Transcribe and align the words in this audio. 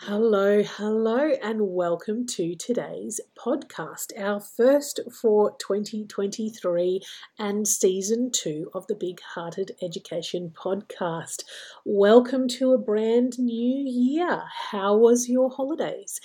Hello, 0.00 0.62
hello, 0.62 1.30
and 1.42 1.72
welcome 1.72 2.26
to 2.26 2.54
today's 2.54 3.18
podcast, 3.36 4.12
our 4.20 4.40
first 4.40 5.00
for 5.10 5.56
2023 5.58 7.00
and 7.38 7.66
season 7.66 8.30
two 8.30 8.70
of 8.74 8.86
the 8.88 8.94
Big 8.94 9.20
Hearted 9.34 9.72
Education 9.82 10.52
podcast. 10.54 11.44
Welcome 11.86 12.46
to 12.48 12.74
a 12.74 12.78
brand 12.78 13.38
new 13.38 13.84
year. 13.88 14.44
How 14.70 14.94
was 14.94 15.30
your 15.30 15.48
holidays? 15.48 16.20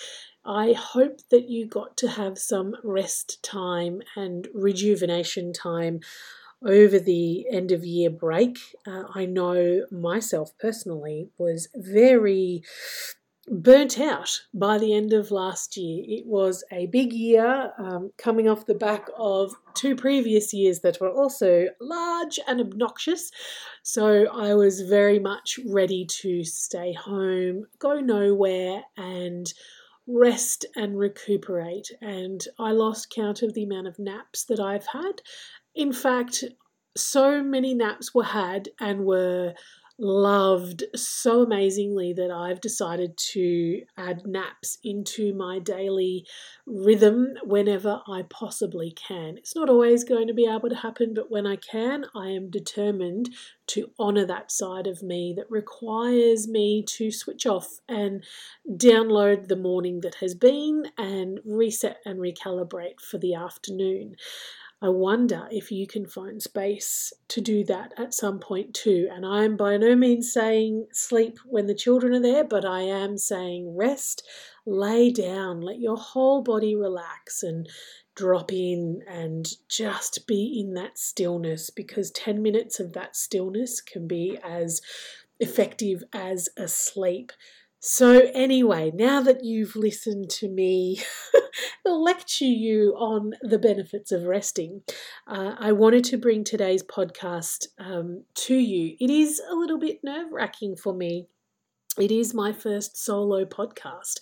I 0.46 0.74
hope 0.74 1.22
that 1.30 1.50
you 1.50 1.66
got 1.66 1.96
to 1.98 2.10
have 2.10 2.38
some 2.38 2.76
rest 2.84 3.42
time 3.42 4.02
and 4.18 4.50
rejuvenation 4.54 5.54
time 5.54 6.02
over 6.64 7.00
the 7.00 7.48
end 7.50 7.72
of 7.72 7.86
year 7.86 8.10
break. 8.10 8.60
Uh, 8.86 9.06
I 9.16 9.26
know 9.26 9.86
myself 9.90 10.52
personally 10.60 11.30
was 11.38 11.70
very 11.74 12.64
burnt 13.48 14.00
out 14.00 14.42
by 14.54 14.78
the 14.78 14.94
end 14.94 15.14
of 15.14 15.32
last 15.32 15.76
year. 15.76 16.04
It 16.08 16.26
was 16.26 16.64
a 16.72 16.86
big 16.88 17.12
year 17.12 17.72
um, 17.78 18.12
coming 18.18 18.48
off 18.48 18.66
the 18.66 18.76
back 18.76 19.08
of 19.18 19.54
two 19.74 19.96
previous 19.96 20.54
years 20.54 20.82
that 20.82 21.00
were 21.02 21.10
also 21.10 21.68
large 21.80 22.40
and 22.48 22.62
obnoxious. 22.62 23.32
So 23.84 24.28
I 24.28 24.54
was 24.54 24.82
very 24.82 25.20
much 25.20 25.60
ready 25.66 26.06
to 26.22 26.44
stay 26.44 26.94
home, 26.94 27.66
go 27.80 28.00
nowhere, 28.00 28.84
and 28.96 29.52
rest 30.08 30.66
and 30.76 30.98
recuperate. 30.98 31.88
And 32.02 32.42
I 32.60 32.72
lost 32.72 33.14
count 33.14 33.42
of 33.42 33.54
the 33.54 33.64
amount 33.64 33.88
of 33.88 34.00
naps 34.00 34.46
that 34.46 34.60
I've 34.60 34.88
had. 34.88 35.22
In 35.74 35.94
fact, 35.94 36.44
so 36.96 37.42
many 37.42 37.74
naps 37.74 38.14
were 38.14 38.24
had 38.24 38.70
and 38.80 39.06
were 39.06 39.54
loved 40.02 40.84
so 40.96 41.44
amazingly 41.44 42.12
that 42.12 42.32
I've 42.32 42.60
decided 42.60 43.16
to 43.34 43.84
add 43.96 44.26
naps 44.26 44.80
into 44.84 45.34
my 45.36 45.60
daily 45.60 46.26
rhythm 46.66 47.36
whenever 47.44 48.02
I 48.08 48.24
possibly 48.24 48.92
can. 48.92 49.38
It's 49.38 49.56
not 49.56 49.70
always 49.70 50.04
going 50.04 50.28
to 50.28 50.34
be 50.34 50.48
able 50.48 50.70
to 50.70 50.76
happen, 50.76 51.14
but 51.14 51.30
when 51.30 51.46
I 51.46 51.56
can, 51.56 52.06
I 52.16 52.30
am 52.30 52.50
determined 52.50 53.30
to 53.68 53.92
honor 54.00 54.26
that 54.26 54.52
side 54.52 54.88
of 54.88 55.04
me 55.04 55.34
that 55.38 55.50
requires 55.52 56.48
me 56.48 56.84
to 56.98 57.12
switch 57.12 57.46
off 57.46 57.80
and 57.88 58.24
download 58.68 59.48
the 59.48 59.56
morning 59.56 60.02
that 60.02 60.16
has 60.16 60.34
been 60.34 60.88
and 60.98 61.40
reset 61.46 62.00
and 62.06 62.20
recalibrate 62.20 63.00
for 63.00 63.20
the 63.20 63.36
afternoon. 63.36 64.16
I 64.84 64.90
wonder 64.90 65.48
if 65.52 65.72
you 65.72 65.86
can 65.86 66.08
find 66.08 66.42
space 66.42 67.14
to 67.28 67.40
do 67.40 67.64
that 67.66 67.94
at 67.98 68.16
some 68.16 68.40
point 68.40 68.74
too. 68.74 69.08
And 69.12 69.24
I 69.24 69.44
am 69.44 69.56
by 69.56 69.78
no 69.78 69.96
means 69.96 70.34
saying 70.34 70.88
sleep 70.92 71.38
when 71.46 71.68
the 71.68 71.76
children 71.76 72.16
are 72.16 72.22
there, 72.22 72.44
but 72.44 72.66
I 72.66 72.82
am 72.82 73.20
saying 73.20 73.76
rest, 73.78 74.28
lay 74.66 75.12
down, 75.12 75.62
let 75.62 75.80
your 75.80 75.98
whole 75.98 76.42
body 76.42 76.76
relax 76.76 77.44
and 77.44 77.70
drop 78.16 78.52
in 78.52 79.02
and 79.08 79.48
just 79.70 80.26
be 80.26 80.60
in 80.60 80.74
that 80.74 80.98
stillness 80.98 81.70
because 81.70 82.10
10 82.12 82.42
minutes 82.42 82.80
of 82.80 82.94
that 82.94 83.16
stillness 83.16 83.82
can 83.82 84.08
be 84.08 84.40
as 84.44 84.82
effective 85.40 86.04
as 86.12 86.50
a 86.58 86.68
sleep. 86.68 87.32
So, 87.84 88.30
anyway, 88.36 88.92
now 88.94 89.22
that 89.22 89.44
you've 89.44 89.76
listened 89.76 90.30
to 90.30 90.48
me 90.48 91.02
lecture 91.86 92.46
you 92.46 92.94
on 92.96 93.34
the 93.42 93.58
benefits 93.58 94.12
of 94.12 94.26
resting, 94.26 94.84
uh, 95.26 95.56
I 95.58 95.72
wanted 95.72 96.04
to 96.06 96.18
bring 96.18 96.44
today's 96.44 96.84
podcast 96.84 97.66
um, 97.80 98.24
to 98.36 98.54
you. 98.54 98.96
It 99.00 99.10
is 99.10 99.42
a 99.50 99.56
little 99.56 99.80
bit 99.80 100.04
nerve 100.04 100.32
wracking 100.32 100.76
for 100.76 100.94
me. 100.94 101.26
It 102.00 102.12
is 102.12 102.36
my 102.36 102.54
first 102.54 103.04
solo 103.04 103.46
podcast. 103.46 104.20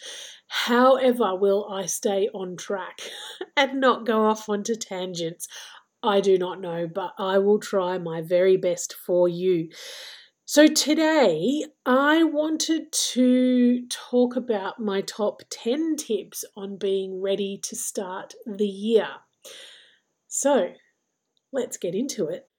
However, 0.48 1.36
will 1.36 1.70
I 1.70 1.86
stay 1.86 2.30
on 2.34 2.56
track 2.56 3.02
and 3.58 3.82
not 3.82 4.06
go 4.06 4.23
off 4.26 4.48
onto 4.48 4.76
tangents? 4.76 5.50
I 6.02 6.22
do 6.22 6.38
not 6.38 6.62
know, 6.62 6.88
but 6.88 7.12
I 7.17 7.39
will 7.39 7.60
try 7.60 7.98
my 7.98 8.22
very 8.22 8.56
best 8.56 8.94
for 8.94 9.28
you. 9.28 9.67
So, 10.52 10.65
today 10.65 11.64
I 11.86 12.23
wanted 12.23 12.92
to 13.14 13.86
talk 13.87 14.36
about 14.36 14.80
my 14.80 15.02
top 15.02 15.43
10 15.52 15.95
tips 15.95 16.43
on 16.58 16.80
being 16.80 17.21
ready 17.21 17.60
to 17.61 17.76
start 17.76 18.33
the 18.48 18.65
year. 18.65 19.09
So, 20.27 20.71
let's 21.54 21.77
get 21.77 21.93
into 21.93 22.30
it. 22.30 22.49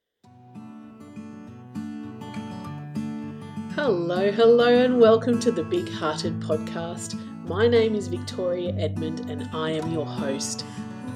Hello, 3.75 4.31
hello, 4.31 4.69
and 4.69 5.01
welcome 5.01 5.41
to 5.41 5.51
the 5.51 5.65
Big 5.65 5.89
Hearted 5.89 6.39
Podcast. 6.39 7.19
My 7.49 7.67
name 7.67 7.97
is 7.97 8.07
Victoria 8.07 8.73
Edmond, 8.79 9.29
and 9.29 9.51
I 9.53 9.73
am 9.73 9.93
your 9.93 10.07
host. 10.07 10.65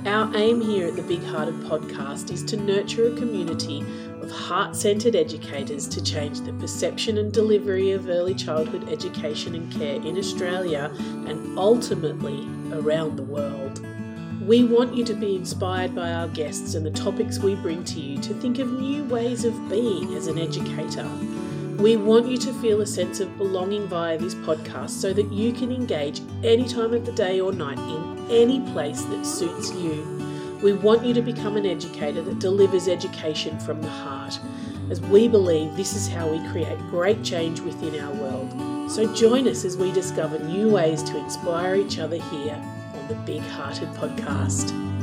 Our 0.07 0.37
aim 0.37 0.61
here 0.61 0.89
at 0.89 0.97
the 0.97 1.03
Big 1.03 1.23
Hearted 1.23 1.55
Podcast 1.61 2.33
is 2.33 2.43
to 2.45 2.57
nurture 2.57 3.07
a 3.07 3.17
community 3.17 3.83
of 4.25 4.31
heart 4.31 4.75
centered 4.75 5.15
educators 5.15 5.87
to 5.87 6.03
change 6.03 6.41
the 6.41 6.53
perception 6.55 7.19
and 7.19 7.31
delivery 7.31 7.91
of 7.91 8.09
early 8.09 8.35
childhood 8.35 8.89
education 8.89 9.55
and 9.55 9.71
care 9.71 9.97
in 9.97 10.17
Australia 10.17 10.91
and 11.27 11.59
ultimately 11.59 12.49
around 12.73 13.17
the 13.17 13.23
world. 13.23 13.85
We 14.41 14.65
want 14.65 14.95
you 14.95 15.05
to 15.05 15.15
be 15.15 15.37
inspired 15.37 15.95
by 15.95 16.11
our 16.11 16.29
guests 16.29 16.75
and 16.75 16.87
the 16.87 16.91
topics 16.91 17.39
we 17.39 17.55
bring 17.57 17.85
to 17.85 18.01
you 18.01 18.19
to 18.23 18.33
think 18.35 18.59
of 18.59 18.73
new 18.73 19.05
ways 19.05 19.45
of 19.45 19.69
being 19.69 20.15
as 20.15 20.27
an 20.27 20.39
educator. 20.39 21.07
We 21.77 21.97
want 21.97 22.27
you 22.27 22.39
to 22.39 22.53
feel 22.55 22.81
a 22.81 22.87
sense 22.87 23.21
of 23.21 23.37
belonging 23.37 23.87
via 23.89 24.17
this 24.17 24.35
podcast 24.35 24.91
so 24.91 25.13
that 25.13 25.31
you 25.31 25.53
can 25.53 25.71
engage 25.71 26.23
any 26.43 26.65
time 26.65 26.95
of 26.95 27.05
the 27.05 27.13
day 27.13 27.41
or 27.41 27.53
night 27.53 27.79
in 27.79 28.27
any 28.31 28.61
place 28.73 29.03
that 29.03 29.27
suits 29.27 29.71
you. 29.75 30.34
We 30.65 30.73
want 30.73 31.05
you 31.05 31.13
to 31.13 31.21
become 31.21 31.59
an 31.59 31.67
educator 31.67 32.23
that 32.23 32.39
delivers 32.39 32.89
education 32.89 33.61
from 33.61 33.83
the 33.83 33.91
heart, 33.91 34.41
as 34.89 34.99
we 34.99 35.29
believe 35.29 35.77
this 35.77 35.95
is 35.95 36.09
how 36.09 36.27
we 36.27 36.39
create 36.49 36.79
great 36.89 37.23
change 37.23 37.61
within 37.61 38.01
our 38.01 38.15
world. 38.15 38.91
So 38.91 39.13
join 39.13 39.47
us 39.47 39.67
as 39.67 39.77
we 39.77 39.93
discover 39.93 40.39
new 40.39 40.71
ways 40.71 41.03
to 41.03 41.19
inspire 41.19 41.75
each 41.75 41.99
other 41.99 42.17
here 42.17 42.59
on 42.95 43.09
the 43.09 43.15
Big 43.27 43.43
Hearted 43.43 43.91
Podcast. 43.91 44.94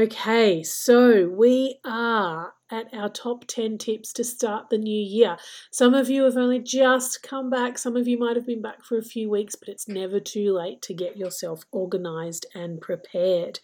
Okay, 0.00 0.62
so 0.62 1.28
we 1.28 1.78
are 1.84 2.54
at 2.70 2.86
our 2.94 3.10
top 3.10 3.44
10 3.46 3.76
tips 3.76 4.14
to 4.14 4.24
start 4.24 4.70
the 4.70 4.78
new 4.78 4.98
year. 4.98 5.36
Some 5.70 5.92
of 5.92 6.08
you 6.08 6.22
have 6.22 6.38
only 6.38 6.58
just 6.58 7.22
come 7.22 7.50
back, 7.50 7.76
some 7.76 7.98
of 7.98 8.08
you 8.08 8.16
might 8.16 8.34
have 8.34 8.46
been 8.46 8.62
back 8.62 8.82
for 8.82 8.96
a 8.96 9.02
few 9.02 9.28
weeks, 9.28 9.56
but 9.56 9.68
it's 9.68 9.88
never 9.88 10.18
too 10.18 10.54
late 10.54 10.80
to 10.82 10.94
get 10.94 11.18
yourself 11.18 11.64
organized 11.70 12.46
and 12.54 12.80
prepared. 12.80 13.60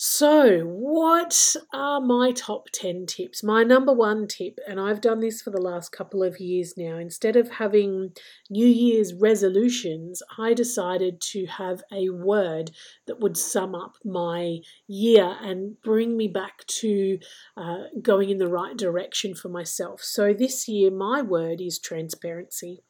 So, 0.00 0.60
what 0.60 1.56
are 1.72 2.00
my 2.00 2.30
top 2.30 2.68
10 2.70 3.06
tips? 3.06 3.42
My 3.42 3.64
number 3.64 3.92
one 3.92 4.28
tip, 4.28 4.60
and 4.68 4.78
I've 4.78 5.00
done 5.00 5.18
this 5.18 5.42
for 5.42 5.50
the 5.50 5.60
last 5.60 5.90
couple 5.90 6.22
of 6.22 6.38
years 6.38 6.74
now, 6.76 6.98
instead 6.98 7.34
of 7.34 7.50
having 7.50 8.12
New 8.48 8.68
Year's 8.68 9.12
resolutions, 9.12 10.22
I 10.38 10.54
decided 10.54 11.20
to 11.32 11.46
have 11.46 11.82
a 11.90 12.10
word 12.10 12.70
that 13.08 13.18
would 13.18 13.36
sum 13.36 13.74
up 13.74 13.96
my 14.04 14.58
year 14.86 15.36
and 15.42 15.74
bring 15.82 16.16
me 16.16 16.28
back 16.28 16.64
to 16.66 17.18
uh, 17.56 17.86
going 18.00 18.30
in 18.30 18.38
the 18.38 18.46
right 18.46 18.76
direction 18.76 19.34
for 19.34 19.48
myself. 19.48 20.00
So, 20.04 20.32
this 20.32 20.68
year, 20.68 20.92
my 20.92 21.22
word 21.22 21.60
is 21.60 21.80
transparency. 21.80 22.84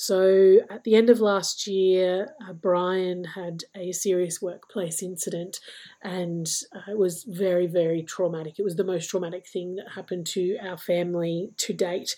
So, 0.00 0.60
at 0.70 0.84
the 0.84 0.94
end 0.94 1.10
of 1.10 1.20
last 1.20 1.66
year, 1.66 2.28
uh, 2.48 2.52
Brian 2.52 3.24
had 3.24 3.64
a 3.74 3.90
serious 3.90 4.40
workplace 4.40 5.02
incident, 5.02 5.58
and 6.00 6.46
uh, 6.72 6.92
it 6.92 6.96
was 6.96 7.24
very, 7.24 7.66
very 7.66 8.04
traumatic. 8.04 8.60
It 8.60 8.62
was 8.62 8.76
the 8.76 8.84
most 8.84 9.10
traumatic 9.10 9.48
thing 9.48 9.74
that 9.74 9.94
happened 9.96 10.24
to 10.28 10.56
our 10.62 10.78
family 10.78 11.50
to 11.56 11.72
date. 11.72 12.14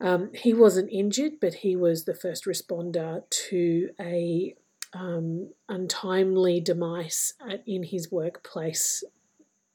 Um, 0.00 0.30
he 0.34 0.52
wasn't 0.52 0.90
injured, 0.90 1.34
but 1.40 1.54
he 1.54 1.76
was 1.76 2.06
the 2.06 2.14
first 2.14 2.44
responder 2.44 3.22
to 3.48 3.90
a 4.00 4.56
um, 4.92 5.52
untimely 5.68 6.58
demise 6.58 7.34
at, 7.48 7.62
in 7.68 7.84
his 7.84 8.10
workplace, 8.10 9.04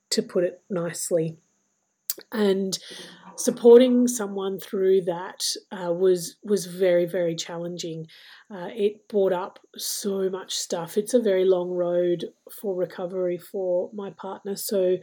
to 0.10 0.22
put 0.22 0.44
it 0.44 0.64
nicely. 0.70 1.38
And 2.32 2.78
supporting 3.38 4.08
someone 4.08 4.60
through 4.60 5.02
that 5.02 5.44
uh, 5.72 5.92
was 5.92 6.38
was 6.44 6.66
very 6.66 7.06
very 7.06 7.36
challenging. 7.36 8.08
Uh, 8.50 8.70
it 8.74 9.08
brought 9.10 9.34
up 9.34 9.60
so 9.76 10.30
much 10.30 10.56
stuff. 10.56 10.98
It's 10.98 11.14
a 11.14 11.22
very 11.22 11.46
long 11.46 11.70
road 11.72 12.26
for 12.62 12.76
recovery 12.76 13.38
for 13.38 13.90
my 13.94 14.12
partner, 14.12 14.56
so 14.56 14.98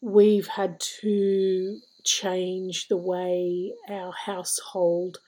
we've 0.00 0.48
had 0.48 0.80
to 1.00 1.78
change 2.04 2.88
the 2.88 2.96
way 2.96 3.72
our 3.88 4.12
household 4.12 5.18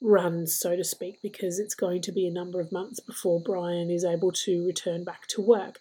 runs, 0.00 0.58
so 0.58 0.76
to 0.76 0.84
speak, 0.84 1.20
because 1.22 1.58
it's 1.58 1.74
going 1.74 2.02
to 2.02 2.12
be 2.12 2.26
a 2.26 2.32
number 2.32 2.60
of 2.60 2.72
months 2.72 3.00
before 3.00 3.42
Brian 3.42 3.90
is 3.90 4.04
able 4.04 4.32
to 4.32 4.66
return 4.66 5.04
back 5.04 5.26
to 5.28 5.42
work. 5.42 5.78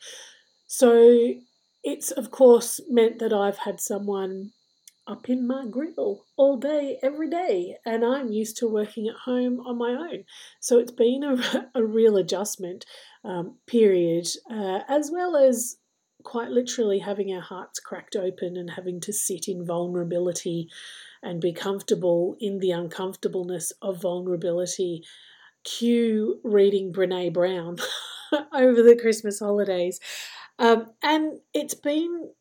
So 0.68 1.36
it's, 1.84 2.12
of 2.12 2.30
course, 2.32 2.82
meant 2.90 3.20
that 3.20 3.34
I've 3.34 3.60
had 3.60 3.80
someone 3.80 4.52
up 5.10 5.28
in 5.28 5.48
my 5.48 5.66
grill 5.66 6.26
all 6.38 6.58
day, 6.58 7.00
every 7.02 7.30
day, 7.30 7.76
and 7.86 8.06
I'm 8.06 8.32
used 8.32 8.58
to 8.58 8.68
working 8.68 9.08
at 9.08 9.16
home 9.26 9.60
on 9.62 9.78
my 9.78 9.90
own. 9.90 10.24
So 10.60 10.78
it's 10.78 10.92
been 10.92 11.24
a, 11.24 11.70
a 11.76 11.84
real 11.84 12.16
adjustment 12.16 12.86
um, 13.26 13.58
period, 13.66 14.28
uh, 14.50 14.82
as 14.88 15.10
well 15.12 15.36
as 15.36 15.78
quite 16.24 16.50
literally 16.50 17.00
having 17.00 17.34
our 17.34 17.42
hearts 17.42 17.80
cracked 17.80 18.16
open 18.16 18.56
and 18.56 18.70
having 18.72 19.00
to 19.02 19.14
sit 19.14 19.48
in 19.48 19.66
vulnerability 19.66 20.70
and 21.24 21.42
be 21.42 21.54
comfortable 21.54 22.36
in 22.40 22.60
the 22.60 22.72
uncomfortableness 22.72 23.74
of 23.82 24.02
vulnerability. 24.02 25.04
Cue 25.64 26.40
reading 26.44 26.94
Brene 26.94 27.34
Brown 27.34 27.78
over 28.54 28.82
the 28.82 28.98
Christmas 29.00 29.40
holidays. 29.40 30.00
Um, 30.58 30.88
and 31.02 31.40
it's 31.54 31.74
been, 31.74 32.32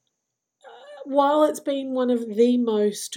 while 1.08 1.44
it's 1.44 1.60
been 1.60 1.92
one 1.92 2.10
of 2.10 2.36
the 2.36 2.58
most 2.58 3.16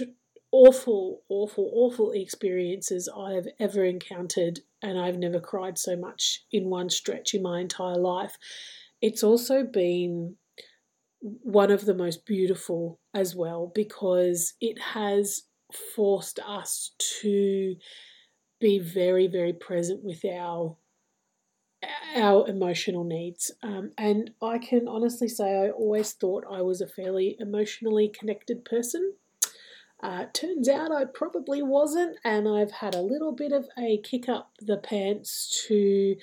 awful, 0.50 1.22
awful, 1.28 1.70
awful 1.74 2.10
experiences 2.12 3.06
I 3.14 3.32
have 3.32 3.46
ever 3.60 3.84
encountered, 3.84 4.60
and 4.80 4.98
I've 4.98 5.18
never 5.18 5.38
cried 5.40 5.76
so 5.76 5.94
much 5.94 6.44
in 6.50 6.70
one 6.70 6.88
stretch 6.88 7.34
in 7.34 7.42
my 7.42 7.60
entire 7.60 7.98
life, 7.98 8.38
it's 9.02 9.22
also 9.22 9.62
been 9.62 10.36
one 11.20 11.70
of 11.70 11.84
the 11.84 11.94
most 11.94 12.24
beautiful 12.24 12.98
as 13.12 13.36
well 13.36 13.70
because 13.74 14.54
it 14.58 14.80
has 14.80 15.42
forced 15.94 16.38
us 16.46 16.92
to 17.20 17.76
be 18.58 18.78
very, 18.78 19.26
very 19.26 19.52
present 19.52 20.02
with 20.02 20.24
our 20.24 20.78
our 22.16 22.48
emotional 22.48 23.04
needs. 23.04 23.50
Um, 23.62 23.92
and 23.98 24.30
I 24.42 24.58
can 24.58 24.88
honestly 24.88 25.28
say 25.28 25.64
I 25.64 25.70
always 25.70 26.12
thought 26.12 26.44
I 26.50 26.62
was 26.62 26.80
a 26.80 26.86
fairly 26.86 27.36
emotionally 27.38 28.08
connected 28.08 28.64
person. 28.64 29.14
Uh, 30.02 30.26
turns 30.32 30.68
out 30.68 30.90
I 30.90 31.04
probably 31.04 31.62
wasn't, 31.62 32.16
and 32.24 32.48
I've 32.48 32.72
had 32.72 32.94
a 32.94 33.00
little 33.00 33.32
bit 33.32 33.52
of 33.52 33.68
a 33.78 33.98
kick 33.98 34.28
up 34.28 34.50
the 34.58 34.78
pants 34.78 35.64
to 35.68 36.16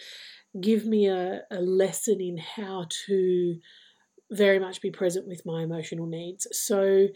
give 0.59 0.85
me 0.85 1.07
a, 1.07 1.44
a 1.50 1.62
lesson 1.62 2.19
in 2.19 2.38
how 2.38 2.88
to 3.07 3.57
very 4.31 4.59
much 4.59 4.81
be 4.81 4.91
present 4.91 5.27
with 5.27 5.45
my 5.45 5.63
emotional 5.63 6.07
needs. 6.07 6.45
So, 6.51 7.07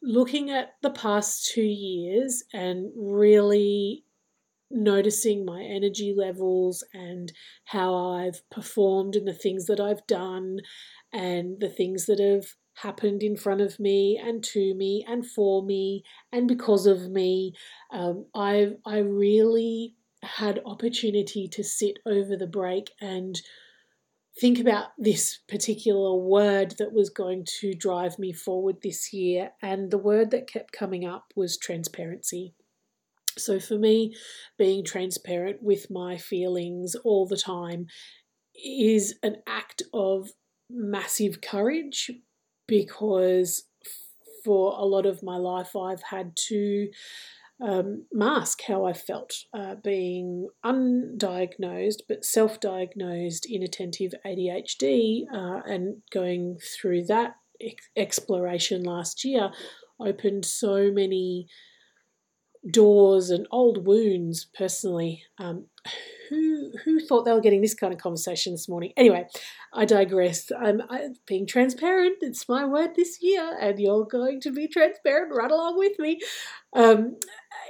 looking 0.00 0.50
at 0.50 0.74
the 0.82 0.90
past 0.90 1.50
two 1.52 1.62
years 1.62 2.44
and 2.52 2.92
really 2.94 4.04
noticing 4.70 5.44
my 5.44 5.62
energy 5.62 6.14
levels 6.16 6.84
and 6.92 7.32
how 7.64 7.94
I've 7.94 8.48
performed 8.50 9.16
and 9.16 9.26
the 9.26 9.32
things 9.34 9.66
that 9.66 9.80
I've 9.80 10.06
done 10.06 10.58
and 11.12 11.58
the 11.60 11.70
things 11.70 12.06
that 12.06 12.20
have 12.20 12.46
happened 12.74 13.22
in 13.22 13.36
front 13.36 13.60
of 13.60 13.80
me 13.80 14.20
and 14.22 14.42
to 14.44 14.74
me 14.74 15.04
and 15.08 15.26
for 15.26 15.62
me 15.62 16.04
and 16.32 16.46
because 16.46 16.86
of 16.86 17.10
me. 17.10 17.54
Um, 17.92 18.26
I've 18.34 18.76
I 18.84 18.98
really 18.98 19.94
had 20.22 20.60
opportunity 20.66 21.48
to 21.48 21.62
sit 21.62 21.98
over 22.06 22.36
the 22.36 22.46
break 22.46 22.90
and 23.00 23.40
think 24.40 24.58
about 24.58 24.88
this 24.98 25.38
particular 25.48 26.14
word 26.14 26.74
that 26.78 26.92
was 26.92 27.10
going 27.10 27.44
to 27.60 27.74
drive 27.74 28.18
me 28.18 28.32
forward 28.32 28.76
this 28.82 29.12
year. 29.12 29.50
And 29.62 29.90
the 29.90 29.98
word 29.98 30.30
that 30.30 30.50
kept 30.50 30.72
coming 30.72 31.04
up 31.04 31.32
was 31.34 31.58
transparency. 31.58 32.54
So, 33.38 33.58
for 33.58 33.78
me, 33.78 34.14
being 34.58 34.84
transparent 34.84 35.62
with 35.62 35.90
my 35.90 36.16
feelings 36.16 36.94
all 37.04 37.26
the 37.26 37.36
time 37.36 37.86
is 38.54 39.18
an 39.22 39.36
act 39.46 39.82
of 39.92 40.30
massive 40.70 41.40
courage 41.40 42.10
because 42.66 43.64
for 44.44 44.72
a 44.78 44.84
lot 44.84 45.06
of 45.06 45.22
my 45.22 45.36
life, 45.36 45.74
I've 45.76 46.02
had 46.02 46.36
to 46.48 46.88
um, 47.60 48.06
mask 48.12 48.60
how 48.66 48.84
I 48.84 48.92
felt 48.92 49.34
uh, 49.52 49.74
being 49.82 50.48
undiagnosed 50.64 52.02
but 52.08 52.24
self 52.24 52.60
diagnosed 52.60 53.46
inattentive 53.46 54.14
ADHD 54.24 55.22
uh, 55.32 55.62
and 55.66 56.02
going 56.12 56.58
through 56.58 57.06
that 57.06 57.34
ex- 57.60 57.90
exploration 57.96 58.84
last 58.84 59.24
year 59.24 59.50
opened 60.00 60.44
so 60.44 60.92
many 60.92 61.48
doors 62.70 63.30
and 63.30 63.46
old 63.50 63.86
wounds 63.86 64.46
personally. 64.56 65.22
Um, 65.38 65.66
who 66.28 66.72
who 66.84 67.00
thought 67.00 67.24
they 67.24 67.32
were 67.32 67.40
getting 67.40 67.62
this 67.62 67.74
kind 67.74 67.92
of 67.92 67.98
conversation 67.98 68.52
this 68.52 68.68
morning? 68.68 68.92
Anyway, 68.96 69.26
I 69.72 69.84
digress. 69.84 70.50
I'm, 70.52 70.82
I'm 70.90 71.14
being 71.26 71.46
transparent. 71.46 72.16
It's 72.20 72.48
my 72.48 72.66
word 72.66 72.90
this 72.96 73.18
year, 73.22 73.56
and 73.60 73.78
you're 73.78 74.04
going 74.04 74.40
to 74.42 74.50
be 74.50 74.68
transparent 74.68 75.34
right 75.34 75.50
along 75.50 75.78
with 75.78 75.98
me. 75.98 76.20
Um, 76.74 77.16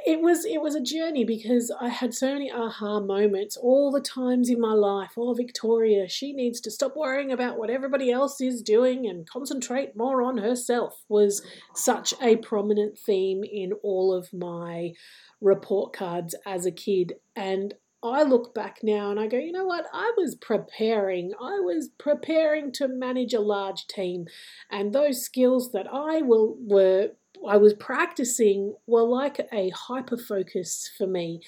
it 0.09 0.23
was 0.23 0.47
it 0.47 0.63
was 0.63 0.75
a 0.75 0.81
journey 0.81 1.23
because 1.23 1.71
I 1.79 1.89
had 1.89 2.15
so 2.15 2.33
many 2.33 2.51
aha 2.51 2.99
moments 2.99 3.59
all 3.59 3.91
the 3.91 4.01
times 4.01 4.49
in 4.49 4.59
my 4.59 4.73
life. 4.73 5.13
Oh, 5.19 5.35
Victoria, 5.35 6.09
she 6.09 6.33
needs 6.33 6.63
to 6.63 6.71
stop 6.71 6.97
worrying 6.97 7.31
about 7.31 7.59
what 7.59 7.69
everybody 7.69 8.11
else 8.11 8.41
is 8.41 8.63
doing 8.63 9.07
and 9.07 9.29
concentrate 9.29 9.95
more 9.95 10.23
on 10.23 10.39
herself 10.39 11.05
was 11.11 11.43
such 11.75 12.15
a 12.23 12.37
prominent 12.37 12.99
theme 12.99 13.45
in 13.45 13.75
all 13.83 14.15
of 14.15 14.33
my 14.33 14.95
report 15.43 15.93
cards 15.93 16.35
as 16.47 16.65
a 16.65 16.73
kid. 16.73 17.13
And 17.37 17.75
I 18.03 18.23
look 18.23 18.55
back 18.55 18.79
now 18.83 19.11
and 19.11 19.21
I 19.21 19.27
go, 19.27 19.37
you 19.37 19.53
know 19.53 19.67
what? 19.67 19.85
I 19.93 20.13
was 20.17 20.37
preparing. 20.37 21.35
I 21.39 21.61
was 21.61 21.91
preparing 21.99 22.73
to 22.73 22.89
manage 22.89 23.35
a 23.35 23.41
large 23.41 23.87
team, 23.89 24.27
and 24.71 24.95
those 24.95 25.23
skills 25.23 25.73
that 25.73 25.87
I 25.93 26.23
will 26.23 26.57
were 26.61 27.11
I 27.47 27.57
was 27.57 27.75
practicing 27.75 28.75
were 28.87 29.03
like 29.03 29.41
a 29.53 29.71
hyper 29.71 30.17
focus 30.17 30.91
for 30.97 31.07
me. 31.07 31.41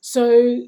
So, 0.00 0.66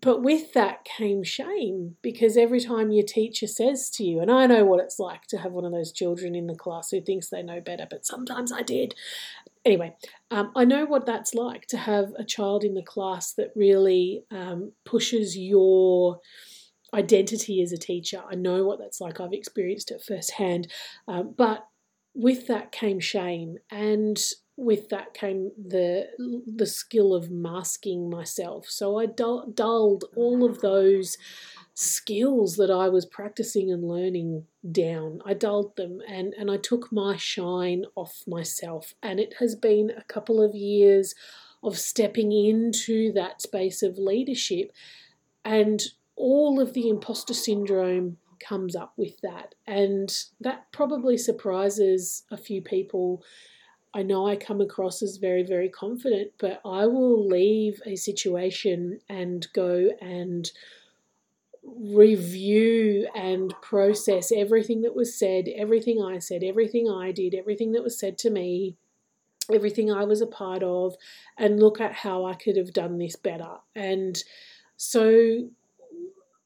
but 0.00 0.22
with 0.22 0.52
that 0.54 0.84
came 0.84 1.22
shame 1.22 1.96
because 2.02 2.36
every 2.36 2.60
time 2.60 2.90
your 2.90 3.04
teacher 3.04 3.46
says 3.46 3.88
to 3.90 4.04
you, 4.04 4.20
and 4.20 4.30
I 4.30 4.46
know 4.46 4.64
what 4.64 4.80
it's 4.80 4.98
like 4.98 5.22
to 5.28 5.38
have 5.38 5.52
one 5.52 5.64
of 5.64 5.72
those 5.72 5.92
children 5.92 6.34
in 6.34 6.46
the 6.46 6.56
class 6.56 6.90
who 6.90 7.00
thinks 7.00 7.28
they 7.28 7.42
know 7.42 7.60
better, 7.60 7.86
but 7.88 8.04
sometimes 8.04 8.52
I 8.52 8.62
did. 8.62 8.94
Anyway, 9.64 9.94
um, 10.30 10.52
I 10.54 10.64
know 10.64 10.84
what 10.84 11.06
that's 11.06 11.32
like 11.32 11.66
to 11.68 11.78
have 11.78 12.12
a 12.18 12.24
child 12.24 12.64
in 12.64 12.74
the 12.74 12.82
class 12.82 13.32
that 13.34 13.52
really 13.56 14.24
um, 14.30 14.72
pushes 14.84 15.38
your 15.38 16.20
identity 16.92 17.62
as 17.62 17.72
a 17.72 17.78
teacher. 17.78 18.22
I 18.30 18.34
know 18.34 18.64
what 18.64 18.78
that's 18.78 19.00
like. 19.00 19.20
I've 19.20 19.32
experienced 19.32 19.90
it 19.90 20.02
firsthand. 20.06 20.70
Um, 21.08 21.34
but 21.36 21.66
with 22.14 22.46
that 22.46 22.72
came 22.72 23.00
shame 23.00 23.58
and 23.70 24.18
with 24.56 24.88
that 24.88 25.14
came 25.14 25.50
the 25.58 26.06
the 26.46 26.66
skill 26.66 27.12
of 27.12 27.30
masking 27.30 28.08
myself. 28.08 28.66
So 28.68 28.98
i 28.98 29.06
dulled 29.06 30.04
all 30.16 30.44
of 30.44 30.60
those 30.60 31.18
skills 31.76 32.54
that 32.54 32.70
i 32.70 32.88
was 32.88 33.04
practicing 33.04 33.72
and 33.72 33.88
learning 33.88 34.46
down. 34.70 35.20
I 35.26 35.34
dulled 35.34 35.76
them 35.76 36.00
and 36.08 36.34
and 36.38 36.50
i 36.50 36.56
took 36.56 36.92
my 36.92 37.16
shine 37.16 37.84
off 37.96 38.22
myself. 38.28 38.94
And 39.02 39.18
it 39.18 39.34
has 39.40 39.56
been 39.56 39.90
a 39.90 40.04
couple 40.04 40.40
of 40.40 40.54
years 40.54 41.14
of 41.64 41.78
stepping 41.78 42.30
into 42.30 43.10
that 43.12 43.42
space 43.42 43.82
of 43.82 43.98
leadership 43.98 44.70
and 45.44 45.82
all 46.14 46.60
of 46.60 46.74
the 46.74 46.88
imposter 46.88 47.34
syndrome 47.34 48.18
comes 48.46 48.76
up 48.76 48.92
with 48.96 49.20
that. 49.22 49.54
And 49.66 50.12
that 50.40 50.70
probably 50.72 51.16
surprises 51.16 52.24
a 52.30 52.36
few 52.36 52.60
people. 52.62 53.22
I 53.94 54.02
know 54.02 54.26
I 54.26 54.36
come 54.36 54.60
across 54.60 55.02
as 55.02 55.18
very, 55.18 55.42
very 55.42 55.68
confident, 55.68 56.32
but 56.38 56.60
I 56.64 56.86
will 56.86 57.26
leave 57.26 57.80
a 57.86 57.96
situation 57.96 59.00
and 59.08 59.46
go 59.52 59.90
and 60.00 60.50
review 61.64 63.08
and 63.14 63.54
process 63.62 64.30
everything 64.30 64.82
that 64.82 64.94
was 64.94 65.18
said, 65.18 65.48
everything 65.54 66.02
I 66.02 66.18
said, 66.18 66.42
everything 66.44 66.90
I 66.90 67.12
did, 67.12 67.34
everything 67.34 67.72
that 67.72 67.82
was 67.82 67.98
said 67.98 68.18
to 68.18 68.30
me, 68.30 68.76
everything 69.52 69.90
I 69.90 70.04
was 70.04 70.20
a 70.20 70.26
part 70.26 70.62
of, 70.62 70.96
and 71.38 71.60
look 71.60 71.80
at 71.80 71.92
how 71.92 72.24
I 72.24 72.34
could 72.34 72.56
have 72.56 72.72
done 72.72 72.98
this 72.98 73.16
better. 73.16 73.56
And 73.74 74.22
so 74.76 75.48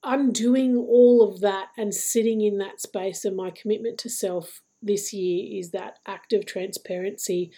I'm 0.09 0.33
doing 0.33 0.75
all 0.75 1.23
of 1.23 1.41
that 1.43 1.69
and 1.77 1.95
sitting 1.95 2.41
in 2.41 2.57
that 2.59 2.81
space, 2.81 3.27
and 3.27 3.37
my 3.37 3.50
commitment 3.50 3.99
to 3.99 4.09
self 4.09 4.62
this 4.81 5.12
year 5.12 5.61
is 5.61 5.71
that 5.73 5.99
act 6.07 6.33
of 6.33 6.47
transparency. 6.47 7.50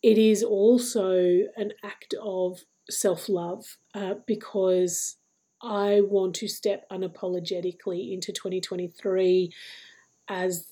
It 0.00 0.16
is 0.16 0.44
also 0.44 1.40
an 1.56 1.72
act 1.82 2.14
of 2.22 2.60
self 2.88 3.28
love 3.28 3.78
uh, 3.94 4.14
because 4.28 5.16
I 5.60 6.02
want 6.02 6.36
to 6.36 6.46
step 6.46 6.84
unapologetically 6.88 8.12
into 8.12 8.30
2023 8.30 9.52
as 10.28 10.68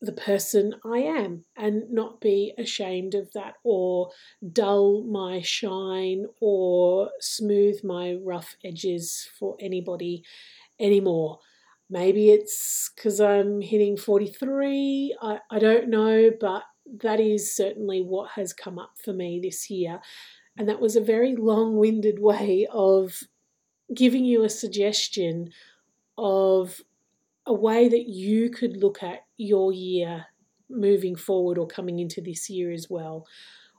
the 0.00 0.12
person 0.12 0.74
I 0.84 0.98
am 0.98 1.44
and 1.56 1.90
not 1.90 2.20
be 2.20 2.52
ashamed 2.56 3.14
of 3.14 3.32
that 3.32 3.54
or 3.64 4.10
dull 4.52 5.02
my 5.02 5.40
shine 5.40 6.26
or 6.40 7.10
smooth 7.20 7.82
my 7.82 8.14
rough 8.14 8.54
edges 8.64 9.28
for 9.38 9.56
anybody 9.60 10.22
anymore. 10.78 11.40
Maybe 11.90 12.30
it's 12.30 12.90
because 12.94 13.20
I'm 13.20 13.60
hitting 13.60 13.96
43, 13.96 15.16
I, 15.20 15.38
I 15.50 15.58
don't 15.58 15.88
know, 15.88 16.30
but 16.38 16.64
that 17.02 17.18
is 17.18 17.54
certainly 17.54 18.02
what 18.02 18.30
has 18.32 18.52
come 18.52 18.78
up 18.78 18.92
for 19.02 19.12
me 19.12 19.40
this 19.42 19.68
year. 19.68 20.00
And 20.56 20.68
that 20.68 20.80
was 20.80 20.96
a 20.96 21.00
very 21.00 21.34
long 21.34 21.76
winded 21.76 22.18
way 22.20 22.68
of 22.70 23.22
giving 23.94 24.24
you 24.24 24.44
a 24.44 24.48
suggestion 24.48 25.50
of 26.16 26.82
a 27.48 27.54
way 27.54 27.88
that 27.88 28.08
you 28.08 28.50
could 28.50 28.76
look 28.76 29.02
at 29.02 29.24
your 29.38 29.72
year 29.72 30.26
moving 30.68 31.16
forward 31.16 31.56
or 31.56 31.66
coming 31.66 31.98
into 31.98 32.20
this 32.20 32.50
year 32.50 32.70
as 32.70 32.88
well. 32.90 33.26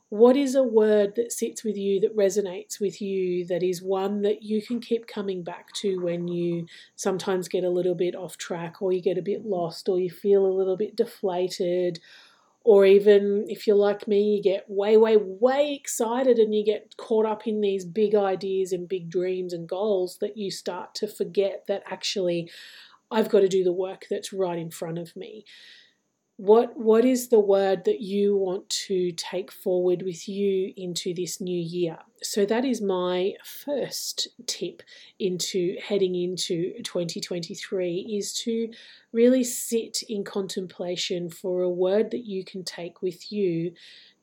What 0.10 0.36
is 0.36 0.56
a 0.56 0.64
word 0.64 1.14
that 1.18 1.32
sits 1.32 1.64
with 1.64 1.78
you, 1.78 2.00
that 2.00 2.18
resonates 2.18 2.80
with 2.82 3.00
you, 3.00 3.46
that 3.46 3.62
is 3.62 3.84
one 3.84 4.24
that 4.24 4.42
you 4.42 4.60
can 4.60 4.82
keep 4.82 5.06
coming 5.06 5.44
back 5.44 5.72
to 5.82 6.02
when 6.02 6.28
you 6.28 6.66
sometimes 6.96 7.48
get 7.48 7.64
a 7.64 7.70
little 7.70 7.94
bit 7.94 8.16
off 8.16 8.36
track, 8.36 8.82
or 8.82 8.92
you 8.92 9.04
get 9.04 9.20
a 9.20 9.22
bit 9.22 9.46
lost, 9.46 9.88
or 9.88 10.00
you 10.00 10.10
feel 10.10 10.48
a 10.48 10.58
little 10.58 10.76
bit 10.76 10.96
deflated, 10.96 12.00
or 12.64 12.86
even 12.86 13.46
if 13.50 13.68
you're 13.68 13.76
like 13.76 14.08
me, 14.08 14.36
you 14.36 14.42
get 14.42 14.66
way, 14.68 14.98
way, 14.98 15.16
way 15.16 15.74
excited 15.74 16.40
and 16.40 16.56
you 16.56 16.66
get 16.66 16.98
caught 16.98 17.28
up 17.28 17.46
in 17.46 17.62
these 17.62 17.86
big 17.86 18.16
ideas 18.16 18.72
and 18.72 18.90
big 18.90 19.12
dreams 19.12 19.54
and 19.54 19.70
goals 19.70 20.18
that 20.22 20.38
you 20.38 20.50
start 20.50 20.96
to 20.96 21.08
forget 21.08 21.66
that 21.68 21.84
actually 21.86 22.50
I've 23.12 23.30
got 23.30 23.42
to 23.42 23.48
do 23.48 23.64
the 23.64 23.74
work 23.74 24.06
that's 24.10 24.34
right 24.34 24.58
in 24.58 24.70
front 24.70 24.98
of 24.98 25.16
me. 25.16 25.46
What 26.38 26.78
what 26.78 27.04
is 27.04 27.28
the 27.28 27.40
word 27.40 27.84
that 27.84 28.00
you 28.00 28.38
want 28.38 28.70
to 28.88 29.12
take 29.12 29.52
forward 29.52 30.04
with 30.04 30.30
you 30.30 30.72
into 30.78 31.14
this 31.14 31.42
new 31.42 31.60
year? 31.60 31.98
So 32.22 32.46
that 32.46 32.64
is 32.64 32.82
my 32.82 33.34
first 33.44 34.30
tip 34.46 34.82
into 35.20 35.76
heading 35.86 36.16
into 36.16 36.82
2023 36.82 38.16
is 38.18 38.32
to 38.44 38.72
really 39.12 39.44
sit 39.44 40.02
in 40.08 40.24
contemplation 40.24 41.30
for 41.30 41.62
a 41.62 41.70
word 41.70 42.12
that 42.12 42.24
you 42.26 42.46
can 42.46 42.64
take 42.64 43.02
with 43.02 43.34
you 43.34 43.74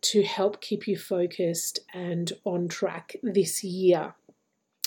to 0.00 0.22
help 0.22 0.62
keep 0.62 0.88
you 0.88 0.96
focused 0.96 1.80
and 1.92 2.32
on 2.44 2.68
track 2.68 3.16
this 3.22 3.62
year. 3.62 4.14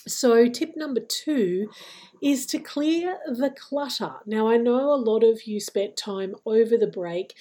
So, 0.09 0.47
tip 0.47 0.75
number 0.75 1.01
two 1.01 1.69
is 2.21 2.45
to 2.47 2.59
clear 2.59 3.17
the 3.27 3.51
clutter. 3.51 4.15
Now, 4.25 4.49
I 4.49 4.57
know 4.57 4.93
a 4.93 4.97
lot 4.97 5.23
of 5.23 5.43
you 5.43 5.59
spent 5.59 5.95
time 5.95 6.35
over 6.45 6.77
the 6.77 6.87
break 6.87 7.35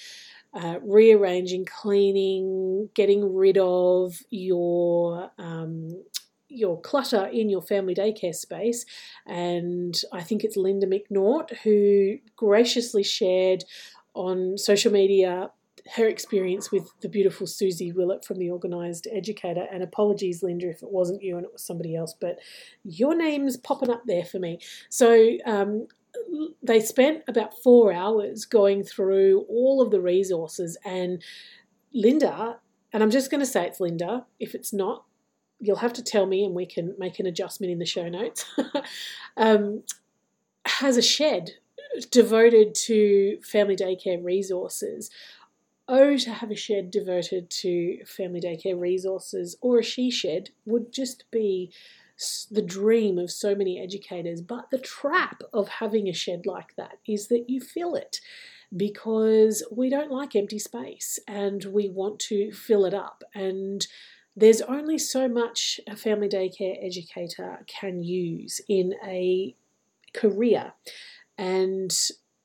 uh, 0.53 0.79
rearranging, 0.81 1.65
cleaning, 1.65 2.89
getting 2.93 3.33
rid 3.35 3.57
of 3.57 4.23
your 4.29 5.31
um, 5.37 6.03
your 6.47 6.81
clutter 6.81 7.25
in 7.27 7.49
your 7.49 7.61
family 7.61 7.93
daycare 7.93 8.33
space. 8.33 8.85
And 9.27 9.99
I 10.11 10.23
think 10.23 10.43
it's 10.43 10.57
Linda 10.57 10.87
McNaught 10.87 11.55
who 11.59 12.17
graciously 12.35 13.03
shared 13.03 13.63
on 14.15 14.57
social 14.57 14.91
media 14.91 15.51
her 15.95 16.07
experience 16.07 16.71
with 16.71 16.89
the 17.01 17.09
beautiful 17.09 17.47
Susie 17.47 17.91
Willett 17.91 18.25
from 18.25 18.37
the 18.37 18.51
Organised 18.51 19.07
Educator. 19.11 19.65
And 19.71 19.81
apologies, 19.81 20.43
Linda, 20.43 20.69
if 20.69 20.83
it 20.83 20.91
wasn't 20.91 21.23
you 21.23 21.37
and 21.37 21.45
it 21.45 21.51
was 21.51 21.63
somebody 21.63 21.95
else, 21.95 22.13
but 22.19 22.39
your 22.83 23.15
name's 23.15 23.57
popping 23.57 23.89
up 23.89 24.03
there 24.05 24.25
for 24.25 24.39
me. 24.39 24.59
So 24.89 25.37
um, 25.45 25.87
they 26.61 26.79
spent 26.79 27.23
about 27.27 27.53
four 27.63 27.91
hours 27.93 28.45
going 28.45 28.83
through 28.83 29.45
all 29.49 29.81
of 29.81 29.91
the 29.91 30.01
resources, 30.01 30.77
and 30.85 31.21
Linda, 31.93 32.59
and 32.93 33.03
I'm 33.03 33.11
just 33.11 33.31
going 33.31 33.41
to 33.41 33.45
say 33.45 33.65
it's 33.65 33.79
Linda. 33.79 34.25
If 34.39 34.55
it's 34.55 34.73
not, 34.73 35.05
you'll 35.59 35.77
have 35.77 35.93
to 35.93 36.03
tell 36.03 36.25
me, 36.25 36.43
and 36.43 36.55
we 36.55 36.65
can 36.65 36.95
make 36.97 37.19
an 37.19 37.25
adjustment 37.25 37.71
in 37.71 37.79
the 37.79 37.85
show 37.85 38.09
notes. 38.09 38.45
um, 39.37 39.83
has 40.65 40.97
a 40.97 41.01
shed 41.01 41.51
devoted 42.11 42.75
to 42.75 43.39
family 43.41 43.75
daycare 43.75 44.23
resources 44.23 45.09
Oh, 45.91 46.15
to 46.17 46.33
have 46.33 46.51
a 46.51 46.55
shed 46.55 46.91
devoted 46.91 47.49
to 47.49 48.05
family 48.05 48.39
daycare 48.39 48.79
resources 48.79 49.57
or 49.59 49.79
a 49.79 49.83
she 49.83 50.11
shed 50.11 50.51
would 50.63 50.93
just 50.93 51.23
be 51.31 51.71
the 52.51 52.61
dream 52.61 53.17
of 53.17 53.31
so 53.31 53.55
many 53.55 53.81
educators. 53.81 54.39
But 54.39 54.69
the 54.69 54.77
trap 54.77 55.41
of 55.51 55.67
having 55.67 56.07
a 56.07 56.13
shed 56.13 56.45
like 56.45 56.75
that 56.75 56.99
is 57.07 57.27
that 57.29 57.49
you 57.49 57.59
fill 57.59 57.95
it 57.95 58.21
because 58.77 59.65
we 59.71 59.89
don't 59.89 60.11
like 60.11 60.35
empty 60.35 60.59
space 60.59 61.17
and 61.27 61.65
we 61.65 61.89
want 61.89 62.19
to 62.19 62.51
fill 62.51 62.85
it 62.85 62.93
up. 62.93 63.23
And 63.33 63.87
there's 64.35 64.61
only 64.61 64.99
so 64.99 65.27
much 65.27 65.79
a 65.87 65.95
family 65.95 66.29
daycare 66.29 66.77
educator 66.85 67.65
can 67.65 68.03
use 68.03 68.61
in 68.69 68.93
a 69.03 69.55
career. 70.13 70.73
And 71.35 71.91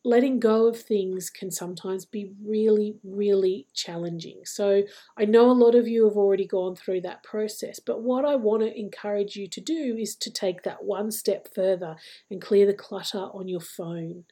letting 0.05 0.39
go 0.39 0.67
of 0.69 0.79
things 0.79 1.31
can 1.31 1.51
sometimes 1.51 2.05
be 2.05 2.33
really, 2.45 2.97
really 3.03 3.67
challenging. 3.73 4.43
So, 4.45 4.83
I 5.17 5.25
know 5.25 5.51
a 5.51 5.53
lot 5.53 5.75
of 5.75 5.89
you 5.89 6.05
have 6.05 6.17
already 6.17 6.47
gone 6.47 6.77
through 6.77 7.01
that 7.03 7.23
process, 7.23 7.81
but 7.81 8.03
what 8.03 8.25
I 8.25 8.37
want 8.37 8.63
to 8.63 8.79
encourage 8.79 9.37
you 9.37 9.49
to 9.49 9.61
do 9.61 9.97
is 9.99 10.15
to 10.17 10.31
take 10.31 10.63
that 10.63 10.85
one 10.85 11.11
step 11.11 11.49
further 11.55 11.97
and 12.31 12.41
clear 12.41 12.67
the 12.67 12.75
clutter 12.75 13.19
on 13.33 13.49
your 13.49 13.61
phone. 13.61 14.25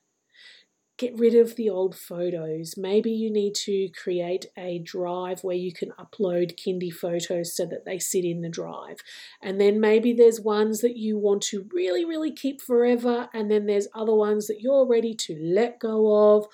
Get 1.02 1.18
rid 1.18 1.34
of 1.34 1.56
the 1.56 1.68
old 1.68 1.96
photos. 1.96 2.76
Maybe 2.76 3.10
you 3.10 3.28
need 3.28 3.56
to 3.64 3.88
create 3.88 4.46
a 4.56 4.78
drive 4.78 5.42
where 5.42 5.56
you 5.56 5.72
can 5.72 5.90
upload 5.98 6.56
kindy 6.56 6.92
photos 6.92 7.56
so 7.56 7.66
that 7.66 7.84
they 7.84 7.98
sit 7.98 8.24
in 8.24 8.40
the 8.40 8.48
drive. 8.48 8.98
And 9.42 9.60
then 9.60 9.80
maybe 9.80 10.12
there's 10.12 10.40
ones 10.40 10.80
that 10.80 10.96
you 10.96 11.18
want 11.18 11.42
to 11.50 11.66
really, 11.72 12.04
really 12.04 12.30
keep 12.32 12.60
forever, 12.60 13.28
and 13.34 13.50
then 13.50 13.66
there's 13.66 13.88
other 13.96 14.14
ones 14.14 14.46
that 14.46 14.60
you're 14.60 14.86
ready 14.86 15.12
to 15.12 15.36
let 15.42 15.80
go 15.80 16.36
of 16.36 16.46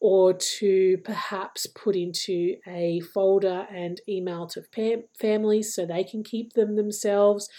or 0.00 0.32
to 0.32 0.96
perhaps 1.04 1.66
put 1.66 1.94
into 1.94 2.56
a 2.66 3.00
folder 3.00 3.66
and 3.70 4.00
email 4.08 4.46
to 4.46 4.62
families 5.20 5.74
so 5.74 5.84
they 5.84 6.04
can 6.04 6.24
keep 6.24 6.54
them 6.54 6.74
themselves. 6.76 7.50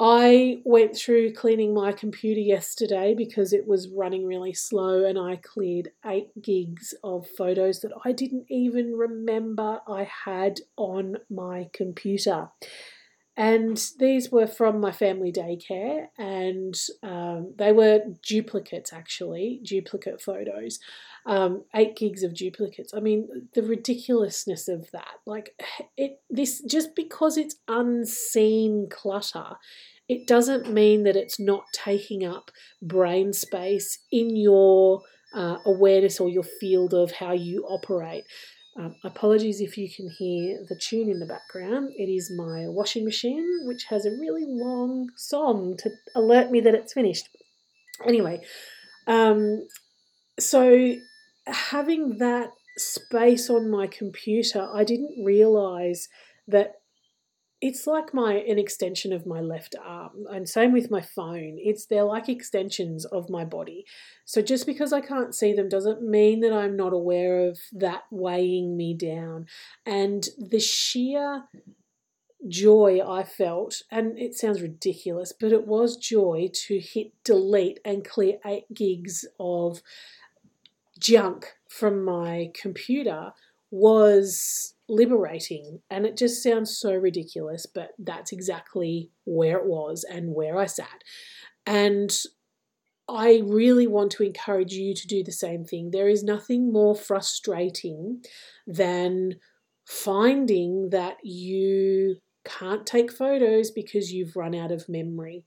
I 0.00 0.60
went 0.64 0.96
through 0.96 1.34
cleaning 1.34 1.74
my 1.74 1.92
computer 1.92 2.40
yesterday 2.40 3.14
because 3.16 3.52
it 3.52 3.66
was 3.68 3.88
running 3.88 4.26
really 4.26 4.52
slow 4.52 5.04
and 5.04 5.18
I 5.18 5.36
cleared 5.36 5.90
8 6.04 6.42
gigs 6.42 6.94
of 7.04 7.28
photos 7.28 7.80
that 7.80 7.92
I 8.04 8.12
didn't 8.12 8.46
even 8.48 8.94
remember 8.94 9.80
I 9.86 10.08
had 10.24 10.60
on 10.76 11.18
my 11.30 11.68
computer. 11.72 12.48
And 13.36 13.82
these 13.98 14.30
were 14.30 14.46
from 14.46 14.78
my 14.78 14.92
family 14.92 15.32
daycare, 15.32 16.08
and 16.18 16.74
um, 17.02 17.54
they 17.56 17.72
were 17.72 18.00
duplicates 18.26 18.92
actually, 18.92 19.60
duplicate 19.64 20.20
photos, 20.20 20.78
um, 21.24 21.64
eight 21.74 21.96
gigs 21.96 22.22
of 22.22 22.34
duplicates. 22.34 22.92
I 22.92 23.00
mean, 23.00 23.48
the 23.54 23.62
ridiculousness 23.62 24.68
of 24.68 24.90
that. 24.90 25.14
Like, 25.24 25.58
it 25.96 26.20
this 26.28 26.60
just 26.62 26.94
because 26.94 27.38
it's 27.38 27.56
unseen 27.68 28.88
clutter 28.90 29.56
it 30.08 30.26
doesn't 30.26 30.72
mean 30.72 31.04
that 31.04 31.16
it's 31.16 31.40
not 31.40 31.64
taking 31.72 32.24
up 32.24 32.50
brain 32.82 33.32
space 33.32 33.98
in 34.10 34.36
your 34.36 35.00
uh, 35.34 35.56
awareness 35.64 36.20
or 36.20 36.28
your 36.28 36.42
field 36.42 36.92
of 36.92 37.12
how 37.12 37.32
you 37.32 37.64
operate. 37.64 38.24
Um, 38.76 38.96
apologies 39.04 39.60
if 39.60 39.76
you 39.76 39.90
can 39.94 40.08
hear 40.08 40.64
the 40.68 40.76
tune 40.76 41.10
in 41.10 41.18
the 41.18 41.26
background. 41.26 41.90
It 41.96 42.10
is 42.10 42.32
my 42.34 42.68
washing 42.68 43.04
machine, 43.04 43.46
which 43.64 43.84
has 43.84 44.06
a 44.06 44.10
really 44.10 44.46
long 44.46 45.10
song 45.16 45.76
to 45.78 45.90
alert 46.14 46.50
me 46.50 46.60
that 46.60 46.74
it's 46.74 46.94
finished. 46.94 47.28
Anyway, 48.06 48.40
um, 49.06 49.66
so 50.40 50.94
having 51.46 52.18
that 52.18 52.50
space 52.78 53.50
on 53.50 53.70
my 53.70 53.86
computer, 53.86 54.66
I 54.72 54.84
didn't 54.84 55.22
realize 55.22 56.08
that 56.48 56.76
it's 57.62 57.86
like 57.86 58.12
my 58.12 58.34
an 58.34 58.58
extension 58.58 59.12
of 59.12 59.24
my 59.24 59.40
left 59.40 59.76
arm 59.82 60.26
and 60.28 60.48
same 60.48 60.72
with 60.72 60.90
my 60.90 61.00
phone. 61.00 61.56
It's 61.58 61.86
they're 61.86 62.02
like 62.02 62.28
extensions 62.28 63.04
of 63.04 63.30
my 63.30 63.44
body. 63.44 63.86
So 64.24 64.42
just 64.42 64.66
because 64.66 64.92
i 64.92 65.00
can't 65.00 65.34
see 65.34 65.54
them 65.54 65.68
doesn't 65.68 66.02
mean 66.02 66.40
that 66.40 66.52
i'm 66.52 66.76
not 66.76 66.92
aware 66.92 67.48
of 67.48 67.58
that 67.72 68.02
weighing 68.10 68.76
me 68.76 68.94
down. 68.94 69.46
And 69.86 70.28
the 70.36 70.60
sheer 70.60 71.44
joy 72.48 72.98
i 73.06 73.22
felt 73.22 73.82
and 73.88 74.18
it 74.18 74.34
sounds 74.34 74.60
ridiculous 74.60 75.32
but 75.32 75.52
it 75.52 75.64
was 75.64 75.96
joy 75.96 76.50
to 76.52 76.80
hit 76.80 77.12
delete 77.22 77.78
and 77.84 78.04
clear 78.04 78.38
8 78.44 78.64
gigs 78.74 79.24
of 79.38 79.80
junk 80.98 81.52
from 81.68 82.04
my 82.04 82.50
computer 82.52 83.32
was 83.72 84.74
liberating. 84.86 85.80
And 85.90 86.06
it 86.06 86.16
just 86.16 86.42
sounds 86.42 86.78
so 86.78 86.92
ridiculous, 86.92 87.66
but 87.66 87.92
that's 87.98 88.30
exactly 88.30 89.10
where 89.24 89.56
it 89.58 89.66
was 89.66 90.04
and 90.08 90.34
where 90.34 90.58
I 90.58 90.66
sat. 90.66 91.02
And 91.66 92.12
I 93.08 93.42
really 93.44 93.86
want 93.86 94.12
to 94.12 94.24
encourage 94.24 94.74
you 94.74 94.94
to 94.94 95.06
do 95.06 95.24
the 95.24 95.32
same 95.32 95.64
thing. 95.64 95.90
There 95.90 96.08
is 96.08 96.22
nothing 96.22 96.70
more 96.70 96.94
frustrating 96.94 98.22
than 98.66 99.36
finding 99.86 100.90
that 100.90 101.16
you 101.24 102.16
can't 102.44 102.86
take 102.86 103.10
photos 103.10 103.70
because 103.70 104.12
you've 104.12 104.36
run 104.36 104.54
out 104.54 104.70
of 104.70 104.88
memory. 104.88 105.44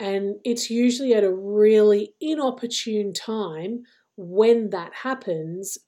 And 0.00 0.36
it's 0.44 0.68
usually 0.68 1.14
at 1.14 1.22
a 1.22 1.32
really 1.32 2.14
inopportune 2.20 3.12
time 3.12 3.82
when 4.16 4.70
that 4.70 4.92
happens 4.94 5.78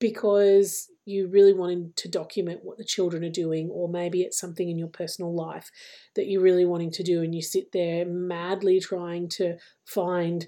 because 0.00 0.88
you 1.04 1.28
really 1.28 1.52
wanting 1.52 1.92
to 1.96 2.08
document 2.08 2.60
what 2.62 2.78
the 2.78 2.84
children 2.84 3.24
are 3.24 3.30
doing, 3.30 3.68
or 3.70 3.88
maybe 3.88 4.22
it's 4.22 4.38
something 4.38 4.68
in 4.68 4.78
your 4.78 4.88
personal 4.88 5.34
life 5.34 5.70
that 6.16 6.26
you're 6.26 6.42
really 6.42 6.64
wanting 6.64 6.90
to 6.90 7.02
do, 7.02 7.22
and 7.22 7.34
you 7.34 7.42
sit 7.42 7.72
there 7.72 8.06
madly 8.06 8.80
trying 8.80 9.28
to 9.28 9.56
find 9.86 10.46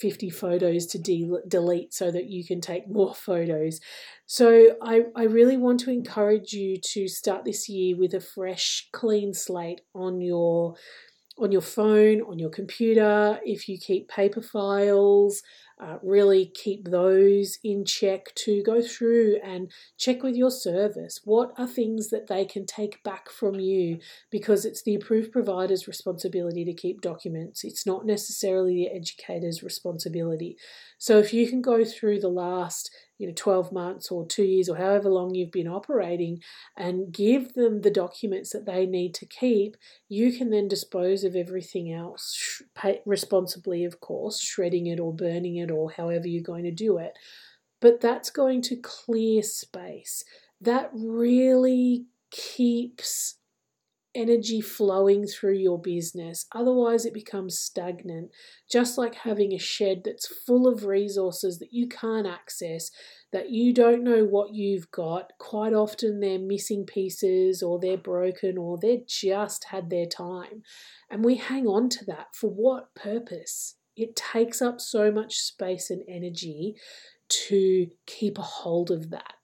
50 0.00 0.30
photos 0.30 0.86
to 0.86 0.98
de- 0.98 1.30
delete 1.48 1.92
so 1.92 2.10
that 2.10 2.26
you 2.26 2.44
can 2.46 2.60
take 2.60 2.88
more 2.88 3.14
photos. 3.26 3.80
So, 4.26 4.76
I, 4.80 5.02
I 5.16 5.24
really 5.24 5.56
want 5.56 5.80
to 5.80 5.90
encourage 5.90 6.52
you 6.52 6.78
to 6.92 7.08
start 7.08 7.44
this 7.44 7.68
year 7.68 7.96
with 7.96 8.14
a 8.14 8.20
fresh, 8.20 8.88
clean 8.92 9.34
slate 9.34 9.80
on 9.94 10.20
your 10.20 10.76
on 11.38 11.50
your 11.50 11.60
phone, 11.60 12.20
on 12.22 12.38
your 12.38 12.50
computer, 12.50 13.40
if 13.44 13.68
you 13.68 13.78
keep 13.78 14.08
paper 14.08 14.40
files, 14.40 15.42
uh, 15.80 15.98
really 16.02 16.46
keep 16.46 16.88
those 16.88 17.58
in 17.64 17.84
check 17.84 18.32
to 18.36 18.62
go 18.62 18.80
through 18.80 19.38
and 19.42 19.72
check 19.98 20.22
with 20.22 20.36
your 20.36 20.50
service. 20.50 21.20
What 21.24 21.52
are 21.58 21.66
things 21.66 22.10
that 22.10 22.28
they 22.28 22.44
can 22.44 22.64
take 22.64 23.02
back 23.02 23.28
from 23.28 23.58
you? 23.58 23.98
Because 24.30 24.64
it's 24.64 24.82
the 24.82 24.94
approved 24.94 25.32
provider's 25.32 25.88
responsibility 25.88 26.64
to 26.64 26.72
keep 26.72 27.00
documents, 27.00 27.64
it's 27.64 27.86
not 27.86 28.06
necessarily 28.06 28.74
the 28.74 28.96
educator's 28.96 29.62
responsibility. 29.62 30.56
So 30.98 31.18
if 31.18 31.34
you 31.34 31.48
can 31.48 31.60
go 31.60 31.84
through 31.84 32.20
the 32.20 32.28
last 32.28 32.90
you 33.18 33.26
know 33.26 33.32
12 33.36 33.72
months 33.72 34.10
or 34.10 34.26
2 34.26 34.42
years 34.42 34.68
or 34.68 34.76
however 34.76 35.08
long 35.08 35.34
you've 35.34 35.52
been 35.52 35.68
operating 35.68 36.40
and 36.76 37.12
give 37.12 37.54
them 37.54 37.82
the 37.82 37.90
documents 37.90 38.50
that 38.50 38.66
they 38.66 38.86
need 38.86 39.14
to 39.14 39.26
keep 39.26 39.76
you 40.08 40.36
can 40.36 40.50
then 40.50 40.68
dispose 40.68 41.24
of 41.24 41.36
everything 41.36 41.92
else 41.92 42.62
responsibly 43.06 43.84
of 43.84 44.00
course 44.00 44.40
shredding 44.40 44.86
it 44.86 45.00
or 45.00 45.12
burning 45.12 45.56
it 45.56 45.70
or 45.70 45.90
however 45.90 46.26
you're 46.26 46.42
going 46.42 46.64
to 46.64 46.70
do 46.70 46.98
it. 46.98 47.12
But 47.80 48.00
that's 48.00 48.30
going 48.30 48.62
to 48.62 48.76
clear 48.76 49.42
space. 49.42 50.24
That 50.60 50.90
really 50.94 52.06
keeps 52.30 53.36
energy 54.14 54.60
flowing 54.60 55.26
through 55.26 55.54
your 55.54 55.80
business. 55.80 56.46
Otherwise, 56.52 57.04
it 57.04 57.14
becomes 57.14 57.58
stagnant. 57.58 58.30
Just 58.70 58.96
like 58.96 59.14
having 59.14 59.52
a 59.52 59.58
shed 59.58 60.02
that's 60.04 60.26
full 60.26 60.66
of 60.66 60.84
resources 60.84 61.58
that 61.58 61.72
you 61.72 61.88
can't 61.88 62.26
access, 62.26 62.90
that 63.32 63.50
you 63.50 63.72
don't 63.72 64.04
know 64.04 64.24
what 64.24 64.54
you've 64.54 64.90
got. 64.90 65.32
Quite 65.38 65.72
often, 65.72 66.20
they're 66.20 66.38
missing 66.38 66.84
pieces 66.84 67.62
or 67.62 67.78
they're 67.78 67.96
broken 67.96 68.56
or 68.58 68.78
they 68.78 69.04
just 69.06 69.64
had 69.64 69.90
their 69.90 70.06
time. 70.06 70.62
And 71.10 71.24
we 71.24 71.36
hang 71.36 71.66
on 71.66 71.88
to 71.90 72.04
that 72.06 72.28
for 72.34 72.48
what 72.48 72.94
purpose? 72.94 73.76
It 73.96 74.16
takes 74.16 74.60
up 74.60 74.80
so 74.80 75.12
much 75.12 75.36
space 75.36 75.90
and 75.90 76.02
energy 76.08 76.76
to 77.28 77.88
keep 78.06 78.38
a 78.38 78.42
hold 78.42 78.90
of 78.90 79.10
that. 79.10 79.34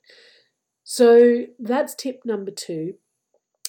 So 0.85 1.45
that's 1.59 1.95
tip 1.95 2.23
number 2.25 2.51
two. 2.51 2.95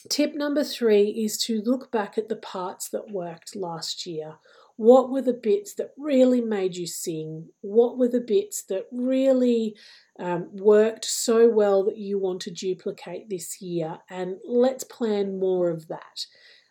Tip 0.10 0.34
number 0.36 0.64
three 0.64 1.10
is 1.10 1.38
to 1.40 1.62
look 1.62 1.92
back 1.92 2.18
at 2.18 2.30
the 2.30 2.36
parts 2.36 2.90
that 2.90 3.12
worked 3.12 3.56
last 3.56 4.06
year. 4.06 4.36
What 4.78 5.12
were 5.12 5.22
the 5.22 5.34
bits 5.34 5.76
that 5.76 5.92
really 5.98 6.42
made 6.42 6.76
you 6.76 6.88
sing? 6.88 7.50
What 7.62 7.98
were 7.98 8.08
the 8.08 8.22
bits 8.22 8.64
that 8.64 8.88
really 8.92 9.76
um, 10.20 10.50
worked 10.54 11.06
so 11.06 11.50
well 11.50 11.84
that 11.84 11.98
you 11.98 12.18
want 12.18 12.42
to 12.42 12.52
duplicate 12.52 13.30
this 13.30 13.62
year? 13.62 14.00
And 14.10 14.38
let's 14.44 14.84
plan 14.84 15.40
more 15.40 15.70
of 15.70 15.88
that. 15.90 16.26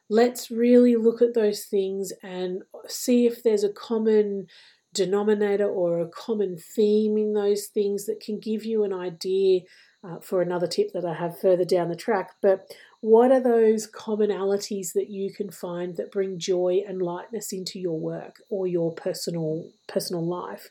Let's 0.09 0.51
really 0.51 0.97
look 0.97 1.23
at 1.23 1.35
those 1.35 1.67
things 1.67 2.13
and 2.23 2.63
see 2.89 3.27
if 3.27 3.45
there's 3.45 3.63
a 3.63 3.73
common 3.73 4.49
denominator 4.93 5.69
or 5.69 6.01
a 6.01 6.09
common 6.09 6.57
theme 6.57 7.17
in 7.17 7.35
those 7.35 7.67
things 7.67 8.07
that 8.07 8.19
can 8.19 8.41
give 8.41 8.65
you 8.65 8.83
an 8.83 8.93
idea 8.93 9.61
uh, 10.03 10.19
for 10.19 10.43
another 10.43 10.67
tip 10.67 10.93
that 10.93 11.05
I 11.05 11.15
have 11.15 11.39
further 11.39 11.65
down 11.65 11.89
the 11.89 11.95
track. 11.95 12.33
But 12.43 12.73
what 13.01 13.33
are 13.33 13.41
those 13.41 13.91
commonalities 13.91 14.93
that 14.93 15.09
you 15.09 15.33
can 15.33 15.51
find 15.51 15.97
that 15.97 16.13
bring 16.13 16.39
joy 16.39 16.83
and 16.87 17.01
lightness 17.01 17.53
into 17.53 17.79
your 17.79 17.99
work 17.99 18.43
or 18.51 18.67
your 18.67 18.93
personal 18.93 19.71
personal 19.87 20.27
life? 20.27 20.69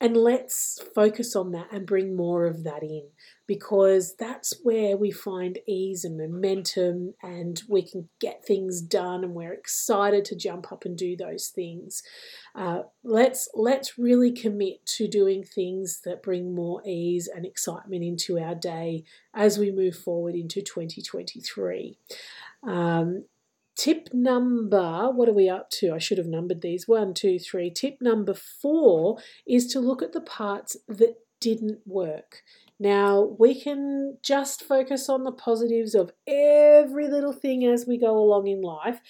And 0.00 0.16
let's 0.16 0.80
focus 0.94 1.34
on 1.34 1.52
that 1.52 1.68
and 1.72 1.86
bring 1.86 2.14
more 2.14 2.46
of 2.46 2.64
that 2.64 2.82
in 2.82 3.08
because 3.46 4.14
that's 4.18 4.54
where 4.62 4.96
we 4.96 5.10
find 5.10 5.58
ease 5.66 6.04
and 6.04 6.18
momentum 6.18 7.14
and 7.22 7.62
we 7.68 7.82
can 7.82 8.08
get 8.20 8.44
things 8.44 8.80
done 8.80 9.22
and 9.22 9.34
we're 9.34 9.52
excited 9.52 10.24
to 10.24 10.36
jump 10.36 10.72
up 10.72 10.84
and 10.84 10.96
do 10.96 11.16
those 11.16 11.48
things. 11.48 12.02
Uh, 12.54 12.82
let's 13.04 13.48
let's 13.54 13.98
really 13.98 14.32
commit 14.32 14.84
to 14.86 15.06
doing 15.06 15.44
things 15.44 16.00
that 16.04 16.22
bring 16.22 16.54
more 16.54 16.82
ease 16.86 17.28
and 17.32 17.46
excitement 17.46 18.02
into 18.02 18.38
our 18.38 18.54
day 18.54 19.04
as 19.34 19.58
we 19.58 19.70
move 19.70 19.96
forward 19.96 20.34
into 20.34 20.60
2023. 20.60 21.98
Um, 22.66 23.24
Tip 23.76 24.08
number, 24.14 25.10
what 25.10 25.28
are 25.28 25.34
we 25.34 25.50
up 25.50 25.68
to? 25.72 25.92
I 25.92 25.98
should 25.98 26.16
have 26.16 26.26
numbered 26.26 26.62
these. 26.62 26.88
One, 26.88 27.12
two, 27.12 27.38
three. 27.38 27.70
Tip 27.70 27.98
number 28.00 28.32
four 28.32 29.18
is 29.46 29.66
to 29.66 29.80
look 29.80 30.02
at 30.02 30.14
the 30.14 30.22
parts 30.22 30.78
that 30.88 31.16
didn't 31.40 31.80
work. 31.84 32.42
Now, 32.78 33.34
we 33.38 33.58
can 33.58 34.18
just 34.22 34.62
focus 34.62 35.08
on 35.08 35.24
the 35.24 35.32
positives 35.32 35.94
of 35.94 36.12
every 36.26 37.08
little 37.08 37.32
thing 37.32 37.64
as 37.64 37.86
we 37.86 37.96
go 37.96 38.18
along 38.18 38.48
in 38.48 38.60
life, 38.60 39.00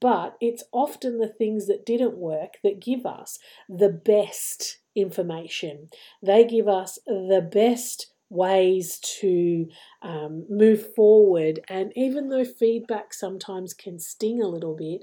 but 0.00 0.36
it's 0.40 0.64
often 0.72 1.18
the 1.18 1.28
things 1.28 1.66
that 1.66 1.84
didn't 1.84 2.16
work 2.16 2.54
that 2.64 2.80
give 2.80 3.04
us 3.04 3.38
the 3.68 3.90
best 3.90 4.78
information. 4.94 5.88
They 6.22 6.44
give 6.44 6.66
us 6.66 6.98
the 7.06 7.46
best 7.52 8.12
ways 8.30 8.98
to 9.20 9.66
um, 10.02 10.46
move 10.48 10.94
forward. 10.94 11.60
And 11.68 11.92
even 11.96 12.28
though 12.28 12.44
feedback 12.44 13.12
sometimes 13.12 13.74
can 13.74 13.98
sting 13.98 14.40
a 14.40 14.48
little 14.48 14.74
bit, 14.74 15.02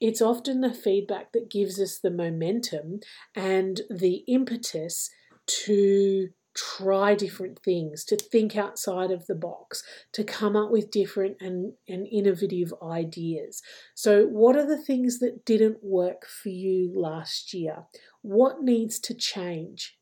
it's 0.00 0.20
often 0.20 0.60
the 0.60 0.74
feedback 0.74 1.32
that 1.32 1.50
gives 1.50 1.80
us 1.80 1.98
the 1.98 2.10
momentum 2.10 3.00
and 3.34 3.80
the 3.88 4.24
impetus 4.26 5.08
to 5.46 6.28
try 6.54 7.14
different 7.14 7.58
things, 7.58 8.04
to 8.04 8.16
think 8.16 8.56
outside 8.56 9.10
of 9.10 9.26
the 9.26 9.34
box, 9.34 9.82
to 10.12 10.24
come 10.24 10.56
up 10.56 10.70
with 10.70 10.90
different 10.90 11.36
and, 11.40 11.72
and 11.88 12.06
innovative 12.06 12.72
ideas. 12.82 13.62
So, 13.94 14.26
what 14.26 14.56
are 14.56 14.66
the 14.66 14.80
things 14.80 15.18
that 15.18 15.44
didn't 15.44 15.82
work 15.82 16.26
for 16.26 16.50
you 16.50 16.92
last 16.94 17.52
year? 17.52 17.84
What 18.22 18.62
needs 18.62 18.98
to 19.00 19.14
change? 19.14 19.98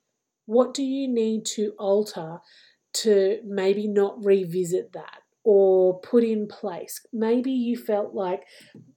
What 0.46 0.74
do 0.74 0.82
you 0.82 1.08
need 1.08 1.46
to 1.54 1.72
alter 1.78 2.38
to 2.94 3.40
maybe 3.44 3.88
not 3.88 4.22
revisit 4.22 4.92
that 4.92 5.21
or 5.44 6.00
put 6.00 6.24
in 6.24 6.46
place? 6.48 7.04
Maybe 7.12 7.50
you 7.50 7.76
felt 7.76 8.14
like 8.14 8.42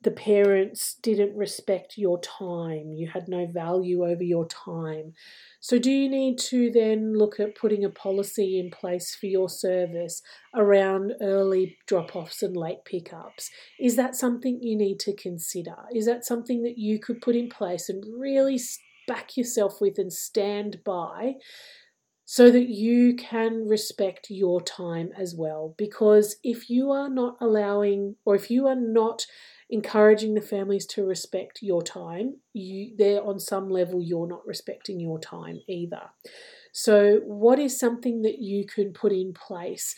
the 0.01 0.11
parents 0.11 0.95
didn't 1.01 1.35
respect 1.35 1.97
your 1.97 2.19
time, 2.21 2.93
you 2.93 3.07
had 3.07 3.27
no 3.27 3.47
value 3.47 4.05
over 4.05 4.23
your 4.23 4.47
time. 4.47 5.13
So, 5.59 5.79
do 5.79 5.91
you 5.91 6.09
need 6.09 6.37
to 6.49 6.69
then 6.69 7.17
look 7.17 7.39
at 7.39 7.55
putting 7.55 7.83
a 7.83 7.89
policy 7.89 8.59
in 8.59 8.69
place 8.69 9.15
for 9.15 9.25
your 9.25 9.49
service 9.49 10.21
around 10.53 11.13
early 11.21 11.77
drop 11.87 12.15
offs 12.15 12.43
and 12.43 12.55
late 12.55 12.85
pickups? 12.85 13.49
Is 13.79 13.95
that 13.95 14.15
something 14.15 14.59
you 14.61 14.77
need 14.77 14.99
to 14.99 15.15
consider? 15.15 15.75
Is 15.93 16.05
that 16.05 16.25
something 16.25 16.61
that 16.63 16.77
you 16.77 16.99
could 16.99 17.21
put 17.21 17.35
in 17.35 17.49
place 17.49 17.89
and 17.89 18.03
really 18.19 18.59
back 19.07 19.37
yourself 19.37 19.81
with 19.81 19.97
and 19.97 20.11
stand 20.11 20.83
by 20.83 21.33
so 22.25 22.49
that 22.49 22.69
you 22.69 23.15
can 23.15 23.67
respect 23.67 24.27
your 24.29 24.59
time 24.59 25.11
as 25.15 25.35
well. 25.37 25.75
Because 25.77 26.37
if 26.43 26.69
you 26.69 26.91
are 26.91 27.09
not 27.09 27.37
allowing, 27.39 28.15
or 28.25 28.35
if 28.35 28.49
you 28.49 28.67
are 28.67 28.75
not 28.75 29.25
encouraging 29.69 30.33
the 30.33 30.41
families 30.41 30.85
to 30.87 31.05
respect 31.05 31.59
your 31.61 31.83
time, 31.83 32.37
you 32.53 32.95
there 32.97 33.23
on 33.23 33.39
some 33.39 33.69
level 33.69 34.01
you're 34.01 34.27
not 34.27 34.45
respecting 34.45 34.99
your 34.99 35.19
time 35.19 35.59
either. 35.67 36.09
So, 36.73 37.21
what 37.25 37.59
is 37.59 37.79
something 37.79 38.23
that 38.23 38.39
you 38.39 38.65
can 38.65 38.91
put 38.91 39.11
in 39.11 39.33
place 39.33 39.95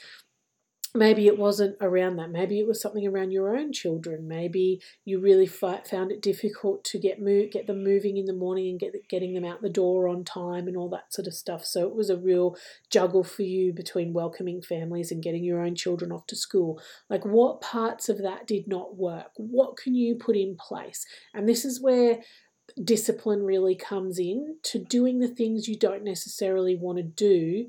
maybe 0.97 1.27
it 1.27 1.37
wasn't 1.37 1.77
around 1.79 2.17
that. 2.17 2.31
Maybe 2.31 2.59
it 2.59 2.67
was 2.67 2.81
something 2.81 3.07
around 3.07 3.31
your 3.31 3.55
own 3.55 3.71
children. 3.71 4.27
Maybe 4.27 4.81
you 5.05 5.19
really 5.19 5.47
found 5.47 6.11
it 6.11 6.21
difficult 6.21 6.83
to 6.85 6.99
get 6.99 7.23
get 7.51 7.67
them 7.67 7.83
moving 7.83 8.17
in 8.17 8.25
the 8.25 8.33
morning 8.33 8.69
and 8.69 8.79
get 8.79 8.93
getting 9.09 9.33
them 9.33 9.45
out 9.45 9.61
the 9.61 9.69
door 9.69 10.07
on 10.07 10.23
time 10.23 10.67
and 10.67 10.75
all 10.75 10.89
that 10.89 11.13
sort 11.13 11.27
of 11.27 11.33
stuff. 11.33 11.65
So 11.65 11.87
it 11.87 11.95
was 11.95 12.09
a 12.09 12.17
real 12.17 12.55
juggle 12.89 13.23
for 13.23 13.43
you 13.43 13.73
between 13.73 14.13
welcoming 14.13 14.61
families 14.61 15.11
and 15.11 15.23
getting 15.23 15.43
your 15.43 15.61
own 15.61 15.75
children 15.75 16.11
off 16.11 16.27
to 16.27 16.35
school. 16.35 16.81
Like 17.09 17.25
what 17.25 17.61
parts 17.61 18.09
of 18.09 18.21
that 18.23 18.47
did 18.47 18.67
not 18.67 18.97
work? 18.97 19.31
What 19.37 19.77
can 19.77 19.95
you 19.95 20.15
put 20.15 20.35
in 20.35 20.57
place? 20.57 21.05
And 21.33 21.47
this 21.47 21.63
is 21.63 21.81
where 21.81 22.19
discipline 22.83 23.43
really 23.43 23.75
comes 23.75 24.19
in 24.19 24.57
to 24.61 24.79
doing 24.79 25.19
the 25.19 25.27
things 25.27 25.67
you 25.67 25.77
don't 25.77 26.03
necessarily 26.03 26.75
want 26.75 26.97
to 26.97 27.03
do. 27.03 27.67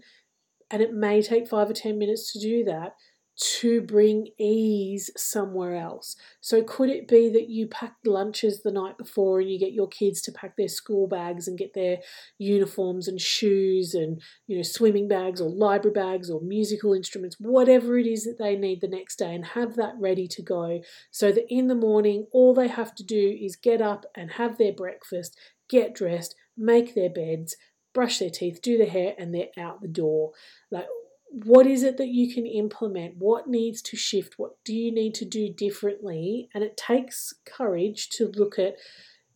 And 0.71 0.83
it 0.83 0.93
may 0.93 1.23
take 1.23 1.49
five 1.49 1.71
or 1.71 1.75
10 1.75 1.99
minutes 1.99 2.33
to 2.33 2.41
do 2.41 2.65
that 2.65 2.95
to 3.39 3.81
bring 3.81 4.29
ease 4.37 5.11
somewhere 5.17 5.77
else. 5.77 6.17
So, 6.41 6.63
could 6.63 6.91
it 6.91 7.07
be 7.07 7.29
that 7.31 7.49
you 7.49 7.69
pack 7.69 7.95
lunches 8.05 8.63
the 8.63 8.73
night 8.73 8.99
before 8.99 9.41
and 9.41 9.49
you 9.49 9.59
get 9.59 9.73
your 9.73 9.87
kids 9.87 10.21
to 10.23 10.33
pack 10.33 10.57
their 10.57 10.69
school 10.69 11.07
bags 11.07 11.47
and 11.47 11.57
get 11.57 11.73
their 11.75 11.99
uniforms 12.39 13.07
and 13.07 13.21
shoes 13.21 13.95
and, 13.95 14.21
you 14.49 14.57
know, 14.57 14.63
swimming 14.63 15.07
bags 15.07 15.41
or 15.41 15.49
library 15.49 15.95
bags 15.95 16.31
or 16.31 16.41
musical 16.41 16.93
instruments, 16.93 17.37
whatever 17.39 17.97
it 17.97 18.07
is 18.07 18.25
that 18.25 18.39
they 18.39 18.57
need 18.57 18.81
the 18.81 18.89
next 18.89 19.17
day, 19.17 19.35
and 19.35 19.47
have 19.47 19.77
that 19.77 19.95
ready 20.01 20.27
to 20.27 20.43
go 20.43 20.81
so 21.11 21.31
that 21.31 21.47
in 21.49 21.69
the 21.69 21.75
morning, 21.75 22.27
all 22.33 22.55
they 22.55 22.69
have 22.69 22.95
to 22.97 23.05
do 23.05 23.39
is 23.41 23.55
get 23.55 23.81
up 23.81 24.05
and 24.17 24.33
have 24.33 24.59
their 24.59 24.73
breakfast, 24.73 25.39
get 25.69 25.95
dressed, 25.95 26.35
make 26.57 26.95
their 26.95 27.11
beds, 27.11 27.57
brush 27.95 28.19
their 28.19 28.31
teeth, 28.31 28.61
do 28.63 28.77
their 28.77 28.91
hair, 28.91 29.15
and 29.17 29.33
they're 29.33 29.49
out 29.57 29.81
the 29.81 29.89
door. 29.89 30.33
Like 30.71 30.87
what 31.31 31.67
is 31.67 31.83
it 31.83 31.97
that 31.99 32.09
you 32.09 32.33
can 32.33 32.47
implement? 32.47 33.17
What 33.19 33.49
needs 33.49 33.83
to 33.83 33.97
shift? 33.97 34.35
What 34.39 34.53
do 34.65 34.75
you 34.75 34.93
need 34.93 35.15
to 35.15 35.25
do 35.25 35.53
differently? 35.53 36.49
And 36.55 36.65
it 36.65 36.77
takes 36.77 37.35
courage 37.45 38.09
to 38.11 38.33
look 38.35 38.59
at 38.59 38.77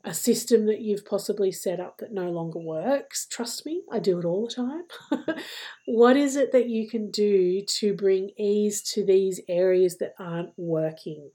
a 0.04 0.12
system 0.12 0.66
that 0.66 0.80
you've 0.80 1.04
possibly 1.04 1.52
set 1.52 1.78
up 1.78 1.98
that 1.98 2.12
no 2.12 2.30
longer 2.30 2.58
works. 2.58 3.26
Trust 3.26 3.64
me, 3.64 3.82
I 3.90 4.00
do 4.00 4.18
it 4.18 4.24
all 4.24 4.46
the 4.46 4.54
time. 4.54 5.36
what 5.86 6.16
is 6.16 6.34
it 6.34 6.50
that 6.52 6.68
you 6.68 6.88
can 6.88 7.10
do 7.10 7.62
to 7.78 7.94
bring 7.94 8.30
ease 8.36 8.82
to 8.94 9.04
these 9.04 9.40
areas 9.48 9.98
that 9.98 10.14
aren't 10.18 10.52
working? 10.56 11.30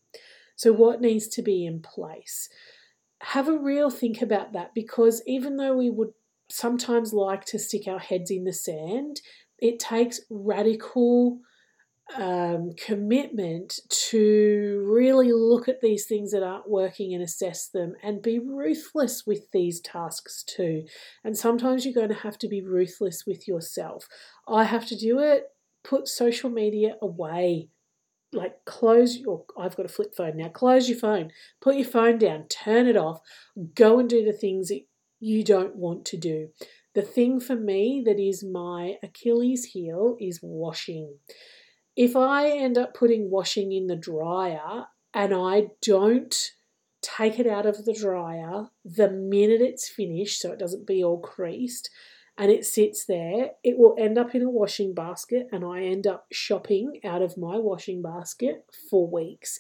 So, 0.56 0.74
what 0.74 1.02
needs 1.02 1.28
to 1.30 1.42
be 1.42 1.66
in 1.66 1.82
place? 1.82 2.50
Have 3.22 3.48
a 3.48 3.58
real 3.58 3.90
think 3.90 4.22
about 4.22 4.54
that 4.54 4.74
because 4.74 5.22
even 5.26 5.58
though 5.58 5.76
we 5.76 5.90
would 5.90 6.12
sometimes 6.50 7.14
like 7.14 7.46
to 7.46 7.60
stick 7.60 7.88
our 7.88 8.00
heads 8.00 8.32
in 8.32 8.44
the 8.44 8.54
sand, 8.54 9.22
it 9.60 9.80
takes 9.80 10.22
radical 10.30 11.40
um, 12.16 12.72
commitment 12.78 13.80
to 13.90 14.86
really 14.88 15.32
look 15.32 15.68
at 15.68 15.82
these 15.82 16.06
things 16.06 16.32
that 16.32 16.44
aren't 16.44 16.70
working 16.70 17.14
and 17.14 17.22
assess 17.22 17.68
them 17.68 17.96
and 18.02 18.22
be 18.22 18.40
ruthless 18.40 19.26
with 19.26 19.52
these 19.52 19.82
tasks 19.82 20.44
too. 20.44 20.86
And 21.24 21.38
sometimes 21.38 21.86
you're 21.86 21.94
going 21.94 22.10
to 22.10 22.24
have 22.24 22.38
to 22.40 22.48
be 22.48 22.62
ruthless 22.62 23.26
with 23.26 23.48
yourself. 23.48 24.08
I 24.48 24.64
have 24.64 24.88
to 24.88 24.96
do 24.96 25.20
it, 25.20 25.48
put 25.84 26.08
social 26.08 26.50
media 26.50 26.96
away. 27.02 27.70
Like, 28.34 28.66
close 28.66 29.18
your, 29.18 29.46
I've 29.58 29.78
got 29.78 29.86
a 29.86 29.90
flip 29.90 30.14
phone 30.16 30.38
now, 30.38 30.50
close 30.50 30.90
your 30.90 31.00
phone, 31.00 31.32
put 31.62 31.76
your 31.76 31.86
phone 31.86 32.18
down, 32.18 32.48
turn 32.50 32.88
it 32.88 32.98
off, 32.98 33.22
go 33.74 34.00
and 34.00 34.10
do 34.10 34.24
the 34.24 34.34
things 34.34 34.68
that 34.68 34.82
you 35.20 35.44
don't 35.44 35.76
want 35.76 36.06
to 36.06 36.18
do. 36.18 36.50
The 36.98 37.04
thing 37.04 37.40
for 37.40 37.56
me 37.56 38.02
that 38.08 38.20
is 38.20 38.44
my 38.44 38.96
Achilles 39.04 39.66
heel 39.66 40.18
is 40.20 40.40
washing. 40.42 41.20
If 41.96 42.16
I 42.16 42.50
end 42.50 42.76
up 42.76 42.96
putting 42.96 43.30
washing 43.30 43.72
in 43.72 43.86
the 43.86 43.96
dryer 43.96 44.86
and 45.14 45.32
I 45.32 45.68
don't 45.80 46.36
take 47.04 47.38
it 47.38 47.46
out 47.46 47.68
of 47.68 47.86
the 47.86 47.94
dryer 47.94 48.70
the 48.84 49.12
minute 49.12 49.62
it's 49.62 49.88
finished 49.88 50.42
so 50.42 50.52
it 50.52 50.58
doesn't 50.58 50.88
be 50.88 51.04
all 51.04 51.20
creased 51.20 51.92
and 52.36 52.50
it 52.50 52.66
sits 52.66 53.06
there, 53.06 53.52
it 53.64 53.78
will 53.78 53.96
end 54.00 54.18
up 54.18 54.34
in 54.34 54.42
a 54.42 54.50
washing 54.50 54.96
basket 54.96 55.50
and 55.52 55.64
I 55.64 55.84
end 55.84 56.08
up 56.08 56.26
shopping 56.32 57.00
out 57.06 57.22
of 57.22 57.38
my 57.38 57.60
washing 57.60 58.02
basket 58.02 58.66
for 58.90 59.08
weeks. 59.08 59.60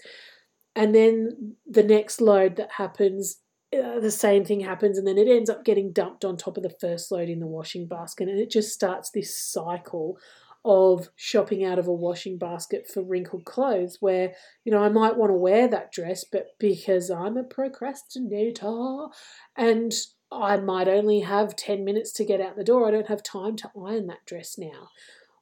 And 0.76 0.96
then 0.96 1.58
the 1.68 1.84
next 1.84 2.20
load 2.20 2.56
that 2.56 2.72
happens 2.78 3.42
uh, 3.74 4.00
the 4.00 4.12
same 4.12 4.46
thing 4.46 4.62
happens 4.62 4.98
and 4.98 5.06
then 5.06 5.18
it 5.18 5.28
ends 5.28 5.50
up 5.50 5.66
getting 5.66 5.92
dumped 5.92 6.24
on 6.24 6.38
top 6.38 6.56
of 6.56 6.64
the 6.64 6.76
first 6.80 7.12
load 7.12 7.28
in 7.28 7.40
the 7.40 7.48
washing 7.48 7.88
basket 7.88 8.30
and 8.30 8.40
it 8.40 8.50
just 8.50 8.74
starts 8.74 9.10
this 9.10 9.38
cycle 9.38 10.18
of 10.64 11.10
shopping 11.16 11.64
out 11.64 11.80
of 11.80 11.88
a 11.88 11.94
washing 11.94 12.38
basket 12.38 12.88
for 12.88 13.04
wrinkled 13.04 13.46
clothes 13.46 13.98
where 14.00 14.34
you 14.64 14.72
know 14.72 14.84
I 14.84 14.90
might 14.90 15.18
want 15.18 15.32
to 15.32 15.38
wear 15.38 15.68
that 15.68 15.92
dress 15.92 16.24
but 16.24 16.48
because 16.60 17.10
I'm 17.10 17.38
a 17.38 17.44
procrastinator 17.44 19.08
and 19.56 19.94
I 20.32 20.58
might 20.58 20.88
only 20.88 21.22
have 21.22 21.56
10 21.56 21.86
minutes 21.86 22.12
to 22.14 22.26
get 22.26 22.42
out 22.42 22.56
the 22.56 22.64
door 22.64 22.88
I 22.88 22.92
don't 22.92 23.08
have 23.08 23.24
time 23.24 23.56
to 23.58 23.72
iron 23.86 24.08
that 24.08 24.26
dress 24.26 24.58
now 24.58 24.90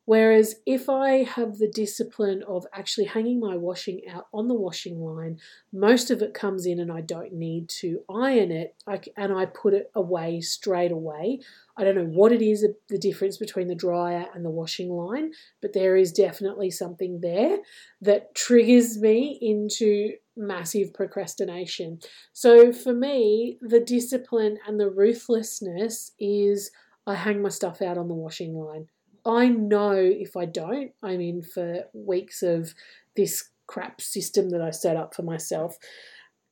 Whereas 0.06 0.56
if 0.68 0.88
I 0.88 1.24
have 1.24 1.58
the 1.58 1.68
discipline 1.68 2.44
of 2.48 2.68
actually 2.72 3.06
hanging 3.06 3.40
my 3.40 3.58
washing 3.58 4.02
out 4.08 4.28
on 4.32 4.48
the 4.48 4.54
washing 4.54 5.00
line, 5.00 5.40
most 5.74 6.12
of 6.12 6.22
it 6.22 6.36
comes 6.36 6.68
in 6.68 6.80
and 6.80 6.92
I 6.92 7.02
don't 7.02 7.34
need 7.34 7.70
to 7.82 8.02
iron 8.08 8.52
it 8.52 8.76
and 9.18 9.34
I 9.34 9.48
put 9.48 9.74
it 9.74 9.90
away 9.96 10.42
straight 10.42 10.92
away. 10.92 11.40
I 11.76 11.84
don't 11.84 11.96
know 11.96 12.06
what 12.06 12.32
it 12.32 12.44
is, 12.44 12.66
the 12.88 12.98
difference 13.00 13.38
between 13.38 13.68
the 13.68 13.74
dryer 13.74 14.28
and 14.36 14.46
the 14.46 14.52
washing 14.52 14.92
line, 14.92 15.32
but 15.60 15.74
there 15.74 15.96
is 15.96 16.12
definitely 16.12 16.70
something 16.70 17.22
there 17.22 17.58
that 18.02 18.36
triggers 18.36 19.00
me 19.00 19.40
into 19.42 20.14
massive 20.38 20.94
procrastination. 20.94 22.00
So 22.32 22.72
for 22.72 22.94
me, 22.94 23.58
the 23.60 23.80
discipline 23.80 24.60
and 24.68 24.80
the 24.80 24.90
ruthlessness 24.90 26.12
is 26.20 26.70
I 27.08 27.16
hang 27.16 27.42
my 27.42 27.50
stuff 27.50 27.82
out 27.82 27.98
on 27.98 28.08
the 28.08 28.14
washing 28.14 28.54
line. 28.54 28.88
I 29.26 29.48
know 29.48 29.94
if 29.94 30.38
I 30.38 30.46
don't, 30.46 30.92
I'm 31.02 31.22
in 31.22 31.42
for 31.42 31.86
weeks 31.94 32.44
of 32.44 32.74
this 33.16 33.50
crap 33.68 34.02
system 34.02 34.52
that 34.52 34.62
I 34.62 34.70
set 34.70 34.96
up 34.96 35.16
for 35.16 35.24
myself. 35.24 35.78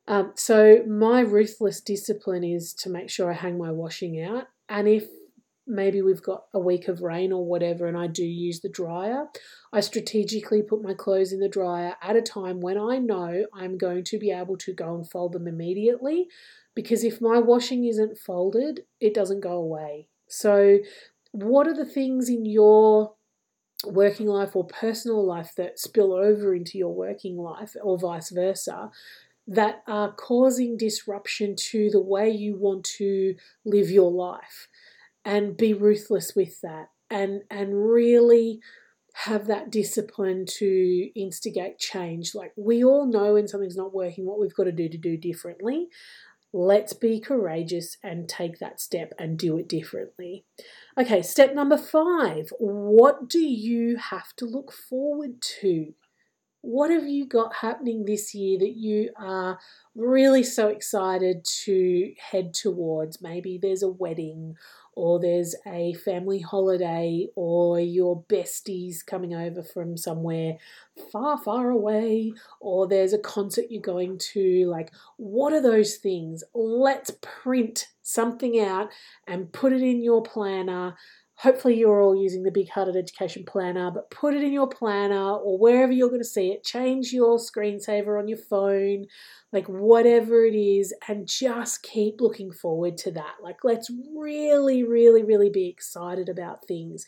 Um, 0.06 0.32
so 0.34 0.82
my 0.86 1.20
ruthless 1.20 1.80
discipline 1.80 2.44
is 2.44 2.74
to 2.74 2.90
make 2.90 3.08
sure 3.08 3.30
I 3.30 3.34
hang 3.34 3.56
my 3.56 3.70
washing 3.70 4.22
out, 4.22 4.48
and 4.68 4.88
if 4.88 5.06
maybe 5.66 6.02
we've 6.02 6.22
got 6.22 6.44
a 6.52 6.58
week 6.58 6.88
of 6.88 7.02
rain 7.02 7.32
or 7.32 7.44
whatever 7.44 7.86
and 7.86 7.96
I 7.96 8.06
do 8.06 8.24
use 8.24 8.60
the 8.60 8.68
dryer, 8.68 9.26
I 9.72 9.80
strategically 9.80 10.62
put 10.62 10.82
my 10.82 10.94
clothes 10.94 11.32
in 11.32 11.40
the 11.40 11.48
dryer 11.48 11.96
at 12.02 12.16
a 12.16 12.22
time 12.22 12.60
when 12.60 12.78
I 12.78 12.98
know 12.98 13.46
I'm 13.54 13.78
going 13.78 14.04
to 14.04 14.18
be 14.18 14.30
able 14.30 14.58
to 14.58 14.74
go 14.74 14.94
and 14.94 15.08
fold 15.08 15.32
them 15.32 15.48
immediately 15.48 16.28
because 16.74 17.04
if 17.04 17.20
my 17.20 17.38
washing 17.38 17.86
isn't 17.86 18.18
folded, 18.18 18.80
it 19.00 19.14
doesn't 19.14 19.40
go 19.40 19.52
away. 19.52 20.08
So 20.28 20.78
what 21.34 21.66
are 21.66 21.74
the 21.74 21.84
things 21.84 22.28
in 22.28 22.46
your 22.46 23.14
working 23.84 24.28
life 24.28 24.54
or 24.54 24.64
personal 24.64 25.26
life 25.26 25.52
that 25.56 25.80
spill 25.80 26.12
over 26.12 26.54
into 26.54 26.78
your 26.78 26.94
working 26.94 27.36
life 27.36 27.74
or 27.82 27.98
vice 27.98 28.30
versa 28.30 28.88
that 29.48 29.82
are 29.88 30.12
causing 30.12 30.76
disruption 30.76 31.56
to 31.56 31.90
the 31.90 32.00
way 32.00 32.30
you 32.30 32.56
want 32.56 32.84
to 32.84 33.34
live 33.64 33.90
your 33.90 34.12
life? 34.12 34.68
And 35.24 35.56
be 35.56 35.74
ruthless 35.74 36.36
with 36.36 36.60
that 36.60 36.90
and 37.10 37.42
and 37.50 37.90
really 37.90 38.60
have 39.14 39.48
that 39.48 39.70
discipline 39.70 40.44
to 40.46 41.10
instigate 41.16 41.80
change. 41.80 42.32
Like 42.32 42.52
we 42.56 42.84
all 42.84 43.06
know 43.06 43.34
when 43.34 43.48
something's 43.48 43.76
not 43.76 43.92
working 43.92 44.24
what 44.24 44.38
we've 44.38 44.54
got 44.54 44.64
to 44.64 44.72
do 44.72 44.88
to 44.88 44.98
do 44.98 45.16
differently 45.16 45.88
let's 46.54 46.92
be 46.92 47.18
courageous 47.18 47.96
and 48.00 48.28
take 48.28 48.60
that 48.60 48.80
step 48.80 49.12
and 49.18 49.36
do 49.36 49.58
it 49.58 49.68
differently. 49.68 50.44
Okay, 50.96 51.20
step 51.20 51.52
number 51.52 51.76
five 51.76 52.50
what 52.60 53.28
do 53.28 53.40
you 53.40 53.96
have 53.96 54.32
to 54.36 54.46
look 54.46 54.72
forward 54.72 55.42
to? 55.60 55.94
What 56.60 56.92
have 56.92 57.08
you 57.08 57.26
got 57.26 57.56
happening 57.56 58.04
this 58.04 58.34
year 58.34 58.58
that 58.60 58.76
you 58.76 59.10
are 59.18 59.58
really 59.96 60.44
so 60.44 60.68
excited 60.68 61.44
to 61.64 62.14
head 62.30 62.54
towards? 62.54 63.20
Maybe 63.20 63.58
there's 63.60 63.82
a 63.82 63.88
wedding 63.88 64.54
or 64.96 65.20
there's 65.20 65.54
a 65.66 65.94
family 65.94 66.40
holiday, 66.40 67.28
or 67.34 67.80
your 67.80 68.22
besties 68.24 69.04
coming 69.04 69.34
over 69.34 69.62
from 69.62 69.96
somewhere 69.96 70.56
far, 71.12 71.38
far 71.38 71.70
away, 71.70 72.32
or 72.60 72.86
there's 72.86 73.12
a 73.12 73.18
concert 73.18 73.66
you're 73.70 73.82
going 73.82 74.18
to. 74.32 74.66
Like, 74.66 74.92
what 75.16 75.52
are 75.52 75.62
those 75.62 75.96
things? 75.96 76.44
Let's 76.54 77.12
print 77.20 77.88
something 78.02 78.60
out 78.60 78.88
and 79.26 79.52
put 79.52 79.72
it 79.72 79.82
in 79.82 80.02
your 80.02 80.22
planner 80.22 80.96
hopefully 81.36 81.76
you're 81.76 82.00
all 82.00 82.16
using 82.16 82.42
the 82.42 82.50
big 82.50 82.68
hearted 82.70 82.96
education 82.96 83.44
planner 83.44 83.90
but 83.90 84.10
put 84.10 84.34
it 84.34 84.42
in 84.42 84.52
your 84.52 84.68
planner 84.68 85.32
or 85.32 85.58
wherever 85.58 85.92
you're 85.92 86.08
going 86.08 86.20
to 86.20 86.24
see 86.24 86.50
it. 86.50 86.64
Change 86.64 87.12
your 87.12 87.38
screensaver 87.38 88.18
on 88.18 88.28
your 88.28 88.38
phone 88.38 89.06
like 89.52 89.66
whatever 89.68 90.44
it 90.44 90.54
is 90.54 90.92
and 91.08 91.28
just 91.28 91.82
keep 91.82 92.20
looking 92.20 92.50
forward 92.52 92.96
to 92.98 93.10
that. 93.12 93.34
Like 93.42 93.64
let's 93.64 93.90
really 94.16 94.82
really 94.82 95.22
really 95.22 95.50
be 95.50 95.68
excited 95.68 96.28
about 96.28 96.66
things 96.66 97.04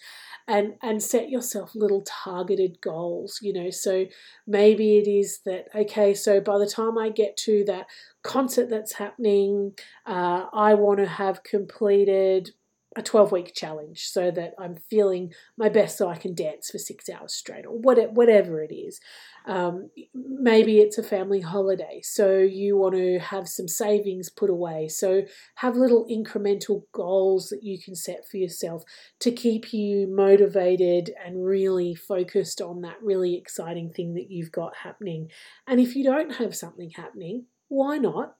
and 0.49 0.75
and 0.83 1.03
set 1.03 1.31
yourself 1.31 1.75
little 1.75 2.03
targeted 2.03 2.81
goals 2.81 3.39
you 3.43 3.53
know? 3.53 3.71
So 3.71 4.07
maybe 4.47 4.99
it 4.99 5.09
is 5.09 5.41
that 5.45 5.69
okay 5.75 6.15
so 6.15 6.41
by 6.41 6.59
the 6.59 6.67
time 6.67 6.99
i 6.99 7.09
get 7.09 7.37
to 7.37 7.65
that 7.65 7.87
concert 8.23 8.69
that's 8.69 8.95
happening 8.95 9.73
uh, 10.07 10.47
i 10.53 10.75
want 10.75 10.99
to 10.99 11.07
have 11.07 11.43
completed 11.43 12.51
a 12.97 13.03
12 13.03 13.31
week 13.31 13.55
challenge 13.55 14.07
so 14.07 14.31
that 14.31 14.55
I'm 14.59 14.77
feeling 14.77 15.33
my 15.59 15.69
best 15.69 15.99
so 15.99 16.09
I 16.09 16.17
can 16.17 16.35
dance 16.35 16.71
for 16.71 16.79
six 16.79 17.09
hours 17.09 17.35
straight 17.35 17.67
or 17.67 17.79
whatever 17.79 18.63
it 18.63 18.75
is. 18.75 18.99
Um, 19.47 19.91
maybe 20.15 20.79
it's 20.79 20.99
a 20.99 21.05
family 21.05 21.41
holiday, 21.41 22.01
so 22.03 22.39
you 22.39 22.77
want 22.77 22.97
to 22.97 23.19
have 23.21 23.47
some 23.47 23.69
savings 23.69 24.29
put 24.29 24.51
away. 24.51 24.89
So 24.89 25.23
have 25.57 25.77
little 25.77 26.07
incremental 26.11 26.83
goals 26.93 27.51
that 27.51 27.63
you 27.63 27.79
can 27.81 27.95
set 27.95 28.27
for 28.29 28.39
yourself 28.39 28.83
to 29.21 29.31
keep 29.31 29.73
you 29.73 30.09
motivated 30.09 31.13
and 31.25 31.45
really 31.45 31.95
focused 31.95 32.61
on 32.61 32.81
that 32.81 32.97
really 33.03 33.37
exciting 33.37 33.91
thing 33.91 34.15
that 34.15 34.31
you've 34.31 34.53
got 34.53 34.75
happening. 34.83 35.31
And 35.67 35.79
if 35.81 35.95
you 35.95 36.03
don't 36.03 36.37
have 36.37 36.57
something 36.57 36.91
happening, 36.91 37.45
why 37.69 37.99
not? 37.99 38.35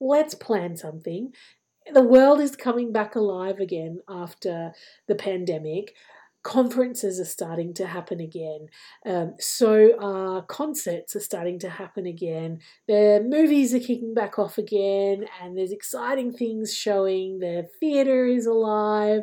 Let's 0.00 0.34
plan 0.34 0.76
something 0.76 1.32
the 1.92 2.02
world 2.02 2.40
is 2.40 2.56
coming 2.56 2.92
back 2.92 3.14
alive 3.14 3.60
again 3.60 4.00
after 4.08 4.72
the 5.06 5.14
pandemic. 5.14 5.94
Conferences 6.42 7.18
are 7.18 7.24
starting 7.24 7.72
to 7.72 7.86
happen 7.86 8.20
again. 8.20 8.68
Um, 9.06 9.34
so 9.40 9.98
are 9.98 10.42
concerts 10.42 11.16
are 11.16 11.20
starting 11.20 11.58
to 11.60 11.70
happen 11.70 12.04
again. 12.04 12.60
The 12.86 13.24
movies 13.26 13.74
are 13.74 13.80
kicking 13.80 14.12
back 14.12 14.38
off 14.38 14.58
again, 14.58 15.24
and 15.42 15.56
there's 15.56 15.72
exciting 15.72 16.32
things 16.32 16.74
showing. 16.74 17.38
The 17.38 17.68
theatre 17.80 18.26
is 18.26 18.44
alive 18.44 19.22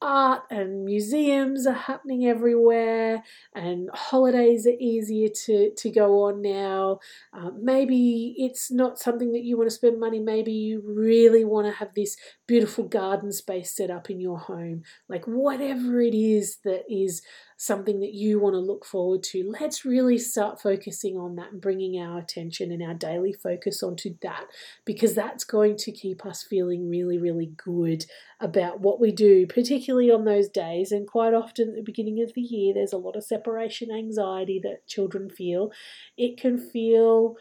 art 0.00 0.42
and 0.50 0.84
museums 0.84 1.66
are 1.66 1.72
happening 1.72 2.26
everywhere, 2.26 3.22
and 3.54 3.90
holidays 3.92 4.66
are 4.66 4.78
easier 4.78 5.28
to, 5.46 5.72
to 5.76 5.90
go 5.90 6.24
on 6.24 6.42
now. 6.42 7.00
Uh, 7.32 7.50
maybe 7.60 8.34
it's 8.38 8.70
not 8.70 8.98
something 8.98 9.32
that 9.32 9.44
you 9.44 9.56
want 9.56 9.68
to 9.68 9.74
spend 9.74 9.98
money, 9.98 10.20
maybe 10.20 10.52
you 10.52 10.82
really 10.84 11.44
want 11.44 11.66
to 11.66 11.72
have 11.72 11.94
this 11.94 12.16
beautiful 12.46 12.84
garden 12.84 13.32
space 13.32 13.74
set 13.74 13.90
up 13.90 14.08
in 14.10 14.20
your 14.20 14.38
home. 14.38 14.82
Like, 15.08 15.24
whatever 15.26 16.00
it 16.00 16.14
is 16.14 16.58
that 16.64 16.84
is 16.88 17.22
something 17.60 17.98
that 17.98 18.14
you 18.14 18.38
want 18.38 18.54
to 18.54 18.60
look 18.60 18.84
forward 18.84 19.20
to, 19.20 19.44
let's 19.60 19.84
really 19.84 20.16
start 20.16 20.62
focusing 20.62 21.16
on 21.16 21.34
that 21.34 21.50
and 21.50 21.60
bringing 21.60 22.00
our 22.00 22.16
attention 22.16 22.70
and 22.70 22.80
our 22.80 22.94
daily 22.94 23.32
focus 23.32 23.82
onto 23.82 24.14
that 24.22 24.44
because 24.84 25.12
that's 25.12 25.42
going 25.42 25.76
to 25.76 25.90
keep 25.90 26.24
us 26.24 26.44
feeling 26.44 26.88
really, 26.88 27.18
really 27.18 27.52
good 27.56 28.06
about 28.38 28.80
what 28.80 29.00
we 29.00 29.10
do, 29.10 29.44
particularly 29.44 30.08
on 30.08 30.24
those 30.24 30.48
days. 30.48 30.92
And 30.92 31.04
quite 31.08 31.34
often 31.34 31.70
at 31.70 31.74
the 31.74 31.82
beginning 31.82 32.22
of 32.22 32.32
the 32.32 32.40
year, 32.40 32.72
there's 32.72 32.92
a 32.92 32.96
lot 32.96 33.16
of 33.16 33.24
separation 33.24 33.90
anxiety 33.90 34.60
that 34.62 34.86
children 34.86 35.28
feel. 35.28 35.72
It 36.16 36.40
can 36.40 36.58
feel 36.58 37.34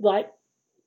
like 0.00 0.28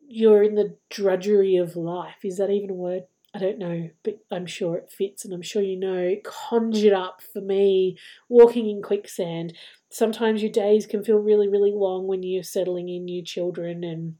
you're 0.06 0.44
in 0.44 0.56
the 0.56 0.76
drudgery 0.90 1.56
of 1.56 1.78
life. 1.78 2.26
Is 2.26 2.38
that 2.38 2.50
even 2.50 2.72
a 2.72 2.74
word? 2.74 3.04
I 3.34 3.40
don't 3.40 3.60
know, 3.60 3.90
but 4.04 4.20
I'm 4.32 4.48
sure 4.48 4.76
it 4.76 4.92
fits, 4.92 5.24
and 5.24 5.34
I'm 5.34 5.44
sure 5.44 5.62
you 5.62 5.78
know, 5.78 6.16
conjured 6.24 6.94
up 6.94 7.22
for 7.22 7.42
me 7.42 7.98
walking 8.28 8.68
in 8.70 8.82
quicksand. 8.82 9.54
Sometimes 9.92 10.42
your 10.42 10.52
days 10.52 10.88
can 10.88 11.04
feel 11.04 11.18
really, 11.18 11.48
really 11.48 11.72
long 11.72 12.08
when 12.08 12.24
you're 12.24 12.44
settling 12.44 12.90
in 12.90 13.06
new 13.06 13.24
children 13.24 13.84
and 13.84 14.16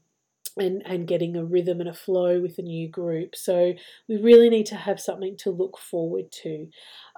and 0.56 0.82
and 0.84 1.06
getting 1.06 1.36
a 1.36 1.44
rhythm 1.44 1.80
and 1.80 1.88
a 1.88 1.94
flow 1.94 2.40
with 2.40 2.58
a 2.58 2.62
new 2.62 2.88
group. 2.88 3.34
So 3.34 3.74
we 4.08 4.16
really 4.16 4.48
need 4.48 4.66
to 4.66 4.76
have 4.76 5.00
something 5.00 5.36
to 5.38 5.50
look 5.50 5.78
forward 5.78 6.30
to. 6.42 6.68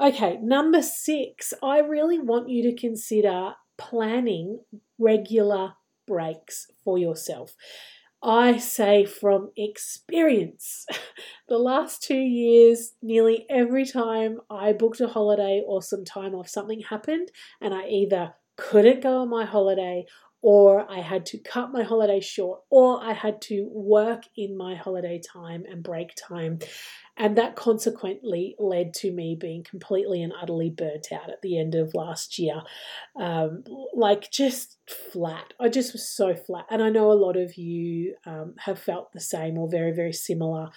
Okay, 0.01 0.39
number 0.43 0.83
6, 0.83 1.55
I 1.63 1.79
really 1.81 2.19
want 2.19 2.49
you 2.49 2.63
to 2.71 2.77
consider 2.77 3.55
planning 3.77 4.61
regular 4.99 5.75
breaks 6.07 6.69
for 6.85 6.99
yourself. 6.99 7.55
I 8.23 8.59
say 8.59 9.05
from 9.05 9.51
experience. 9.57 10.87
the 11.49 11.59
last 11.59 12.03
two 12.03 12.15
years, 12.15 12.93
nearly 13.03 13.47
every 13.51 13.85
time 13.85 14.39
I 14.49 14.73
booked 14.73 15.01
a 15.01 15.09
holiday 15.09 15.63
or 15.67 15.83
some 15.83 16.05
time 16.05 16.35
off, 16.35 16.49
something 16.49 16.81
happened, 16.81 17.31
and 17.61 17.75
I 17.75 17.89
either 17.89 18.35
couldn't 18.57 19.03
go 19.03 19.19
on 19.23 19.31
my 19.31 19.45
holiday 19.45 20.05
or 20.43 20.91
I 20.91 21.01
had 21.01 21.25
to 21.27 21.39
cut 21.39 21.73
my 21.73 21.85
holiday 21.85 22.21
short, 22.21 22.63
or 22.69 23.03
I 23.03 23.13
had 23.13 23.41
to 23.43 23.69
work 23.73 24.25
in 24.37 24.57
my 24.57 24.75
holiday 24.75 25.21
time 25.21 25.65
and 25.71 25.85
break 25.85 26.15
time. 26.17 26.59
And 27.17 27.37
that 27.37 27.57
consequently 27.57 28.57
led 28.59 28.95
to 28.95 29.13
me 29.13 29.37
being 29.39 29.63
completely 29.63 30.23
and 30.23 30.33
utterly 30.33 30.71
burnt 30.71 31.13
out 31.13 31.31
at 31.31 31.43
the 31.43 31.61
end 31.61 31.75
of 31.75 31.95
last 31.95 32.39
year. 32.39 32.63
Um, 33.21 33.63
like 33.95 34.33
just 34.33 34.79
flat. 35.13 35.53
I 35.61 35.69
just 35.69 35.93
was 35.93 36.09
so 36.09 36.35
flat. 36.35 36.65
And 36.71 36.83
I 36.83 36.89
know 36.89 37.13
a 37.13 37.15
lot 37.15 37.37
of 37.37 37.57
you 37.57 38.17
um, 38.27 38.55
have 38.59 38.79
felt 38.79 39.13
the 39.13 39.21
same 39.21 39.59
or 39.59 39.69
very, 39.71 39.93
very 39.93 40.13
similar 40.13 40.71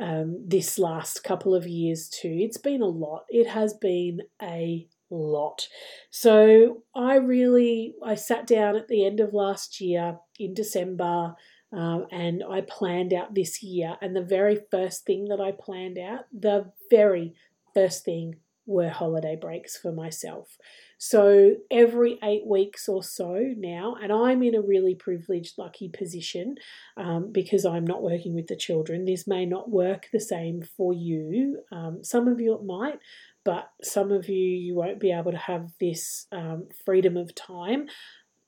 um, 0.00 0.42
this 0.44 0.78
last 0.78 1.22
couple 1.22 1.54
of 1.54 1.66
years 1.66 2.08
too. 2.08 2.34
It's 2.40 2.58
been 2.58 2.82
a 2.82 2.86
lot. 2.86 3.26
It 3.28 3.46
has 3.46 3.74
been 3.74 4.22
a 4.40 4.88
lot. 5.12 5.68
So 6.10 6.82
I 6.94 7.16
really 7.16 7.94
I 8.04 8.14
sat 8.14 8.46
down 8.46 8.76
at 8.76 8.88
the 8.88 9.04
end 9.04 9.20
of 9.20 9.34
last 9.34 9.80
year 9.80 10.18
in 10.38 10.54
December 10.54 11.34
um, 11.72 12.06
and 12.10 12.42
I 12.48 12.60
planned 12.62 13.12
out 13.12 13.34
this 13.34 13.62
year. 13.62 13.96
And 14.02 14.14
the 14.14 14.22
very 14.22 14.58
first 14.70 15.06
thing 15.06 15.26
that 15.26 15.40
I 15.40 15.52
planned 15.52 15.98
out, 15.98 16.26
the 16.32 16.72
very 16.90 17.34
first 17.74 18.04
thing 18.04 18.36
were 18.66 18.90
holiday 18.90 19.36
breaks 19.36 19.76
for 19.76 19.92
myself. 19.92 20.56
So 20.98 21.56
every 21.68 22.16
eight 22.22 22.46
weeks 22.46 22.88
or 22.88 23.02
so 23.02 23.52
now, 23.56 23.96
and 24.00 24.12
I'm 24.12 24.40
in 24.44 24.54
a 24.54 24.62
really 24.62 24.94
privileged, 24.94 25.58
lucky 25.58 25.88
position 25.88 26.54
um, 26.96 27.32
because 27.32 27.64
I'm 27.64 27.84
not 27.84 28.04
working 28.04 28.36
with 28.36 28.46
the 28.46 28.54
children. 28.54 29.04
This 29.04 29.26
may 29.26 29.44
not 29.44 29.68
work 29.68 30.06
the 30.12 30.20
same 30.20 30.62
for 30.62 30.92
you. 30.92 31.62
Um, 31.72 32.04
some 32.04 32.28
of 32.28 32.38
you 32.38 32.54
it 32.54 32.64
might, 32.64 33.00
but 33.44 33.70
some 33.82 34.12
of 34.12 34.28
you 34.28 34.36
you 34.36 34.74
won't 34.74 35.00
be 35.00 35.12
able 35.12 35.32
to 35.32 35.38
have 35.38 35.72
this 35.80 36.26
um, 36.32 36.68
freedom 36.84 37.16
of 37.16 37.34
time. 37.34 37.86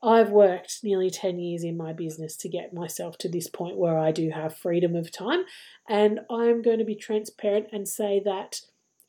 I've 0.03 0.31
worked 0.31 0.81
nearly 0.83 1.09
10 1.09 1.39
years 1.39 1.65
in 1.65 1.79
my 1.79 1.95
business 1.95 2.37
to 2.39 2.49
get 2.49 2.75
myself 2.75 3.17
to 3.19 3.29
this 3.29 3.49
point 3.49 3.79
where 3.79 3.99
I 3.99 4.13
do 4.13 4.31
have 4.31 4.57
freedom 4.57 4.95
of 4.95 5.11
time, 5.11 5.45
and 5.89 6.21
I'm 6.31 6.61
going 6.61 6.79
to 6.79 6.85
be 6.85 6.97
transparent 6.97 7.69
and 7.73 7.89
say 7.89 8.21
that 8.25 8.61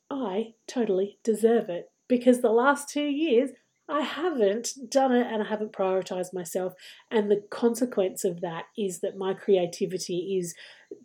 I 0.10 0.54
totally 0.68 1.20
deserve 1.24 1.70
it 1.70 1.90
because 2.08 2.42
the 2.42 2.52
last 2.52 2.90
two 2.90 3.08
years 3.08 3.52
I 3.88 4.02
haven't 4.02 4.70
done 4.90 5.12
it 5.12 5.28
and 5.28 5.44
I 5.44 5.48
haven't 5.48 5.74
prioritized 5.74 6.34
myself. 6.34 6.74
And 7.12 7.30
the 7.30 7.44
consequence 7.52 8.24
of 8.24 8.42
that 8.42 8.66
is 8.78 9.02
that 9.02 9.18
my 9.18 9.34
creativity 9.34 10.38
is 10.40 10.56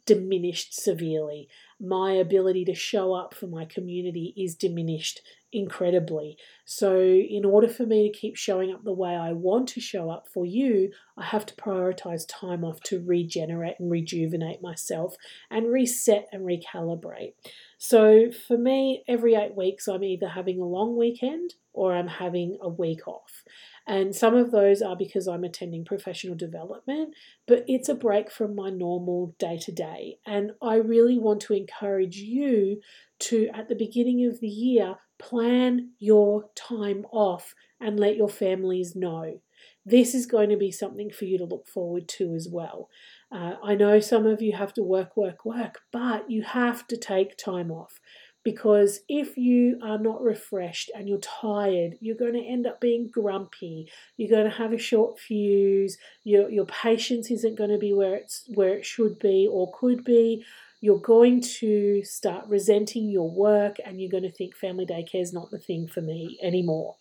diminished 0.06 0.74
severely. 0.74 1.48
My 1.80 2.12
ability 2.12 2.64
to 2.66 2.74
show 2.74 3.14
up 3.14 3.34
for 3.34 3.46
my 3.46 3.64
community 3.64 4.34
is 4.36 4.54
diminished 4.54 5.20
incredibly. 5.52 6.36
So, 6.64 7.00
in 7.00 7.44
order 7.44 7.68
for 7.68 7.84
me 7.84 8.08
to 8.08 8.18
keep 8.18 8.36
showing 8.36 8.72
up 8.72 8.84
the 8.84 8.92
way 8.92 9.14
I 9.16 9.32
want 9.32 9.68
to 9.70 9.80
show 9.80 10.10
up 10.10 10.28
for 10.28 10.46
you, 10.46 10.92
I 11.16 11.24
have 11.24 11.46
to 11.46 11.54
prioritize 11.54 12.24
time 12.28 12.64
off 12.64 12.80
to 12.84 13.02
regenerate 13.04 13.76
and 13.78 13.90
rejuvenate 13.90 14.62
myself 14.62 15.16
and 15.50 15.72
reset 15.72 16.28
and 16.32 16.42
recalibrate. 16.42 17.34
So, 17.78 18.30
for 18.30 18.56
me, 18.56 19.02
every 19.08 19.34
eight 19.34 19.56
weeks, 19.56 19.88
I'm 19.88 20.04
either 20.04 20.28
having 20.28 20.60
a 20.60 20.66
long 20.66 20.96
weekend 20.96 21.54
or 21.72 21.94
I'm 21.94 22.08
having 22.08 22.58
a 22.60 22.68
week 22.68 23.06
off. 23.06 23.42
And 23.90 24.14
some 24.14 24.36
of 24.36 24.52
those 24.52 24.82
are 24.82 24.94
because 24.94 25.26
I'm 25.26 25.42
attending 25.42 25.84
professional 25.84 26.36
development, 26.36 27.12
but 27.48 27.64
it's 27.66 27.88
a 27.88 27.94
break 27.96 28.30
from 28.30 28.54
my 28.54 28.70
normal 28.70 29.34
day 29.40 29.58
to 29.62 29.72
day. 29.72 30.18
And 30.24 30.52
I 30.62 30.76
really 30.76 31.18
want 31.18 31.40
to 31.40 31.54
encourage 31.54 32.18
you 32.18 32.82
to, 33.18 33.48
at 33.52 33.68
the 33.68 33.74
beginning 33.74 34.24
of 34.26 34.38
the 34.38 34.46
year, 34.46 34.94
plan 35.18 35.90
your 35.98 36.50
time 36.54 37.04
off 37.10 37.52
and 37.80 37.98
let 37.98 38.14
your 38.14 38.28
families 38.28 38.94
know. 38.94 39.40
This 39.84 40.14
is 40.14 40.24
going 40.24 40.50
to 40.50 40.56
be 40.56 40.70
something 40.70 41.10
for 41.10 41.24
you 41.24 41.36
to 41.38 41.44
look 41.44 41.66
forward 41.66 42.06
to 42.10 42.32
as 42.34 42.46
well. 42.48 42.88
Uh, 43.32 43.54
I 43.60 43.74
know 43.74 43.98
some 43.98 44.24
of 44.24 44.40
you 44.40 44.52
have 44.52 44.72
to 44.74 44.84
work, 44.84 45.16
work, 45.16 45.44
work, 45.44 45.80
but 45.90 46.30
you 46.30 46.44
have 46.44 46.86
to 46.86 46.96
take 46.96 47.36
time 47.36 47.72
off 47.72 47.98
because 48.42 49.00
if 49.08 49.36
you 49.36 49.78
are 49.82 49.98
not 49.98 50.22
refreshed 50.22 50.90
and 50.94 51.08
you're 51.08 51.18
tired, 51.18 51.96
you're 52.00 52.16
going 52.16 52.34
to 52.34 52.44
end 52.44 52.66
up 52.66 52.80
being 52.80 53.08
grumpy. 53.08 53.90
You're 54.16 54.30
going 54.30 54.50
to 54.50 54.56
have 54.56 54.72
a 54.72 54.78
short 54.78 55.18
fuse. 55.18 55.98
Your 56.24 56.50
your 56.50 56.66
patience 56.66 57.30
isn't 57.30 57.58
going 57.58 57.70
to 57.70 57.78
be 57.78 57.92
where 57.92 58.14
it's 58.14 58.44
where 58.54 58.74
it 58.74 58.86
should 58.86 59.18
be 59.18 59.48
or 59.50 59.72
could 59.78 60.04
be. 60.04 60.44
You're 60.80 60.98
going 60.98 61.42
to 61.42 62.02
start 62.04 62.48
resenting 62.48 63.10
your 63.10 63.30
work 63.30 63.76
and 63.84 64.00
you're 64.00 64.10
going 64.10 64.22
to 64.22 64.32
think 64.32 64.56
family 64.56 64.86
daycare 64.86 65.20
is 65.20 65.32
not 65.32 65.50
the 65.50 65.58
thing 65.58 65.86
for 65.88 66.00
me 66.00 66.38
anymore. 66.42 66.96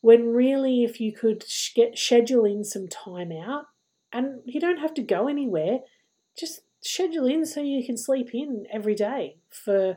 When 0.00 0.28
really, 0.28 0.84
if 0.84 1.00
you 1.00 1.12
could 1.12 1.44
get 1.74 1.98
schedule 1.98 2.46
in 2.46 2.64
some 2.64 2.88
time 2.88 3.32
out, 3.32 3.66
and 4.14 4.40
you 4.46 4.60
don't 4.60 4.78
have 4.78 4.94
to 4.94 5.02
go 5.02 5.28
anywhere, 5.28 5.80
just 6.38 6.60
schedule 6.80 7.26
in 7.26 7.44
so 7.44 7.60
you 7.60 7.84
can 7.84 7.96
sleep 7.96 8.30
in 8.32 8.66
every 8.72 8.94
day 8.94 9.36
for 9.50 9.96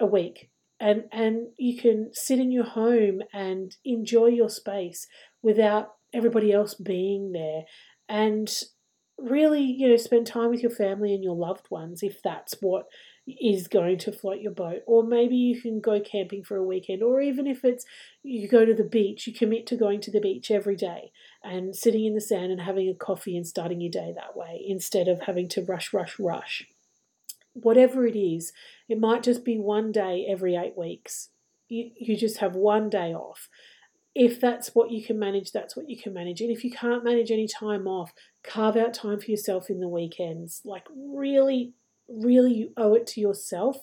a 0.00 0.06
week 0.06 0.50
and 0.78 1.04
and 1.12 1.48
you 1.56 1.80
can 1.80 2.10
sit 2.12 2.38
in 2.38 2.50
your 2.50 2.64
home 2.64 3.22
and 3.32 3.76
enjoy 3.84 4.26
your 4.26 4.50
space 4.50 5.06
without 5.42 5.94
everybody 6.12 6.52
else 6.52 6.74
being 6.74 7.32
there 7.32 7.62
and 8.08 8.50
really, 9.18 9.62
you 9.62 9.88
know, 9.88 9.96
spend 9.96 10.26
time 10.26 10.50
with 10.50 10.62
your 10.62 10.70
family 10.70 11.14
and 11.14 11.24
your 11.24 11.34
loved 11.34 11.66
ones 11.70 12.02
if 12.02 12.20
that's 12.22 12.54
what 12.60 12.86
is 13.26 13.66
going 13.66 13.98
to 13.98 14.12
float 14.12 14.40
your 14.40 14.52
boat. 14.52 14.82
Or 14.86 15.02
maybe 15.02 15.36
you 15.36 15.60
can 15.60 15.80
go 15.80 16.00
camping 16.00 16.44
for 16.44 16.56
a 16.56 16.64
weekend, 16.64 17.02
or 17.02 17.20
even 17.20 17.46
if 17.46 17.64
it's 17.64 17.84
you 18.22 18.48
go 18.48 18.64
to 18.64 18.74
the 18.74 18.84
beach, 18.84 19.26
you 19.26 19.32
commit 19.32 19.66
to 19.68 19.76
going 19.76 20.00
to 20.02 20.10
the 20.10 20.20
beach 20.20 20.50
every 20.50 20.76
day 20.76 21.12
and 21.42 21.74
sitting 21.74 22.04
in 22.04 22.14
the 22.14 22.20
sand 22.20 22.52
and 22.52 22.60
having 22.60 22.88
a 22.88 22.94
coffee 22.94 23.36
and 23.36 23.46
starting 23.46 23.80
your 23.80 23.90
day 23.90 24.12
that 24.14 24.36
way 24.36 24.62
instead 24.66 25.08
of 25.08 25.22
having 25.22 25.48
to 25.48 25.64
rush, 25.64 25.92
rush, 25.92 26.18
rush. 26.18 26.66
Whatever 27.54 28.06
it 28.06 28.16
is, 28.16 28.52
it 28.88 28.98
might 28.98 29.22
just 29.22 29.44
be 29.44 29.58
one 29.58 29.92
day 29.92 30.26
every 30.28 30.56
eight 30.56 30.76
weeks. 30.76 31.30
You, 31.68 31.90
you 31.98 32.16
just 32.16 32.38
have 32.38 32.54
one 32.54 32.88
day 32.88 33.12
off 33.12 33.48
if 34.16 34.40
that's 34.40 34.74
what 34.74 34.90
you 34.90 35.04
can 35.04 35.18
manage, 35.18 35.52
that's 35.52 35.76
what 35.76 35.90
you 35.90 35.96
can 35.96 36.14
manage. 36.14 36.40
And 36.40 36.50
if 36.50 36.64
you 36.64 36.70
can't 36.70 37.04
manage 37.04 37.30
any 37.30 37.46
time 37.46 37.86
off, 37.86 38.14
carve 38.42 38.74
out 38.74 38.94
time 38.94 39.20
for 39.20 39.30
yourself 39.30 39.68
in 39.68 39.78
the 39.78 39.88
weekends. 39.88 40.62
Like, 40.64 40.86
really, 40.96 41.74
really, 42.08 42.54
you 42.54 42.72
owe 42.78 42.94
it 42.94 43.06
to 43.08 43.20
yourself 43.20 43.76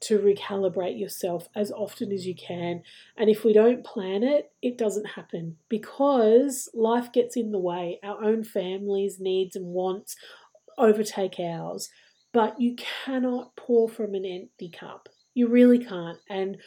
to 0.00 0.18
recalibrate 0.18 0.98
yourself 0.98 1.46
as 1.54 1.70
often 1.70 2.10
as 2.10 2.26
you 2.26 2.34
can. 2.34 2.82
And 3.16 3.30
if 3.30 3.44
we 3.44 3.52
don't 3.52 3.84
plan 3.84 4.24
it, 4.24 4.50
it 4.60 4.76
doesn't 4.76 5.10
happen 5.10 5.58
because 5.68 6.68
life 6.74 7.12
gets 7.12 7.36
in 7.36 7.52
the 7.52 7.60
way. 7.60 8.00
Our 8.02 8.24
own 8.24 8.42
families' 8.42 9.20
needs 9.20 9.54
and 9.54 9.66
wants 9.66 10.16
overtake 10.76 11.38
ours. 11.38 11.88
But 12.38 12.60
you 12.60 12.76
cannot 12.76 13.56
pour 13.56 13.88
from 13.88 14.14
an 14.14 14.24
empty 14.24 14.70
cup. 14.70 15.08
You 15.34 15.48
really 15.48 15.84
can't. 15.84 16.18
And 16.30 16.58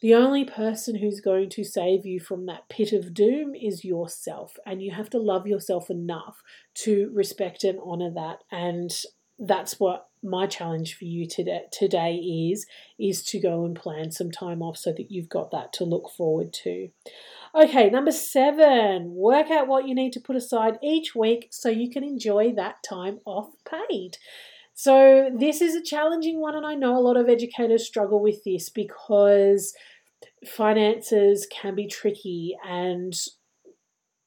the 0.00 0.14
only 0.14 0.46
person 0.46 0.96
who's 0.96 1.20
going 1.20 1.50
to 1.50 1.62
save 1.62 2.06
you 2.06 2.20
from 2.20 2.46
that 2.46 2.70
pit 2.70 2.94
of 2.94 3.12
doom 3.12 3.54
is 3.54 3.84
yourself, 3.84 4.56
and 4.64 4.80
you 4.80 4.92
have 4.92 5.10
to 5.10 5.18
love 5.18 5.46
yourself 5.46 5.90
enough 5.90 6.40
to 6.76 7.10
respect 7.12 7.64
and 7.64 7.78
honor 7.84 8.10
that. 8.14 8.38
And 8.50 8.90
that's 9.38 9.78
what 9.78 10.08
my 10.22 10.46
challenge 10.46 10.94
for 10.94 11.04
you 11.04 11.28
today, 11.28 11.64
today 11.70 12.14
is 12.14 12.64
is 12.98 13.22
to 13.24 13.38
go 13.38 13.66
and 13.66 13.76
plan 13.76 14.12
some 14.12 14.30
time 14.30 14.62
off 14.62 14.78
so 14.78 14.90
that 14.90 15.10
you've 15.10 15.28
got 15.28 15.50
that 15.50 15.74
to 15.74 15.84
look 15.84 16.08
forward 16.16 16.54
to. 16.64 16.88
Okay, 17.54 17.90
number 17.90 18.12
7, 18.12 19.12
work 19.14 19.50
out 19.50 19.68
what 19.68 19.86
you 19.86 19.94
need 19.94 20.14
to 20.14 20.20
put 20.20 20.36
aside 20.36 20.78
each 20.82 21.14
week 21.14 21.48
so 21.50 21.68
you 21.68 21.90
can 21.90 22.04
enjoy 22.04 22.54
that 22.54 22.76
time 22.82 23.20
off 23.26 23.50
paid. 23.70 24.16
So, 24.82 25.28
this 25.38 25.60
is 25.60 25.74
a 25.74 25.82
challenging 25.82 26.40
one, 26.40 26.54
and 26.54 26.64
I 26.64 26.74
know 26.74 26.96
a 26.96 27.04
lot 27.04 27.18
of 27.18 27.28
educators 27.28 27.86
struggle 27.86 28.18
with 28.18 28.44
this 28.44 28.70
because 28.70 29.74
finances 30.46 31.46
can 31.52 31.74
be 31.74 31.86
tricky 31.86 32.56
and 32.66 33.12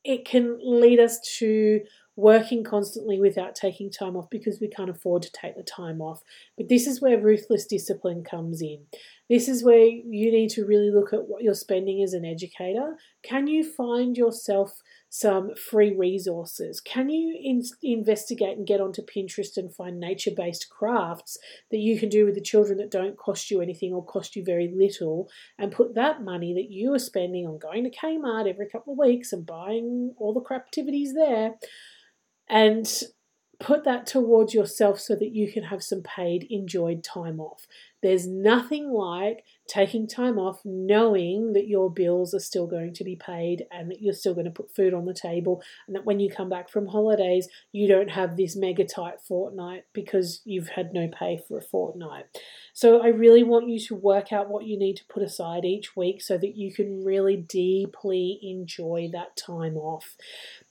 it 0.03 0.25
can 0.25 0.59
lead 0.61 0.99
us 0.99 1.19
to 1.39 1.81
working 2.15 2.63
constantly 2.63 3.19
without 3.19 3.55
taking 3.55 3.89
time 3.89 4.15
off 4.15 4.29
because 4.29 4.59
we 4.61 4.67
can't 4.67 4.91
afford 4.91 5.23
to 5.23 5.31
take 5.31 5.55
the 5.55 5.63
time 5.63 6.01
off. 6.01 6.21
But 6.55 6.69
this 6.69 6.85
is 6.85 7.01
where 7.01 7.19
ruthless 7.19 7.65
discipline 7.65 8.23
comes 8.23 8.61
in. 8.61 8.85
This 9.31 9.47
is 9.47 9.63
where 9.63 9.87
you 9.87 10.31
need 10.31 10.51
to 10.51 10.65
really 10.65 10.91
look 10.91 11.13
at 11.13 11.27
what 11.27 11.41
you're 11.41 11.55
spending 11.55 12.03
as 12.03 12.13
an 12.13 12.25
educator. 12.25 12.97
Can 13.23 13.47
you 13.47 13.63
find 13.63 14.15
yourself 14.15 14.83
some 15.15 15.53
free 15.53 15.95
resources? 15.95 16.81
Can 16.81 17.07
you 17.07 17.37
in- 17.39 17.61
investigate 17.83 18.57
and 18.57 18.65
get 18.65 18.81
onto 18.81 19.03
Pinterest 19.03 19.57
and 19.57 19.71
find 19.71 19.99
nature 19.99 20.31
based 20.35 20.71
crafts 20.71 21.37
that 21.69 21.77
you 21.77 21.99
can 21.99 22.09
do 22.09 22.25
with 22.25 22.33
the 22.33 22.41
children 22.41 22.79
that 22.79 22.89
don't 22.89 23.15
cost 23.15 23.51
you 23.51 23.61
anything 23.61 23.93
or 23.93 24.03
cost 24.03 24.35
you 24.35 24.43
very 24.43 24.73
little 24.75 25.29
and 25.59 25.71
put 25.71 25.93
that 25.93 26.23
money 26.23 26.55
that 26.55 26.71
you 26.71 26.95
are 26.95 26.99
spending 26.99 27.45
on 27.45 27.59
going 27.59 27.83
to 27.83 27.95
Kmart 27.95 28.49
every 28.49 28.67
couple 28.67 28.93
of 28.93 28.97
weeks 28.97 29.31
and 29.31 29.45
buying 29.45 30.15
all 30.17 30.33
the 30.33 30.41
crap 30.41 30.65
activities 30.65 31.13
there 31.13 31.57
and 32.49 33.03
put 33.59 33.83
that 33.83 34.07
towards 34.07 34.55
yourself 34.55 34.99
so 34.99 35.13
that 35.13 35.31
you 35.31 35.51
can 35.51 35.65
have 35.65 35.83
some 35.83 36.01
paid, 36.01 36.47
enjoyed 36.49 37.03
time 37.03 37.39
off. 37.39 37.67
There's 38.01 38.25
nothing 38.25 38.89
like 38.89 39.43
taking 39.67 40.07
time 40.07 40.37
off 40.37 40.59
knowing 40.65 41.53
that 41.53 41.67
your 41.67 41.89
bills 41.89 42.33
are 42.33 42.39
still 42.39 42.67
going 42.67 42.93
to 42.93 43.03
be 43.03 43.15
paid 43.15 43.65
and 43.71 43.89
that 43.89 44.01
you're 44.01 44.13
still 44.13 44.33
going 44.33 44.45
to 44.45 44.51
put 44.51 44.75
food 44.75 44.93
on 44.93 45.05
the 45.05 45.13
table 45.13 45.61
and 45.87 45.95
that 45.95 46.05
when 46.05 46.19
you 46.19 46.29
come 46.29 46.49
back 46.49 46.69
from 46.69 46.87
holidays 46.87 47.47
you 47.71 47.87
don't 47.87 48.09
have 48.09 48.35
this 48.35 48.55
mega 48.55 48.83
tight 48.83 49.21
fortnight 49.21 49.85
because 49.93 50.41
you've 50.45 50.69
had 50.69 50.93
no 50.93 51.07
pay 51.07 51.39
for 51.47 51.57
a 51.57 51.61
fortnight. 51.61 52.25
So 52.73 53.01
I 53.01 53.07
really 53.07 53.43
want 53.43 53.69
you 53.69 53.79
to 53.87 53.95
work 53.95 54.33
out 54.33 54.49
what 54.49 54.65
you 54.65 54.77
need 54.77 54.97
to 54.97 55.05
put 55.05 55.23
aside 55.23 55.65
each 55.65 55.95
week 55.95 56.21
so 56.21 56.37
that 56.37 56.55
you 56.55 56.73
can 56.73 57.03
really 57.03 57.37
deeply 57.37 58.39
enjoy 58.41 59.09
that 59.13 59.37
time 59.37 59.77
off. 59.77 60.15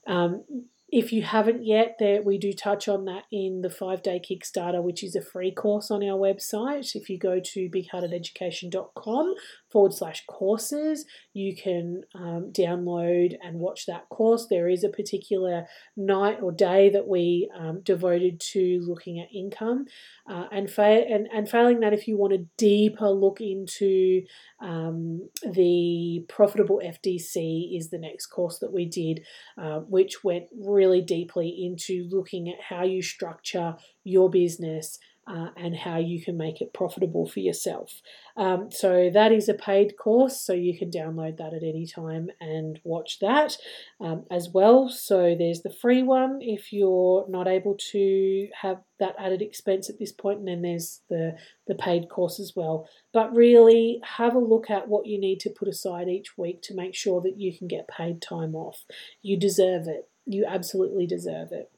Um, 0.07 0.45
if 0.93 1.11
you 1.11 1.23
haven't 1.23 1.65
yet, 1.65 1.97
there 1.99 2.21
we 2.21 2.37
do 2.37 2.53
touch 2.53 2.87
on 2.87 3.07
that 3.07 3.25
in 3.33 3.63
the 3.63 3.71
five 3.71 4.03
day 4.03 4.21
Kickstarter, 4.21 4.83
which 4.83 5.03
is 5.03 5.17
a 5.17 5.23
free 5.23 5.51
course 5.51 5.91
on 5.91 6.05
our 6.05 6.19
website. 6.19 6.95
If 6.95 7.09
you 7.09 7.19
go 7.19 7.41
to 7.43 7.71
bigheartededucation.com 7.71 9.35
forward 9.73 9.95
slash 9.95 10.25
courses, 10.27 11.07
you 11.33 11.57
can 11.57 12.03
um, 12.15 12.53
download 12.53 13.35
and 13.43 13.59
watch 13.59 13.87
that 13.87 14.09
course. 14.11 14.47
There 14.49 14.69
is 14.69 14.85
a 14.85 14.89
particular 14.89 15.67
night 15.97 16.39
or 16.43 16.53
day 16.53 16.91
that 16.91 17.09
we 17.09 17.51
um, 17.59 17.81
devoted 17.83 18.39
to 18.53 18.81
looking 18.87 19.19
at 19.19 19.35
income. 19.35 19.87
Uh, 20.29 20.47
and, 20.53 20.71
fa- 20.71 21.05
and, 21.09 21.27
and 21.35 21.49
failing 21.49 21.81
that, 21.81 21.93
if 21.93 22.07
you 22.07 22.17
want 22.17 22.33
a 22.33 22.47
deeper 22.57 23.09
look 23.09 23.41
into 23.41 24.23
um, 24.61 25.29
the 25.43 26.25
profitable 26.29 26.81
FDC, 26.85 27.77
is 27.77 27.91
the 27.91 27.99
next 27.99 28.27
course 28.27 28.59
that 28.59 28.73
we 28.73 28.85
did, 28.85 29.25
uh, 29.59 29.81
which 29.81 30.23
went 30.23 30.45
really 30.57 31.01
deeply 31.01 31.49
into 31.49 32.09
looking 32.11 32.49
at 32.49 32.61
how 32.61 32.85
you 32.85 33.03
structure 33.03 33.77
your 34.05 34.29
business 34.29 34.99
uh, 35.27 35.49
and 35.57 35.77
how 35.77 35.99
you 35.99 36.23
can 36.23 36.37
make 36.37 36.61
it 36.61 36.73
profitable 36.73 37.27
for 37.27 37.41
yourself. 37.41 38.03
Um, 38.37 38.71
so 38.71 39.11
that 39.13 39.31
is 39.31 39.49
a 39.49 39.55
paid 39.55 39.97
course, 39.97 40.41
so 40.41 40.53
you 40.53 40.77
can 40.77 40.91
download 40.91 41.37
that 41.39 41.55
at 41.55 41.63
any 41.63 41.87
time 41.87 42.29
and 42.41 42.81
watch 42.83 43.21
that 43.21 43.57
um, 44.01 44.25
as 44.31 44.49
well. 44.53 44.89
So 44.89 45.37
there's 45.39 45.63
the 45.63 45.73
free 45.73 46.03
one 46.03 46.39
if 46.41 46.73
you're 46.73 47.25
not 47.29 47.47
able 47.47 47.77
to 47.93 48.49
have 48.63 48.81
that 48.99 49.15
added 49.19 49.43
expense 49.43 49.89
at 49.89 49.99
this 49.99 50.13
point, 50.13 50.41
and 50.41 50.49
then 50.49 50.63
there's 50.63 51.03
the 51.09 51.37
the 51.67 51.75
paid 51.75 52.09
course 52.09 52.41
as 52.41 52.55
well. 52.57 52.89
But 53.13 53.35
really, 53.35 54.01
have 54.05 54.35
a 54.35 54.41
look 54.41 54.71
at 54.71 54.89
what 54.89 55.07
you 55.07 55.21
need 55.21 55.39
to 55.41 55.51
put 55.51 55.69
aside 55.69 56.09
each 56.09 56.37
week 56.37 56.63
to 56.63 56.75
make 56.75 56.95
sure 56.95 57.21
that 57.21 57.39
you 57.39 57.57
can 57.57 57.69
get 57.69 57.87
paid 57.89 58.21
time 58.21 58.57
off. 58.57 58.85
You 59.23 59.39
deserve 59.39 59.87
it. 59.87 60.09
You 60.27 60.45
absolutely 60.47 61.07
deserve 61.07 61.53
it. 61.53 61.71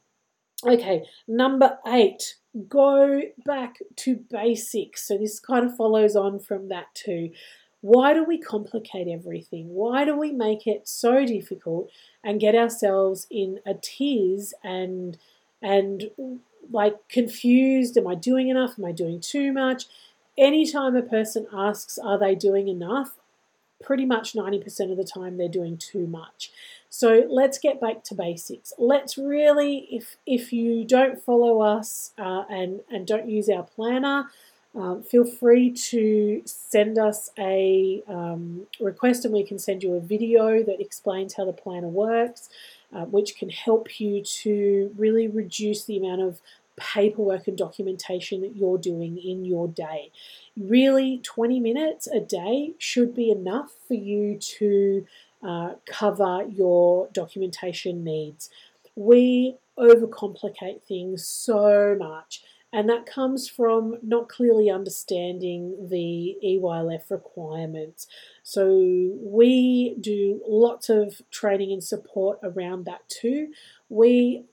Okay, 0.65 1.03
number 1.27 1.77
eight, 1.85 2.35
go 2.67 3.21
back 3.45 3.79
to 3.97 4.15
basics. 4.15 5.07
So 5.07 5.17
this 5.17 5.39
kind 5.39 5.65
of 5.65 5.75
follows 5.75 6.15
on 6.15 6.39
from 6.39 6.69
that 6.69 6.93
too. 6.93 7.31
Why 7.81 8.13
do 8.13 8.23
we 8.23 8.39
complicate 8.39 9.07
everything? 9.07 9.75
Why 9.75 10.05
do 10.05 10.17
we 10.17 10.31
make 10.31 10.65
it 10.65 10.87
so 10.87 11.25
difficult 11.25 11.91
and 12.23 12.39
get 12.39 12.55
ourselves 12.55 13.27
in 13.29 13.59
a 13.65 13.75
tease 13.75 14.53
and 14.63 15.17
and 15.61 16.09
like 16.71 17.07
confused? 17.09 17.97
Am 17.97 18.07
I 18.07 18.15
doing 18.15 18.49
enough? 18.49 18.79
Am 18.79 18.85
I 18.85 18.91
doing 18.91 19.19
too 19.19 19.53
much? 19.53 19.85
Anytime 20.37 20.95
a 20.95 21.01
person 21.01 21.47
asks, 21.53 21.97
are 21.97 22.17
they 22.17 22.35
doing 22.35 22.67
enough? 22.67 23.15
Pretty 23.81 24.05
much 24.05 24.33
90% 24.33 24.91
of 24.91 24.97
the 24.97 25.03
time 25.03 25.37
they're 25.37 25.47
doing 25.47 25.77
too 25.77 26.07
much. 26.07 26.51
So 26.97 27.25
let's 27.29 27.57
get 27.57 27.81
back 27.81 28.05
to 28.05 28.15
basics. 28.15 28.71
Let's 28.77 29.17
really, 29.17 29.85
if 29.91 30.15
if 30.25 30.53
you 30.53 30.85
don't 30.85 31.21
follow 31.21 31.59
us 31.59 32.13
uh, 32.17 32.43
and 32.49 32.79
and 32.89 33.05
don't 33.05 33.27
use 33.27 33.49
our 33.49 33.63
planner, 33.63 34.31
um, 34.73 35.03
feel 35.03 35.25
free 35.25 35.71
to 35.89 36.41
send 36.45 36.97
us 36.97 37.31
a 37.37 38.01
um, 38.07 38.67
request, 38.79 39.25
and 39.25 39.33
we 39.33 39.43
can 39.43 39.59
send 39.59 39.83
you 39.83 39.95
a 39.95 39.99
video 39.99 40.63
that 40.63 40.79
explains 40.79 41.33
how 41.33 41.43
the 41.43 41.51
planner 41.51 41.89
works, 41.89 42.47
uh, 42.95 43.03
which 43.03 43.35
can 43.35 43.49
help 43.49 43.99
you 43.99 44.23
to 44.23 44.95
really 44.97 45.27
reduce 45.27 45.83
the 45.83 45.97
amount 45.97 46.21
of 46.21 46.39
paperwork 46.77 47.45
and 47.49 47.57
documentation 47.57 48.39
that 48.39 48.55
you're 48.55 48.77
doing 48.77 49.17
in 49.17 49.43
your 49.43 49.67
day. 49.67 50.11
Really, 50.57 51.19
20 51.23 51.59
minutes 51.59 52.07
a 52.07 52.21
day 52.21 52.71
should 52.77 53.13
be 53.13 53.29
enough 53.31 53.71
for 53.85 53.95
you 53.95 54.37
to 54.37 55.05
uh, 55.43 55.73
cover 55.85 56.43
your 56.49 57.09
documentation 57.13 58.03
needs. 58.03 58.49
We 58.95 59.55
overcomplicate 59.77 60.83
things 60.83 61.27
so 61.27 61.95
much, 61.99 62.43
and 62.71 62.89
that 62.89 63.05
comes 63.05 63.47
from 63.49 63.97
not 64.01 64.29
clearly 64.29 64.69
understanding 64.69 65.87
the 65.89 66.37
EYLF 66.43 67.09
requirements. 67.09 68.07
So, 68.43 69.11
we 69.21 69.95
do 69.99 70.41
lots 70.47 70.89
of 70.89 71.21
training 71.31 71.71
and 71.71 71.83
support 71.83 72.39
around 72.43 72.85
that 72.85 73.07
too. 73.09 73.51
We 73.89 74.45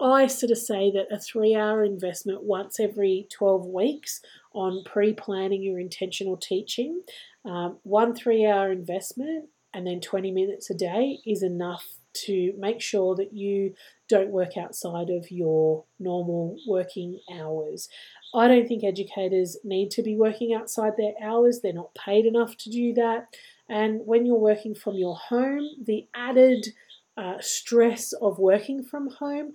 I 0.00 0.26
sort 0.26 0.52
of 0.52 0.58
say 0.58 0.90
that 0.92 1.12
a 1.12 1.18
three 1.18 1.54
hour 1.54 1.84
investment 1.84 2.42
once 2.42 2.78
every 2.78 3.26
12 3.30 3.66
weeks 3.66 4.20
on 4.52 4.84
pre 4.84 5.12
planning 5.12 5.62
your 5.62 5.78
intentional 5.78 6.36
teaching, 6.36 7.02
um, 7.44 7.78
one 7.82 8.14
three 8.14 8.46
hour 8.46 8.70
investment 8.70 9.48
and 9.74 9.86
then 9.86 10.00
20 10.00 10.30
minutes 10.30 10.70
a 10.70 10.74
day 10.74 11.18
is 11.26 11.42
enough 11.42 11.84
to 12.14 12.54
make 12.56 12.80
sure 12.80 13.16
that 13.16 13.32
you 13.32 13.74
don't 14.08 14.30
work 14.30 14.56
outside 14.56 15.10
of 15.10 15.30
your 15.30 15.84
normal 15.98 16.56
working 16.66 17.18
hours. 17.32 17.88
I 18.34 18.48
don't 18.48 18.68
think 18.68 18.84
educators 18.84 19.56
need 19.64 19.90
to 19.92 20.02
be 20.02 20.16
working 20.16 20.54
outside 20.54 20.92
their 20.96 21.14
hours, 21.22 21.60
they're 21.60 21.72
not 21.72 21.94
paid 21.94 22.24
enough 22.24 22.56
to 22.58 22.70
do 22.70 22.94
that. 22.94 23.34
And 23.68 24.00
when 24.04 24.26
you're 24.26 24.36
working 24.36 24.74
from 24.74 24.94
your 24.94 25.16
home, 25.16 25.68
the 25.84 26.06
added 26.14 26.68
uh, 27.16 27.40
stress 27.40 28.12
of 28.12 28.38
working 28.38 28.82
from 28.82 29.10
home 29.10 29.52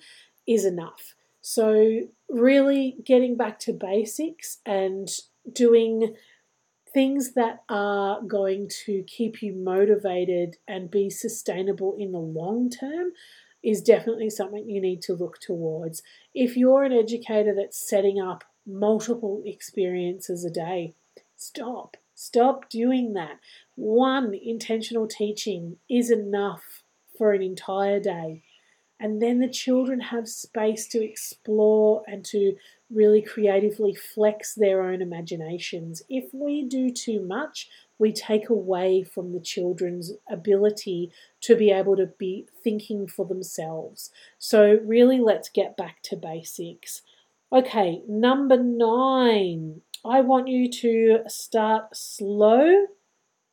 is 0.47 0.65
enough. 0.65 1.15
So, 1.41 2.01
really 2.29 2.97
getting 3.05 3.37
back 3.37 3.59
to 3.59 3.73
basics 3.73 4.57
and 4.65 5.07
doing 5.51 6.15
things 6.93 7.33
that 7.33 7.63
are 7.69 8.21
going 8.21 8.69
to 8.85 9.03
keep 9.03 9.41
you 9.41 9.53
motivated 9.53 10.57
and 10.67 10.91
be 10.91 11.09
sustainable 11.09 11.95
in 11.97 12.11
the 12.11 12.19
long 12.19 12.69
term 12.69 13.11
is 13.63 13.81
definitely 13.81 14.29
something 14.29 14.69
you 14.69 14.81
need 14.81 15.01
to 15.03 15.13
look 15.13 15.39
towards. 15.39 16.01
If 16.33 16.55
you're 16.55 16.83
an 16.83 16.93
educator 16.93 17.53
that's 17.55 17.77
setting 17.77 18.19
up 18.19 18.43
multiple 18.65 19.41
experiences 19.45 20.45
a 20.45 20.49
day, 20.49 20.93
stop. 21.35 21.97
Stop 22.15 22.69
doing 22.69 23.13
that. 23.13 23.39
One 23.75 24.33
intentional 24.33 25.07
teaching 25.07 25.77
is 25.89 26.11
enough 26.11 26.83
for 27.17 27.33
an 27.33 27.41
entire 27.41 27.99
day. 27.99 28.43
And 28.99 29.21
then 29.21 29.39
the 29.39 29.49
children 29.49 30.01
have 30.01 30.27
space 30.27 30.85
to 30.89 31.03
explore 31.03 32.03
and 32.07 32.25
to 32.25 32.55
really 32.91 33.21
creatively 33.21 33.93
flex 33.93 34.55
their 34.55 34.81
own 34.81 35.01
imaginations. 35.01 36.01
If 36.09 36.33
we 36.33 36.63
do 36.63 36.89
too 36.91 37.21
much, 37.21 37.69
we 37.97 38.11
take 38.11 38.49
away 38.49 39.03
from 39.03 39.33
the 39.33 39.41
children's 39.41 40.13
ability 40.29 41.11
to 41.41 41.55
be 41.55 41.69
able 41.71 41.97
to 41.97 42.07
be 42.07 42.47
thinking 42.63 43.07
for 43.07 43.25
themselves. 43.25 44.09
So, 44.37 44.79
really, 44.83 45.19
let's 45.19 45.49
get 45.49 45.77
back 45.77 46.01
to 46.03 46.15
basics. 46.15 47.01
Okay, 47.51 48.01
number 48.07 48.57
nine. 48.57 49.81
I 50.05 50.21
want 50.21 50.47
you 50.47 50.71
to 50.71 51.19
start 51.27 51.95
slow 51.95 52.87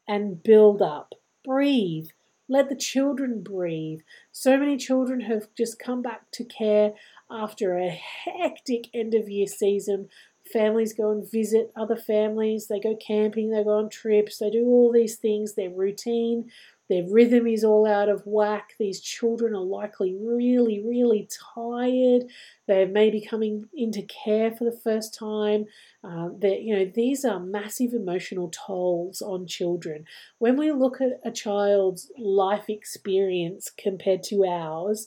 and 0.06 0.42
build 0.42 0.80
up. 0.80 1.14
Breathe. 1.44 2.08
Let 2.48 2.68
the 2.68 2.76
children 2.76 3.42
breathe. 3.42 4.00
So 4.30 4.56
many 4.56 4.76
children 4.76 5.22
have 5.22 5.48
just 5.56 5.80
come 5.80 6.02
back 6.02 6.30
to 6.32 6.44
care 6.44 6.92
after 7.30 7.76
a 7.76 7.88
hectic 7.88 8.88
end 8.94 9.14
of 9.14 9.28
year 9.28 9.46
season. 9.46 10.08
Families 10.52 10.92
go 10.92 11.10
and 11.10 11.28
visit 11.28 11.72
other 11.74 11.96
families, 11.96 12.68
they 12.68 12.78
go 12.78 12.94
camping, 12.94 13.50
they 13.50 13.64
go 13.64 13.78
on 13.78 13.90
trips, 13.90 14.38
they 14.38 14.48
do 14.48 14.64
all 14.64 14.92
these 14.92 15.16
things, 15.16 15.54
their 15.54 15.70
routine 15.70 16.50
their 16.88 17.04
rhythm 17.08 17.46
is 17.46 17.64
all 17.64 17.86
out 17.86 18.08
of 18.08 18.26
whack. 18.26 18.74
These 18.78 19.00
children 19.00 19.54
are 19.54 19.60
likely 19.60 20.14
really, 20.14 20.82
really 20.84 21.28
tired. 21.54 22.24
They're 22.68 22.86
maybe 22.86 23.20
coming 23.20 23.66
into 23.74 24.02
care 24.02 24.52
for 24.52 24.64
the 24.64 24.78
first 24.84 25.12
time. 25.12 25.66
Uh, 26.04 26.28
you 26.42 26.76
know, 26.76 26.90
these 26.94 27.24
are 27.24 27.40
massive 27.40 27.92
emotional 27.92 28.50
tolls 28.50 29.20
on 29.20 29.46
children. 29.46 30.04
When 30.38 30.56
we 30.56 30.70
look 30.70 31.00
at 31.00 31.20
a 31.24 31.32
child's 31.32 32.10
life 32.16 32.68
experience 32.68 33.70
compared 33.76 34.22
to 34.24 34.44
ours, 34.44 35.06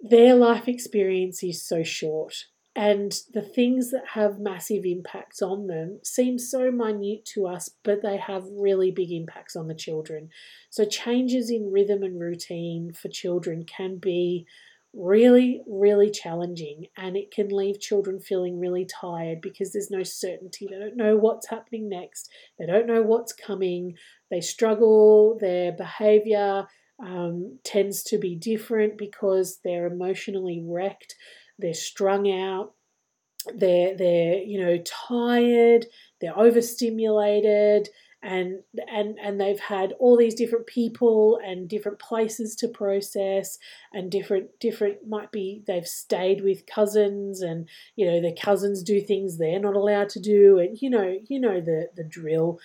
their 0.00 0.34
life 0.34 0.68
experience 0.68 1.42
is 1.42 1.66
so 1.66 1.82
short 1.82 2.44
and 2.78 3.12
the 3.34 3.42
things 3.42 3.90
that 3.90 4.04
have 4.14 4.38
massive 4.38 4.84
impacts 4.84 5.42
on 5.42 5.66
them 5.66 5.98
seem 6.04 6.38
so 6.38 6.70
minute 6.70 7.24
to 7.24 7.44
us, 7.44 7.68
but 7.82 8.02
they 8.02 8.18
have 8.18 8.44
really 8.52 8.92
big 8.92 9.10
impacts 9.10 9.56
on 9.56 9.66
the 9.66 9.74
children. 9.74 10.28
So, 10.70 10.84
changes 10.84 11.50
in 11.50 11.72
rhythm 11.72 12.04
and 12.04 12.20
routine 12.20 12.92
for 12.92 13.08
children 13.08 13.64
can 13.64 13.96
be 13.96 14.46
really, 14.94 15.60
really 15.66 16.08
challenging, 16.08 16.86
and 16.96 17.16
it 17.16 17.32
can 17.32 17.48
leave 17.48 17.80
children 17.80 18.20
feeling 18.20 18.60
really 18.60 18.86
tired 18.86 19.40
because 19.40 19.72
there's 19.72 19.90
no 19.90 20.04
certainty. 20.04 20.68
They 20.70 20.78
don't 20.78 20.96
know 20.96 21.16
what's 21.16 21.48
happening 21.48 21.88
next, 21.88 22.30
they 22.60 22.66
don't 22.66 22.86
know 22.86 23.02
what's 23.02 23.32
coming, 23.32 23.96
they 24.30 24.40
struggle, 24.40 25.36
their 25.40 25.72
behavior 25.72 26.68
um, 27.00 27.58
tends 27.64 28.02
to 28.04 28.18
be 28.18 28.34
different 28.34 28.98
because 28.98 29.60
they're 29.62 29.86
emotionally 29.86 30.62
wrecked 30.64 31.14
they're 31.58 31.74
strung 31.74 32.30
out, 32.30 32.74
they're 33.54 33.96
they're 33.96 34.38
you 34.38 34.60
know 34.60 34.78
tired, 34.84 35.86
they're 36.20 36.38
overstimulated, 36.38 37.88
and 38.22 38.60
and 38.88 39.18
and 39.20 39.40
they've 39.40 39.58
had 39.58 39.92
all 39.98 40.16
these 40.16 40.34
different 40.34 40.66
people 40.66 41.38
and 41.44 41.68
different 41.68 41.98
places 41.98 42.54
to 42.56 42.68
process 42.68 43.58
and 43.92 44.10
different 44.10 44.48
different 44.60 45.06
might 45.06 45.32
be 45.32 45.62
they've 45.66 45.86
stayed 45.86 46.42
with 46.42 46.66
cousins 46.66 47.42
and 47.42 47.68
you 47.96 48.06
know 48.06 48.20
their 48.20 48.34
cousins 48.40 48.82
do 48.82 49.00
things 49.00 49.38
they're 49.38 49.60
not 49.60 49.76
allowed 49.76 50.08
to 50.08 50.20
do 50.20 50.58
and 50.58 50.80
you 50.80 50.90
know 50.90 51.18
you 51.28 51.40
know 51.40 51.60
the 51.60 51.88
the 51.96 52.04
drill. 52.04 52.60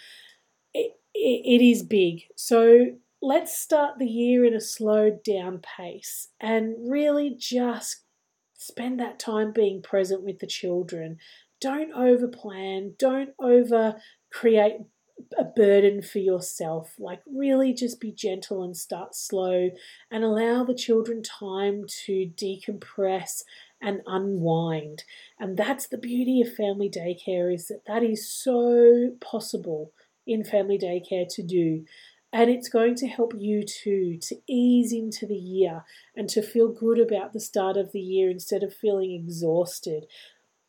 It, 0.75 0.93
it, 1.13 1.61
it 1.61 1.65
is 1.65 1.84
big. 1.84 2.23
So 2.36 2.88
let's 3.24 3.57
start 3.57 3.97
the 3.97 4.05
year 4.05 4.45
in 4.45 4.53
a 4.53 4.61
slowed 4.61 5.24
down 5.24 5.59
pace 5.59 6.28
and 6.39 6.76
really 6.91 7.36
just 7.36 8.03
Spend 8.63 8.97
that 8.97 9.19
time 9.19 9.51
being 9.51 9.82
present 9.82 10.24
with 10.24 10.39
the 10.39 10.47
children. 10.47 11.17
Don't 11.59 11.93
overplan, 11.93 12.97
don't 12.97 13.32
over 13.38 13.95
create 14.32 14.78
a 15.38 15.43
burden 15.43 16.01
for 16.01 16.19
yourself. 16.19 16.95
Like, 16.97 17.19
really 17.26 17.74
just 17.74 17.99
be 17.99 18.13
gentle 18.13 18.63
and 18.63 18.76
start 18.78 19.15
slow 19.15 19.69
and 20.09 20.24
allow 20.24 20.63
the 20.63 20.74
children 20.74 21.21
time 21.24 21.84
to 22.05 22.32
decompress 22.38 23.43
and 23.82 23.99
unwind. 24.05 25.03
And 25.38 25.57
that's 25.57 25.88
the 25.88 25.97
beauty 25.97 26.39
of 26.39 26.55
family 26.55 26.89
daycare 26.89 27.53
is 27.53 27.67
that 27.67 27.82
that 27.86 28.01
is 28.01 28.34
so 28.34 29.11
possible 29.19 29.91
in 30.26 30.45
family 30.45 30.80
daycare 30.80 31.28
to 31.36 31.43
do. 31.43 31.84
And 32.34 32.49
it's 32.49 32.67
going 32.67 32.95
to 32.95 33.07
help 33.07 33.34
you 33.38 33.63
too 33.63 34.17
to 34.19 34.36
ease 34.49 34.91
into 34.91 35.27
the 35.27 35.36
year 35.36 35.86
and 36.15 36.27
to 36.29 36.41
feel 36.41 36.67
good 36.67 36.99
about 36.99 37.31
the 37.31 37.39
start 37.39 37.77
of 37.77 37.91
the 37.91 38.01
year 38.01 38.27
instead 38.27 38.63
of 38.63 38.75
feeling 38.75 39.11
exhausted. 39.11 40.07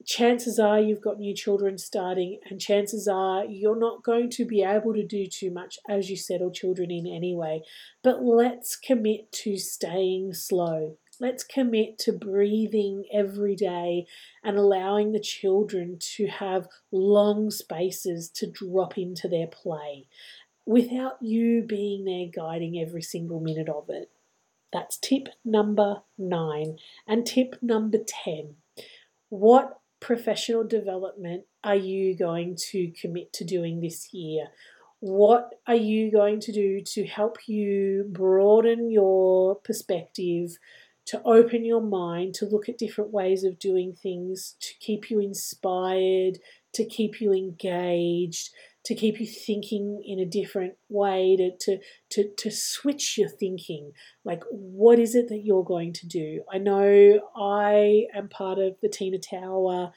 Chances 0.05 0.59
are 0.59 0.79
you've 0.79 1.01
got 1.01 1.19
new 1.19 1.35
children 1.35 1.79
starting, 1.79 2.39
and 2.51 2.61
chances 2.61 3.09
are 3.09 3.47
you're 3.47 3.79
not 3.79 4.05
going 4.05 4.29
to 4.29 4.45
be 4.45 4.63
able 4.63 4.93
to 4.93 5.07
do 5.07 5.27
too 5.27 5.51
much 5.51 5.79
as 5.89 6.11
you 6.11 6.17
settle 6.19 6.51
children 6.51 6.91
in 6.91 7.07
anyway. 7.07 7.63
But 8.03 8.23
let's 8.23 8.77
commit 8.77 9.33
to 9.33 9.57
staying 9.57 10.35
slow. 10.35 10.99
Let's 11.21 11.45
commit 11.45 11.97
to 12.01 12.13
breathing 12.13 13.05
every 13.11 13.55
day 13.55 14.07
and 14.43 14.59
allowing 14.59 15.13
the 15.13 15.21
children 15.21 15.97
to 16.17 16.27
have 16.27 16.69
long 16.91 17.51
spaces 17.51 18.29
to 18.31 18.51
drop 18.51 18.99
into 18.99 19.29
their 19.29 19.47
play 19.47 20.07
without 20.67 21.17
you 21.21 21.63
being 21.63 22.05
there 22.05 22.27
guiding 22.35 22.79
every 22.79 23.03
single 23.03 23.41
minute 23.41 23.69
of 23.69 23.87
it. 23.89 24.11
That's 24.73 24.97
tip 24.97 25.29
number 25.45 26.03
nine. 26.19 26.79
And 27.07 27.27
tip 27.27 27.57
number 27.63 27.99
10 27.99 28.57
what 29.29 29.81
professional 30.01 30.63
development 30.65 31.45
are 31.65 31.75
you 31.75 32.17
going 32.17 32.57
to 32.71 32.93
commit 33.01 33.33
to 33.33 33.45
doing 33.45 33.81
this 33.81 34.13
year? 34.13 34.47
What 35.01 35.55
are 35.67 35.75
you 35.75 36.13
going 36.13 36.41
to 36.41 36.53
do 36.53 36.81
to 36.93 37.07
help 37.07 37.49
you 37.49 38.07
broaden 38.13 38.91
your 38.91 39.57
perspective, 39.57 40.59
to 41.07 41.21
open 41.25 41.65
your 41.65 41.83
mind, 41.83 42.35
to 42.35 42.47
look 42.47 42.69
at 42.69 42.79
different 42.79 43.13
ways 43.13 43.45
of 43.45 43.59
doing 43.59 43.93
things, 43.93 44.55
to 44.61 44.75
keep 44.79 45.11
you 45.11 45.19
inspired, 45.21 46.39
to 46.75 46.85
keep 46.85 47.21
you 47.21 47.33
engaged, 47.33 48.51
to 48.85 48.95
keep 48.95 49.19
you 49.19 49.27
thinking 49.27 50.03
in 50.05 50.19
a 50.19 50.27
different 50.27 50.75
way, 50.89 51.37
to, 51.37 51.51
to, 51.59 51.79
to, 52.11 52.31
to 52.37 52.51
switch 52.51 53.17
your 53.17 53.29
thinking. 53.29 53.93
Like, 54.25 54.43
what 54.51 54.99
is 54.99 55.15
it 55.15 55.29
that 55.29 55.43
you're 55.45 55.65
going 55.65 55.93
to 55.95 56.07
do? 56.07 56.43
I 56.53 56.59
know 56.59 57.21
I 57.35 58.05
am 58.15 58.29
part 58.29 58.59
of 58.59 58.77
the 58.83 58.89
Tina 58.89 59.19
Tower 59.19 59.93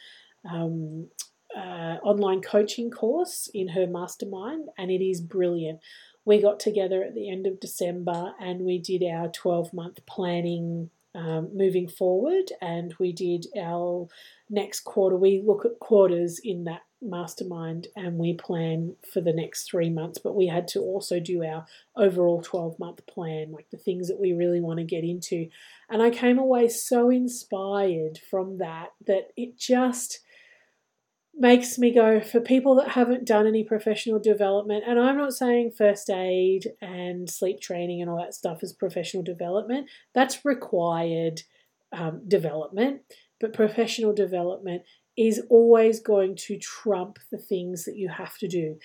um, 0.50 1.10
uh, 1.56 1.98
online 2.04 2.42
coaching 2.42 2.90
course 2.90 3.50
in 3.54 3.70
her 3.70 3.88
mastermind, 3.88 4.70
and 4.78 4.90
it 4.90 5.04
is 5.04 5.22
brilliant. 5.22 5.80
We 6.24 6.42
got 6.42 6.60
together 6.60 7.04
at 7.04 7.16
the 7.16 7.30
end 7.30 7.48
of 7.48 7.60
December 7.60 8.34
and 8.40 8.66
we 8.66 8.80
did 8.80 9.02
our 9.02 9.30
12 9.30 9.74
month 9.74 10.06
planning 10.06 10.90
um, 11.18 11.49
moving 11.53 11.88
forward, 11.88 12.51
and 12.61 12.93
we 12.99 13.11
did 13.11 13.47
our 13.59 14.07
next 14.49 14.82
quarter. 14.82 15.18
We 15.18 15.41
look 15.45 15.65
at 15.65 15.80
quarters 15.80 16.39
in 16.43 16.65
that 16.65 16.84
mastermind 17.01 17.88
and 17.95 18.18
we 18.18 18.34
plan 18.34 18.95
for 19.13 19.22
the 19.22 19.34
next 19.34 19.70
three 19.70 19.89
months, 19.89 20.20
but 20.24 20.36
we 20.36 20.47
had 20.47 20.68
to 20.68 20.80
also 20.80 21.20
do 21.20 21.43
our 21.43 21.65
overall 21.95 22.41
12 22.41 22.80
month 22.80 23.05
plan, 23.07 23.51
like 23.51 23.70
the 23.72 23.78
things 23.78 24.07
that 24.07 24.20
we 24.20 24.34
really 24.34 24.61
want 24.61 24.80
to 24.80 24.86
get 24.86 25.03
into. 25.03 25.47
And 25.89 26.01
I 26.01 26.09
came 26.09 26.38
away 26.38 26.70
so 26.70 27.09
inspired 27.09 28.20
from 28.30 28.59
that 28.59 28.93
that 29.05 29.30
it 29.36 29.57
just 29.57 30.20
makes 31.38 31.78
me 31.78 31.94
go 31.94 32.20
for 32.20 32.40
people 32.40 32.76
that 32.76 32.90
haven't 32.90 33.26
done 33.26 33.46
any 33.46 33.64
professional 33.64 34.20
development 34.20 34.84
and 34.88 35.00
i'm 35.00 35.18
not 35.18 35.34
saying 35.34 35.70
first 35.70 36.10
aid 36.10 36.66
and 36.82 37.30
sleep 37.30 37.60
training 37.60 38.02
and 38.02 38.10
all 38.10 38.18
that 38.18 38.34
stuff 38.34 38.64
is 38.64 38.74
professional 38.74 39.24
development. 39.24 39.90
That's 40.14 40.46
required 40.46 41.42
um, 41.92 42.22
development. 42.28 43.02
But 43.40 43.54
professional 43.54 44.14
development 44.14 44.84
is 45.16 45.42
always 45.50 46.00
going 46.00 46.36
to 46.36 46.58
trump 46.58 47.20
the 47.32 47.38
things 47.38 47.86
that 47.86 47.96
you 47.96 48.10
have 48.10 48.38
to 48.40 48.48
do. 48.48 48.78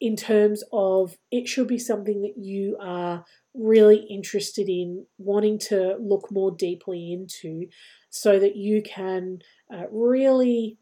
In 0.00 0.16
terms 0.16 0.64
of 0.72 1.16
it 1.30 1.46
should 1.46 1.68
be 1.68 1.78
something 1.78 2.22
that 2.22 2.34
you 2.36 2.76
are 2.80 3.24
really 3.54 4.06
interested 4.08 4.68
in 4.68 5.06
wanting 5.18 5.58
to 5.58 5.96
look 6.00 6.30
more 6.30 6.50
deeply 6.50 7.12
into 7.12 7.66
so 8.08 8.38
that 8.38 8.56
you 8.56 8.82
can 8.82 9.40
uh, 9.72 9.84
really 9.90 10.78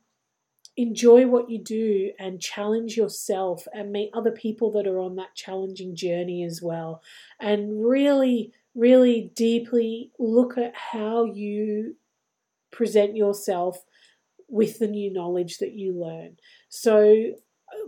enjoy 0.78 1.26
what 1.26 1.50
you 1.50 1.58
do 1.58 2.12
and 2.20 2.40
challenge 2.40 2.96
yourself 2.96 3.66
and 3.74 3.90
meet 3.90 4.10
other 4.14 4.30
people 4.30 4.70
that 4.70 4.86
are 4.86 5.00
on 5.00 5.16
that 5.16 5.34
challenging 5.34 5.96
journey 5.96 6.44
as 6.44 6.62
well. 6.62 7.02
And 7.40 7.84
really, 7.84 8.52
really 8.76 9.32
deeply 9.34 10.12
look 10.20 10.56
at 10.56 10.76
how 10.76 11.24
you 11.24 11.96
present 12.70 13.16
yourself 13.16 13.84
with 14.48 14.78
the 14.78 14.86
new 14.86 15.12
knowledge 15.12 15.58
that 15.58 15.72
you 15.72 15.92
learn. 15.92 16.36
So, 16.68 17.32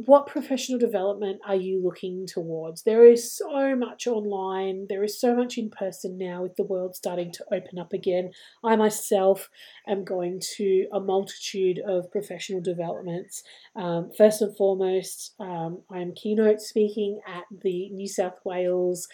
what 0.04 0.26
professional 0.26 0.78
development 0.78 1.40
are 1.46 1.56
you 1.56 1.82
looking 1.82 2.26
towards? 2.26 2.82
There 2.82 3.04
is 3.04 3.36
so 3.36 3.76
much 3.76 4.06
online, 4.06 4.86
there 4.88 5.04
is 5.04 5.20
so 5.20 5.34
much 5.34 5.58
in 5.58 5.70
person 5.70 6.16
now 6.16 6.42
with 6.42 6.56
the 6.56 6.64
world 6.64 6.96
starting 6.96 7.32
to 7.32 7.44
open 7.52 7.78
up 7.78 7.92
again. 7.92 8.30
I 8.64 8.76
myself 8.76 9.50
am 9.86 10.04
going 10.04 10.40
to 10.56 10.86
a 10.92 11.00
multitude 11.00 11.80
of 11.86 12.10
professional 12.10 12.60
developments. 12.60 13.42
Um, 13.76 14.10
first 14.16 14.42
and 14.42 14.56
foremost, 14.56 15.34
um, 15.38 15.82
I 15.90 15.98
am 15.98 16.14
keynote 16.14 16.60
speaking 16.60 17.20
at 17.26 17.44
the 17.62 17.90
New 17.90 18.08
South 18.08 18.38
Wales 18.44 19.06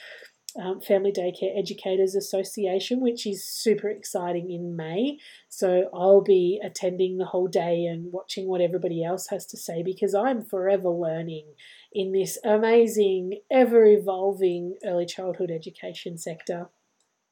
um, 0.62 0.80
Family 0.80 1.12
Daycare 1.12 1.58
Educators 1.58 2.14
Association, 2.14 3.00
which 3.00 3.26
is 3.26 3.44
super 3.44 3.88
exciting 3.88 4.50
in 4.50 4.76
May. 4.76 5.18
So 5.48 5.88
I'll 5.94 6.22
be 6.22 6.60
attending 6.64 7.18
the 7.18 7.24
whole 7.24 7.48
day 7.48 7.84
and 7.84 8.12
watching 8.12 8.48
what 8.48 8.60
everybody 8.60 9.04
else 9.04 9.28
has 9.28 9.46
to 9.46 9.56
say 9.56 9.82
because 9.82 10.14
I'm 10.14 10.44
forever 10.44 10.90
learning 10.90 11.46
in 11.92 12.12
this 12.12 12.38
amazing, 12.44 13.40
ever 13.50 13.84
evolving 13.86 14.76
early 14.84 15.06
childhood 15.06 15.50
education 15.50 16.18
sector. 16.18 16.68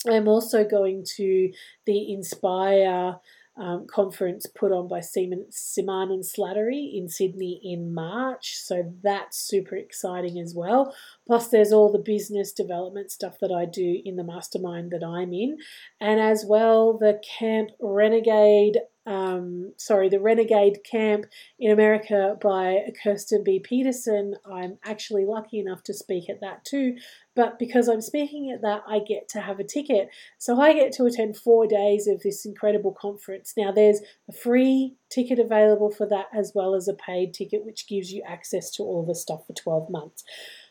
I'm 0.08 0.28
also 0.28 0.64
going 0.64 1.04
to 1.16 1.50
the 1.86 2.12
Inspire 2.12 3.16
um, 3.56 3.86
conference 3.86 4.46
put 4.46 4.72
on 4.72 4.88
by 4.88 5.00
Semann, 5.00 6.12
and 6.12 6.24
Slattery 6.24 6.90
in 6.94 7.08
Sydney 7.08 7.60
in 7.62 7.94
March. 7.94 8.56
So 8.56 8.92
that's 9.02 9.38
super 9.38 9.76
exciting 9.76 10.40
as 10.40 10.54
well. 10.54 10.94
Plus, 11.26 11.48
there's 11.48 11.72
all 11.72 11.92
the 11.92 11.98
business 11.98 12.52
development 12.52 13.10
stuff 13.10 13.38
that 13.40 13.52
I 13.52 13.64
do 13.64 14.00
in 14.04 14.16
the 14.16 14.24
mastermind 14.24 14.90
that 14.90 15.04
I'm 15.04 15.32
in, 15.32 15.58
and 16.00 16.20
as 16.20 16.44
well 16.46 16.98
the 16.98 17.20
Camp 17.38 17.70
Renegade 17.80 18.78
um, 19.06 19.74
sorry, 19.76 20.08
the 20.08 20.20
Renegade 20.20 20.78
Camp 20.82 21.26
in 21.58 21.70
America 21.70 22.36
by 22.40 22.78
Kirsten 23.02 23.44
B. 23.44 23.60
Peterson. 23.60 24.34
I'm 24.50 24.78
actually 24.82 25.26
lucky 25.26 25.58
enough 25.58 25.82
to 25.84 25.94
speak 25.94 26.30
at 26.30 26.40
that 26.40 26.64
too, 26.64 26.96
but 27.34 27.58
because 27.58 27.88
I'm 27.88 28.00
speaking 28.00 28.50
at 28.50 28.62
that, 28.62 28.82
I 28.86 29.00
get 29.00 29.28
to 29.30 29.40
have 29.40 29.58
a 29.58 29.64
ticket. 29.64 30.08
So 30.38 30.60
I 30.60 30.72
get 30.72 30.92
to 30.92 31.04
attend 31.04 31.36
four 31.36 31.66
days 31.66 32.06
of 32.06 32.22
this 32.22 32.44
incredible 32.44 32.92
conference. 32.92 33.54
Now, 33.56 33.72
there's 33.72 34.00
a 34.28 34.32
free 34.32 34.94
ticket 35.10 35.38
available 35.38 35.90
for 35.90 36.06
that 36.08 36.26
as 36.32 36.52
well 36.54 36.74
as 36.74 36.86
a 36.86 36.94
paid 36.94 37.34
ticket, 37.34 37.64
which 37.64 37.88
gives 37.88 38.12
you 38.12 38.22
access 38.26 38.70
to 38.72 38.82
all 38.82 39.04
the 39.04 39.14
stuff 39.14 39.46
for 39.46 39.52
12 39.52 39.90
months. 39.90 40.22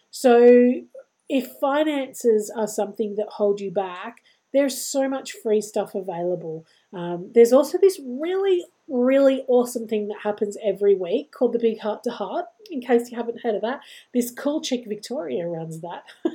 So 0.10 0.84
if 1.30 1.48
finances 1.60 2.52
are 2.56 2.68
something 2.68 3.16
that 3.16 3.28
hold 3.30 3.60
you 3.60 3.72
back, 3.72 4.22
there's 4.54 4.80
so 4.80 5.10
much 5.10 5.32
free 5.32 5.62
stuff 5.62 5.96
available. 5.96 6.66
Um, 6.94 7.32
there's 7.34 7.52
also 7.52 7.80
this 7.80 8.00
really, 8.06 8.64
really 8.88 9.44
awesome 9.48 9.88
thing 9.88 10.08
that 10.10 10.20
happens 10.24 10.58
every 10.64 10.96
week 10.96 11.32
called 11.32 11.54
the 11.54 11.60
Big 11.60 11.80
Heart 11.80 12.04
to 12.04 12.12
Heart. 12.12 12.46
In 12.70 12.80
case 12.80 13.10
you 13.10 13.18
haven't 13.18 13.42
heard 13.42 13.56
of 13.56 13.62
that, 13.62 13.82
this 14.14 14.32
cool 14.32 14.62
chick 14.62 14.86
Victoria 14.88 15.48
runs 15.48 15.82
that. 15.82 16.04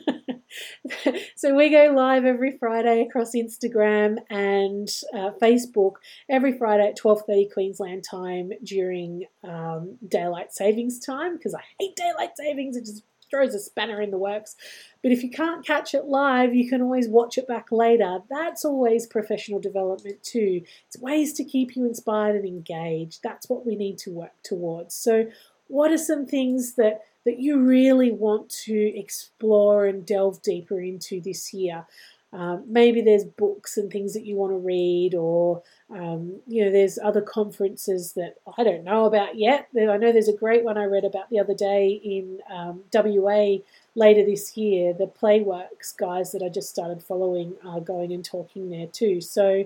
so 1.36 1.54
we 1.54 1.70
go 1.70 1.92
live 1.94 2.24
every 2.24 2.56
Friday 2.58 3.02
across 3.02 3.32
Instagram 3.34 4.16
and 4.30 4.88
uh, 5.14 5.30
Facebook 5.40 5.94
every 6.28 6.56
Friday 6.56 6.88
at 6.88 6.98
12:30 6.98 7.52
Queensland 7.52 8.04
time 8.08 8.52
during 8.64 9.24
um, 9.44 9.98
daylight 10.06 10.52
savings 10.52 10.98
time 10.98 11.36
because 11.36 11.54
I 11.54 11.62
hate 11.78 11.96
daylight 11.96 12.36
savings. 12.36 12.76
It 12.76 12.84
just 12.86 13.02
throws 13.30 13.54
a 13.54 13.60
spanner 13.60 14.00
in 14.00 14.10
the 14.10 14.18
works. 14.18 14.56
But 15.02 15.12
if 15.12 15.22
you 15.22 15.30
can't 15.30 15.66
catch 15.66 15.94
it 15.94 16.06
live, 16.06 16.54
you 16.54 16.68
can 16.68 16.82
always 16.82 17.08
watch 17.08 17.38
it 17.38 17.46
back 17.46 17.70
later. 17.70 18.20
That's 18.30 18.64
always 18.64 19.06
professional 19.06 19.60
development 19.60 20.22
too. 20.22 20.62
It's 20.86 20.98
ways 20.98 21.32
to 21.34 21.44
keep 21.44 21.76
you 21.76 21.84
inspired 21.84 22.36
and 22.36 22.46
engaged. 22.46 23.20
That's 23.22 23.48
what 23.48 23.66
we 23.66 23.76
need 23.76 23.98
to 23.98 24.10
work 24.10 24.42
towards. 24.42 24.94
So, 24.94 25.26
what 25.66 25.92
are 25.92 25.98
some 25.98 26.24
things 26.26 26.74
that 26.74 27.02
that 27.24 27.38
you 27.38 27.60
really 27.60 28.10
want 28.10 28.48
to 28.66 28.98
explore 28.98 29.86
and 29.86 30.06
delve 30.06 30.42
deeper 30.42 30.80
into 30.80 31.20
this 31.20 31.52
year? 31.52 31.86
Um, 32.30 32.64
maybe 32.66 33.00
there's 33.00 33.24
books 33.24 33.78
and 33.78 33.90
things 33.90 34.12
that 34.12 34.26
you 34.26 34.36
want 34.36 34.52
to 34.52 34.58
read, 34.58 35.14
or 35.14 35.62
um, 35.90 36.40
you 36.46 36.62
know, 36.62 36.70
there's 36.70 36.98
other 36.98 37.22
conferences 37.22 38.12
that 38.14 38.34
I 38.58 38.64
don't 38.64 38.84
know 38.84 39.06
about 39.06 39.38
yet. 39.38 39.68
I 39.74 39.96
know 39.96 40.12
there's 40.12 40.28
a 40.28 40.36
great 40.36 40.62
one 40.62 40.76
I 40.76 40.84
read 40.84 41.04
about 41.04 41.30
the 41.30 41.40
other 41.40 41.54
day 41.54 41.88
in 42.04 42.40
um, 42.50 42.82
WA 42.92 43.56
later 43.94 44.26
this 44.26 44.58
year. 44.58 44.92
The 44.92 45.06
Playworks 45.06 45.96
guys 45.96 46.32
that 46.32 46.42
I 46.42 46.50
just 46.50 46.68
started 46.68 47.02
following 47.02 47.54
are 47.64 47.80
going 47.80 48.12
and 48.12 48.22
talking 48.22 48.68
there 48.68 48.88
too. 48.88 49.22
So 49.22 49.64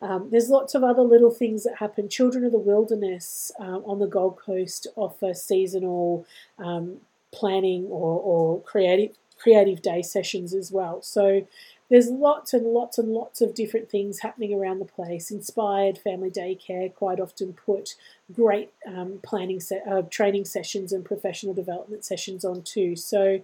um, 0.00 0.28
there's 0.30 0.48
lots 0.48 0.74
of 0.74 0.84
other 0.84 1.02
little 1.02 1.30
things 1.30 1.64
that 1.64 1.76
happen. 1.78 2.08
Children 2.08 2.44
of 2.44 2.52
the 2.52 2.58
Wilderness 2.58 3.50
um, 3.58 3.82
on 3.84 3.98
the 3.98 4.06
Gold 4.06 4.38
Coast 4.38 4.86
offer 4.96 5.34
seasonal 5.34 6.26
um, 6.58 6.98
planning 7.32 7.86
or, 7.86 8.20
or 8.20 8.60
creative 8.62 9.16
creative 9.38 9.80
day 9.82 10.02
sessions 10.02 10.52
as 10.52 10.72
well. 10.72 11.00
So 11.00 11.46
there's 11.90 12.08
lots 12.08 12.52
and 12.52 12.66
lots 12.66 12.98
and 12.98 13.08
lots 13.08 13.40
of 13.40 13.54
different 13.54 13.88
things 13.88 14.18
happening 14.18 14.52
around 14.52 14.80
the 14.80 14.84
place. 14.84 15.30
Inspired 15.30 15.96
Family 15.96 16.30
Daycare 16.30 16.92
quite 16.92 17.20
often 17.20 17.52
put 17.52 17.94
great 18.34 18.72
um, 18.86 19.20
planning 19.22 19.60
se- 19.60 19.82
uh, 19.88 20.02
training 20.02 20.44
sessions 20.44 20.92
and 20.92 21.04
professional 21.04 21.54
development 21.54 22.04
sessions 22.04 22.44
on 22.44 22.62
too. 22.62 22.94
So, 22.96 23.40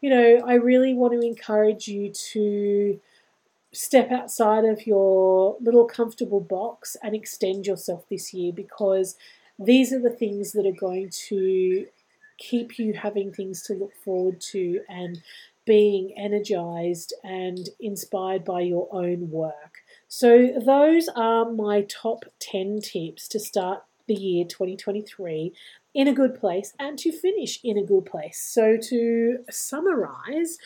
you 0.00 0.10
know, 0.10 0.44
I 0.46 0.54
really 0.54 0.94
want 0.94 1.14
to 1.14 1.26
encourage 1.26 1.88
you 1.88 2.10
to 2.10 3.00
step 3.72 4.10
outside 4.10 4.64
of 4.64 4.86
your 4.86 5.56
little 5.60 5.84
comfortable 5.84 6.40
box 6.40 6.96
and 7.02 7.14
extend 7.14 7.66
yourself 7.66 8.08
this 8.08 8.32
year 8.32 8.52
because 8.52 9.16
these 9.58 9.92
are 9.92 10.00
the 10.00 10.10
things 10.10 10.52
that 10.52 10.66
are 10.66 10.80
going 10.80 11.10
to 11.28 11.86
keep 12.38 12.78
you 12.78 12.94
having 12.94 13.32
things 13.32 13.62
to 13.62 13.74
look 13.74 13.94
forward 14.04 14.40
to 14.40 14.80
and 14.88 15.20
being 15.66 16.14
energized 16.16 17.12
and 17.22 17.68
inspired 17.78 18.44
by 18.44 18.60
your 18.60 18.88
own 18.90 19.30
work. 19.30 19.82
So, 20.06 20.52
those 20.64 21.08
are 21.14 21.50
my 21.50 21.82
top 21.82 22.24
10 22.38 22.80
tips 22.80 23.28
to 23.28 23.38
start 23.38 23.82
the 24.06 24.14
year 24.14 24.46
2023 24.46 25.52
in 25.92 26.08
a 26.08 26.14
good 26.14 26.34
place 26.34 26.72
and 26.78 26.98
to 27.00 27.12
finish 27.12 27.60
in 27.62 27.76
a 27.76 27.84
good 27.84 28.06
place. 28.06 28.40
So, 28.40 28.78
to 28.84 29.44
summarize, 29.50 30.56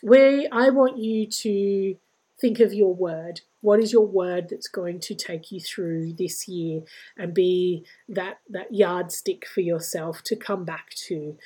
where 0.00 0.44
I 0.50 0.70
want 0.70 0.96
you 0.96 1.26
to 1.26 1.96
think 2.40 2.60
of 2.60 2.72
your 2.72 2.94
word. 2.94 3.40
What 3.60 3.80
is 3.80 3.92
your 3.92 4.06
word 4.06 4.48
that's 4.50 4.68
going 4.68 5.00
to 5.00 5.14
take 5.14 5.50
you 5.50 5.60
through 5.60 6.14
this 6.14 6.46
year 6.46 6.82
and 7.16 7.34
be 7.34 7.84
that, 8.08 8.38
that 8.50 8.74
yardstick 8.74 9.46
for 9.46 9.60
yourself 9.60 10.22
to 10.24 10.36
come 10.36 10.64
back 10.64 10.90
to? 11.06 11.36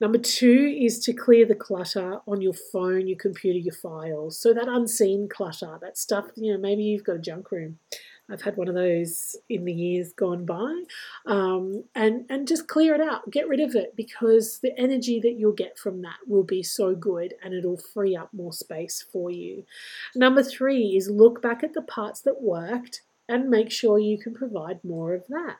Number 0.00 0.18
two 0.18 0.76
is 0.80 0.98
to 1.00 1.12
clear 1.12 1.46
the 1.46 1.54
clutter 1.54 2.18
on 2.26 2.40
your 2.40 2.54
phone, 2.54 3.06
your 3.06 3.18
computer, 3.18 3.58
your 3.58 3.74
files. 3.74 4.36
So 4.36 4.52
that 4.52 4.66
unseen 4.66 5.28
clutter, 5.28 5.78
that 5.80 5.96
stuff, 5.96 6.26
you 6.34 6.52
know, 6.52 6.58
maybe 6.58 6.82
you've 6.82 7.04
got 7.04 7.16
a 7.16 7.20
junk 7.20 7.52
room. 7.52 7.78
I've 8.30 8.42
had 8.42 8.56
one 8.56 8.68
of 8.68 8.74
those 8.74 9.36
in 9.48 9.64
the 9.64 9.72
years 9.72 10.12
gone 10.12 10.46
by, 10.46 10.82
um, 11.26 11.84
and 11.94 12.24
and 12.30 12.48
just 12.48 12.68
clear 12.68 12.94
it 12.94 13.00
out, 13.00 13.30
get 13.30 13.48
rid 13.48 13.60
of 13.60 13.74
it 13.74 13.94
because 13.96 14.58
the 14.60 14.78
energy 14.78 15.20
that 15.20 15.34
you'll 15.38 15.52
get 15.52 15.78
from 15.78 16.02
that 16.02 16.16
will 16.26 16.44
be 16.44 16.62
so 16.62 16.94
good, 16.94 17.34
and 17.42 17.52
it'll 17.52 17.76
free 17.76 18.16
up 18.16 18.32
more 18.32 18.52
space 18.52 19.04
for 19.12 19.30
you. 19.30 19.64
Number 20.14 20.42
three 20.42 20.96
is 20.96 21.10
look 21.10 21.42
back 21.42 21.62
at 21.62 21.74
the 21.74 21.82
parts 21.82 22.20
that 22.22 22.40
worked 22.40 23.02
and 23.28 23.50
make 23.50 23.70
sure 23.70 23.98
you 23.98 24.18
can 24.18 24.34
provide 24.34 24.82
more 24.84 25.14
of 25.14 25.26
that. 25.28 25.58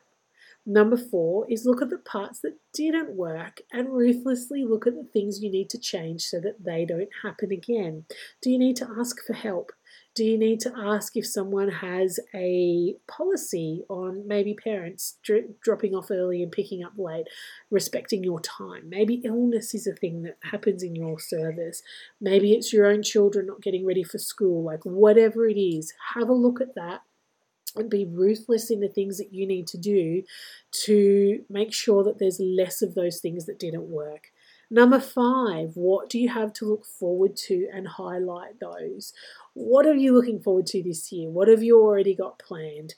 Number 0.64 0.96
four 0.96 1.46
is 1.50 1.66
look 1.66 1.82
at 1.82 1.90
the 1.90 1.98
parts 1.98 2.40
that 2.40 2.56
didn't 2.72 3.16
work 3.16 3.62
and 3.72 3.92
ruthlessly 3.92 4.64
look 4.64 4.86
at 4.86 4.94
the 4.94 5.08
things 5.12 5.42
you 5.42 5.50
need 5.50 5.68
to 5.70 5.78
change 5.78 6.22
so 6.22 6.38
that 6.40 6.64
they 6.64 6.84
don't 6.84 7.08
happen 7.24 7.50
again. 7.50 8.04
Do 8.40 8.50
you 8.50 8.58
need 8.58 8.76
to 8.76 8.88
ask 8.96 9.16
for 9.26 9.32
help? 9.32 9.72
Do 10.14 10.24
you 10.26 10.36
need 10.36 10.60
to 10.60 10.72
ask 10.76 11.16
if 11.16 11.26
someone 11.26 11.70
has 11.70 12.20
a 12.34 12.96
policy 13.08 13.82
on 13.88 14.28
maybe 14.28 14.52
parents 14.52 15.16
dr- 15.22 15.58
dropping 15.62 15.94
off 15.94 16.10
early 16.10 16.42
and 16.42 16.52
picking 16.52 16.84
up 16.84 16.92
late, 16.98 17.28
respecting 17.70 18.22
your 18.22 18.38
time? 18.38 18.90
Maybe 18.90 19.22
illness 19.24 19.74
is 19.74 19.86
a 19.86 19.94
thing 19.94 20.22
that 20.24 20.36
happens 20.42 20.82
in 20.82 20.94
your 20.94 21.18
service. 21.18 21.82
Maybe 22.20 22.52
it's 22.52 22.74
your 22.74 22.86
own 22.86 23.02
children 23.02 23.46
not 23.46 23.62
getting 23.62 23.86
ready 23.86 24.02
for 24.02 24.18
school. 24.18 24.62
Like, 24.62 24.84
whatever 24.84 25.48
it 25.48 25.58
is, 25.58 25.94
have 26.14 26.28
a 26.28 26.34
look 26.34 26.60
at 26.60 26.74
that 26.74 27.00
and 27.74 27.88
be 27.88 28.04
ruthless 28.04 28.70
in 28.70 28.80
the 28.80 28.88
things 28.88 29.16
that 29.16 29.32
you 29.32 29.46
need 29.46 29.66
to 29.68 29.78
do 29.78 30.24
to 30.84 31.42
make 31.48 31.72
sure 31.72 32.04
that 32.04 32.18
there's 32.18 32.38
less 32.38 32.82
of 32.82 32.94
those 32.94 33.18
things 33.18 33.46
that 33.46 33.58
didn't 33.58 33.88
work. 33.88 34.30
Number 34.74 35.00
five, 35.00 35.72
what 35.74 36.08
do 36.08 36.18
you 36.18 36.30
have 36.30 36.54
to 36.54 36.64
look 36.64 36.86
forward 36.86 37.36
to 37.48 37.68
and 37.74 37.86
highlight 37.86 38.58
those? 38.58 39.12
What 39.52 39.84
are 39.84 39.94
you 39.94 40.14
looking 40.14 40.40
forward 40.40 40.64
to 40.68 40.82
this 40.82 41.12
year? 41.12 41.28
What 41.28 41.48
have 41.48 41.62
you 41.62 41.78
already 41.78 42.14
got 42.14 42.38
planned? 42.38 42.94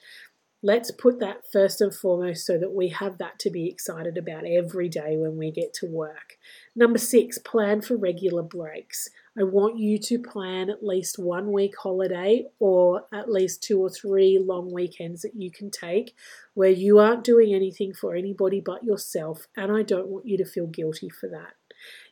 Let's 0.62 0.92
put 0.92 1.18
that 1.18 1.42
first 1.52 1.80
and 1.80 1.92
foremost 1.92 2.46
so 2.46 2.58
that 2.58 2.72
we 2.72 2.90
have 2.90 3.18
that 3.18 3.40
to 3.40 3.50
be 3.50 3.68
excited 3.68 4.16
about 4.16 4.44
every 4.46 4.88
day 4.88 5.16
when 5.16 5.36
we 5.36 5.50
get 5.50 5.74
to 5.74 5.86
work. 5.86 6.38
Number 6.76 6.96
six, 6.96 7.38
plan 7.38 7.80
for 7.80 7.96
regular 7.96 8.44
breaks. 8.44 9.10
I 9.36 9.42
want 9.42 9.76
you 9.76 9.98
to 9.98 10.18
plan 10.20 10.70
at 10.70 10.86
least 10.86 11.18
one 11.18 11.50
week 11.50 11.74
holiday 11.76 12.46
or 12.60 13.04
at 13.12 13.28
least 13.28 13.64
two 13.64 13.80
or 13.80 13.90
three 13.90 14.38
long 14.38 14.72
weekends 14.72 15.22
that 15.22 15.34
you 15.34 15.50
can 15.50 15.72
take 15.72 16.14
where 16.54 16.70
you 16.70 17.00
aren't 17.00 17.24
doing 17.24 17.52
anything 17.52 17.92
for 17.92 18.14
anybody 18.14 18.60
but 18.60 18.84
yourself. 18.84 19.48
And 19.56 19.72
I 19.72 19.82
don't 19.82 20.06
want 20.06 20.26
you 20.26 20.38
to 20.38 20.44
feel 20.44 20.68
guilty 20.68 21.08
for 21.08 21.28
that. 21.30 21.54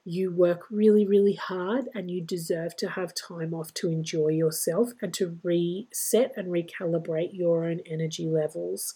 You 0.05 0.33
work 0.33 0.71
really, 0.71 1.07
really 1.07 1.35
hard 1.35 1.89
and 1.95 2.11
you 2.11 2.21
deserve 2.21 2.77
to 2.77 2.91
have 2.91 3.15
time 3.15 3.55
off 3.55 3.73
to 3.75 3.89
enjoy 3.89 4.29
yourself 4.29 4.93
and 5.01 5.13
to 5.15 5.39
reset 5.43 6.33
and 6.37 6.49
recalibrate 6.49 7.31
your 7.33 7.65
own 7.65 7.81
energy 7.87 8.27
levels. 8.27 8.95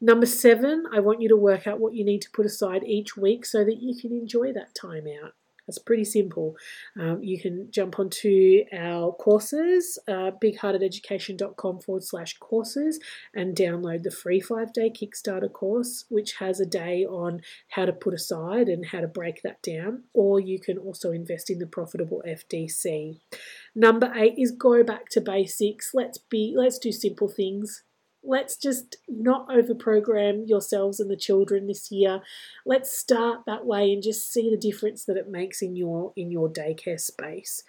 Number 0.00 0.26
seven, 0.26 0.84
I 0.92 1.00
want 1.00 1.22
you 1.22 1.28
to 1.30 1.36
work 1.36 1.66
out 1.66 1.80
what 1.80 1.94
you 1.94 2.04
need 2.04 2.22
to 2.22 2.30
put 2.30 2.46
aside 2.46 2.84
each 2.84 3.16
week 3.16 3.46
so 3.46 3.64
that 3.64 3.80
you 3.80 3.98
can 3.98 4.12
enjoy 4.12 4.52
that 4.52 4.74
time 4.74 5.06
out. 5.22 5.32
It's 5.68 5.78
pretty 5.78 6.04
simple. 6.04 6.56
Um, 6.98 7.22
you 7.22 7.40
can 7.40 7.68
jump 7.70 7.98
onto 7.98 8.64
our 8.72 9.12
courses, 9.12 9.98
uh, 10.08 10.30
bigheartededucation.com 10.42 11.80
forward 11.80 12.04
slash 12.04 12.38
courses, 12.38 13.00
and 13.34 13.56
download 13.56 14.02
the 14.02 14.10
free 14.10 14.40
five 14.40 14.72
day 14.72 14.90
Kickstarter 14.90 15.52
course, 15.52 16.04
which 16.08 16.34
has 16.34 16.60
a 16.60 16.66
day 16.66 17.04
on 17.04 17.40
how 17.70 17.84
to 17.84 17.92
put 17.92 18.14
aside 18.14 18.68
and 18.68 18.86
how 18.86 19.00
to 19.00 19.08
break 19.08 19.42
that 19.42 19.62
down. 19.62 20.04
Or 20.12 20.38
you 20.38 20.60
can 20.60 20.78
also 20.78 21.10
invest 21.10 21.50
in 21.50 21.58
the 21.58 21.66
profitable 21.66 22.22
FDC. 22.26 23.18
Number 23.74 24.12
eight 24.14 24.34
is 24.38 24.52
go 24.52 24.84
back 24.84 25.08
to 25.10 25.20
basics. 25.20 25.90
Let's 25.94 26.18
be 26.18 26.54
let's 26.56 26.78
do 26.78 26.92
simple 26.92 27.28
things 27.28 27.82
let's 28.26 28.56
just 28.56 28.96
not 29.08 29.48
overprogram 29.48 30.48
yourselves 30.48 31.00
and 31.00 31.10
the 31.10 31.16
children 31.16 31.66
this 31.66 31.90
year. 31.90 32.20
Let's 32.64 32.96
start 32.96 33.44
that 33.46 33.64
way 33.64 33.92
and 33.92 34.02
just 34.02 34.32
see 34.32 34.50
the 34.50 34.56
difference 34.56 35.04
that 35.04 35.16
it 35.16 35.28
makes 35.28 35.62
in 35.62 35.76
your 35.76 36.12
in 36.16 36.30
your 36.30 36.48
daycare 36.48 37.00
space. 37.00 37.62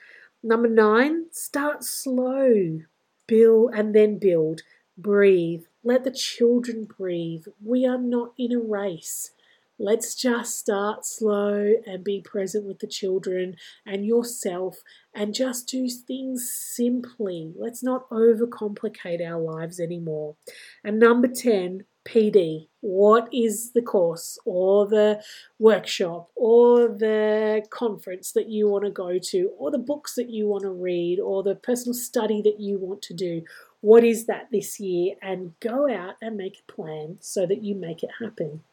Number 0.43 0.69
9, 0.69 1.25
start 1.31 1.83
slow. 1.83 2.81
Build 3.27 3.73
and 3.73 3.93
then 3.93 4.17
build. 4.17 4.61
Breathe. 4.97 5.63
Let 5.83 6.03
the 6.03 6.11
children 6.11 6.85
breathe. 6.85 7.45
We 7.63 7.85
are 7.85 7.97
not 7.97 8.33
in 8.37 8.51
a 8.51 8.59
race. 8.59 9.31
Let's 9.79 10.15
just 10.15 10.57
start 10.57 11.05
slow 11.05 11.73
and 11.85 12.03
be 12.03 12.19
present 12.19 12.65
with 12.65 12.79
the 12.79 12.87
children 12.87 13.57
and 13.85 14.05
yourself 14.05 14.81
and 15.13 15.35
just 15.35 15.67
do 15.67 15.87
things 15.87 16.51
simply. 16.51 17.53
Let's 17.55 17.83
not 17.83 18.09
overcomplicate 18.09 19.23
our 19.23 19.39
lives 19.39 19.79
anymore. 19.79 20.35
And 20.83 20.99
number 20.99 21.27
10, 21.27 21.83
PD. 22.07 22.69
What 22.81 23.27
is 23.31 23.73
the 23.73 23.81
course 23.81 24.39
or 24.45 24.87
the 24.87 25.21
workshop 25.59 26.29
or 26.35 26.87
the 26.87 27.63
conference 27.69 28.31
that 28.31 28.49
you 28.49 28.67
want 28.67 28.85
to 28.85 28.91
go 28.91 29.19
to 29.19 29.51
or 29.59 29.69
the 29.69 29.77
books 29.77 30.15
that 30.15 30.29
you 30.29 30.47
want 30.47 30.63
to 30.63 30.71
read 30.71 31.19
or 31.19 31.43
the 31.43 31.55
personal 31.55 31.93
study 31.93 32.41
that 32.43 32.59
you 32.59 32.79
want 32.79 33.01
to 33.03 33.13
do? 33.13 33.43
What 33.81 34.03
is 34.03 34.25
that 34.25 34.47
this 34.51 34.79
year? 34.79 35.15
And 35.21 35.53
go 35.59 35.87
out 35.87 36.15
and 36.19 36.35
make 36.35 36.63
a 36.67 36.71
plan 36.71 37.17
so 37.19 37.45
that 37.45 37.63
you 37.63 37.75
make 37.75 38.01
it 38.01 38.09
happen. 38.19 38.63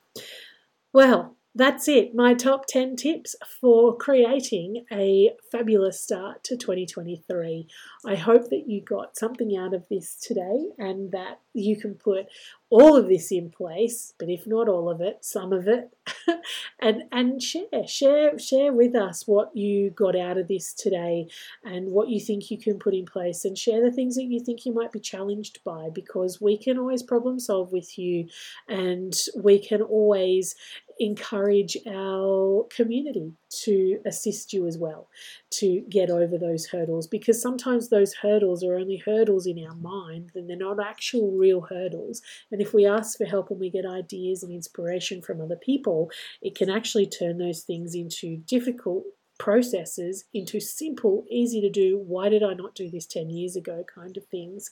Well, 0.95 1.35
that's 1.57 1.89
it. 1.89 2.15
My 2.15 2.35
top 2.35 2.67
10 2.67 2.95
tips 2.95 3.35
for 3.61 3.97
creating 3.97 4.87
a 4.93 5.33
fabulous 5.51 6.01
start 6.01 6.45
to 6.45 6.57
2023. 6.57 7.67
I 8.07 8.15
hope 8.15 8.51
that 8.51 8.65
you 8.69 8.81
got 8.81 9.17
something 9.17 9.57
out 9.57 9.75
of 9.75 9.89
this 9.89 10.15
today 10.15 10.71
and 10.79 11.11
that 11.11 11.41
you 11.53 11.77
can 11.77 11.95
put 11.95 12.27
all 12.71 12.97
of 12.97 13.09
this 13.09 13.31
in 13.31 13.51
place, 13.51 14.13
but 14.19 14.29
if 14.29 14.49
not 14.49 14.69
all 14.69 14.91
of 14.91 15.01
it, 15.01 15.25
some 15.25 15.53
of 15.53 15.69
it, 15.69 15.97
and 16.81 17.05
and 17.13 17.41
share 17.41 17.87
share 17.87 18.37
share 18.37 18.73
with 18.73 18.97
us 18.97 19.29
what 19.29 19.57
you 19.57 19.91
got 19.91 20.17
out 20.17 20.37
of 20.37 20.49
this 20.49 20.75
today 20.75 21.29
and 21.63 21.87
what 21.93 22.09
you 22.09 22.19
think 22.19 22.51
you 22.51 22.59
can 22.59 22.81
put 22.81 22.93
in 22.93 23.07
place 23.07 23.45
and 23.45 23.57
share 23.57 23.81
the 23.81 23.93
things 23.95 24.17
that 24.17 24.25
you 24.25 24.41
think 24.41 24.67
you 24.67 24.75
might 24.75 24.91
be 24.91 24.99
challenged 24.99 25.63
by 25.63 25.89
because 25.95 26.41
we 26.41 26.59
can 26.59 26.77
always 26.77 27.05
problem 27.05 27.39
solve 27.39 27.71
with 27.71 27.97
you 27.97 28.27
and 28.69 29.15
we 29.37 29.57
can 29.61 29.81
always 29.81 30.57
encourage 30.99 31.77
our 31.89 32.67
community 32.75 33.33
to 33.65 33.99
assist 34.07 34.53
you 34.53 34.67
as 34.67 34.79
well 34.79 35.09
to 35.51 35.83
get 35.89 36.11
over 36.11 36.39
those 36.39 36.67
hurdles 36.67 37.07
because 37.07 37.41
sometimes 37.41 37.89
those 37.89 38.15
hurdles 38.15 38.63
are 38.65 38.77
only 38.77 38.97
hurdles 39.05 39.47
in 39.47 39.65
our 39.65 39.75
mind 39.75 40.31
and 40.35 40.49
they're 40.49 40.57
not 40.57 40.79
actual 40.81 41.33
real 41.33 41.63
hurdles. 41.63 42.23
And 42.51 42.61
if 42.61 42.73
we 42.75 42.87
ask 42.87 43.19
for 43.19 43.25
help 43.25 43.51
and 43.51 43.61
we 43.61 43.71
get 43.71 43.87
ideas 43.87 44.43
and 44.43 44.53
inspiration 44.53 45.23
from 45.23 45.41
other 45.41 45.57
people 45.57 46.11
it 46.43 46.55
can 46.55 46.71
actually 46.71 47.07
turn 47.07 47.39
those 47.39 47.63
things 47.63 47.95
into 47.95 48.37
difficult 48.37 49.05
processes 49.39 50.25
into 50.33 50.61
simple 50.61 51.25
easy 51.29 51.61
to 51.61 51.69
do 51.69 52.01
why 52.07 52.29
did 52.29 52.43
i 52.43 52.55
not 52.55 52.75
do 52.75 52.89
this 52.89 53.07
10 53.07 53.31
years 53.31 53.57
ago? 53.57 53.85
kind 53.93 54.17
of 54.17 54.25
things 54.27 54.71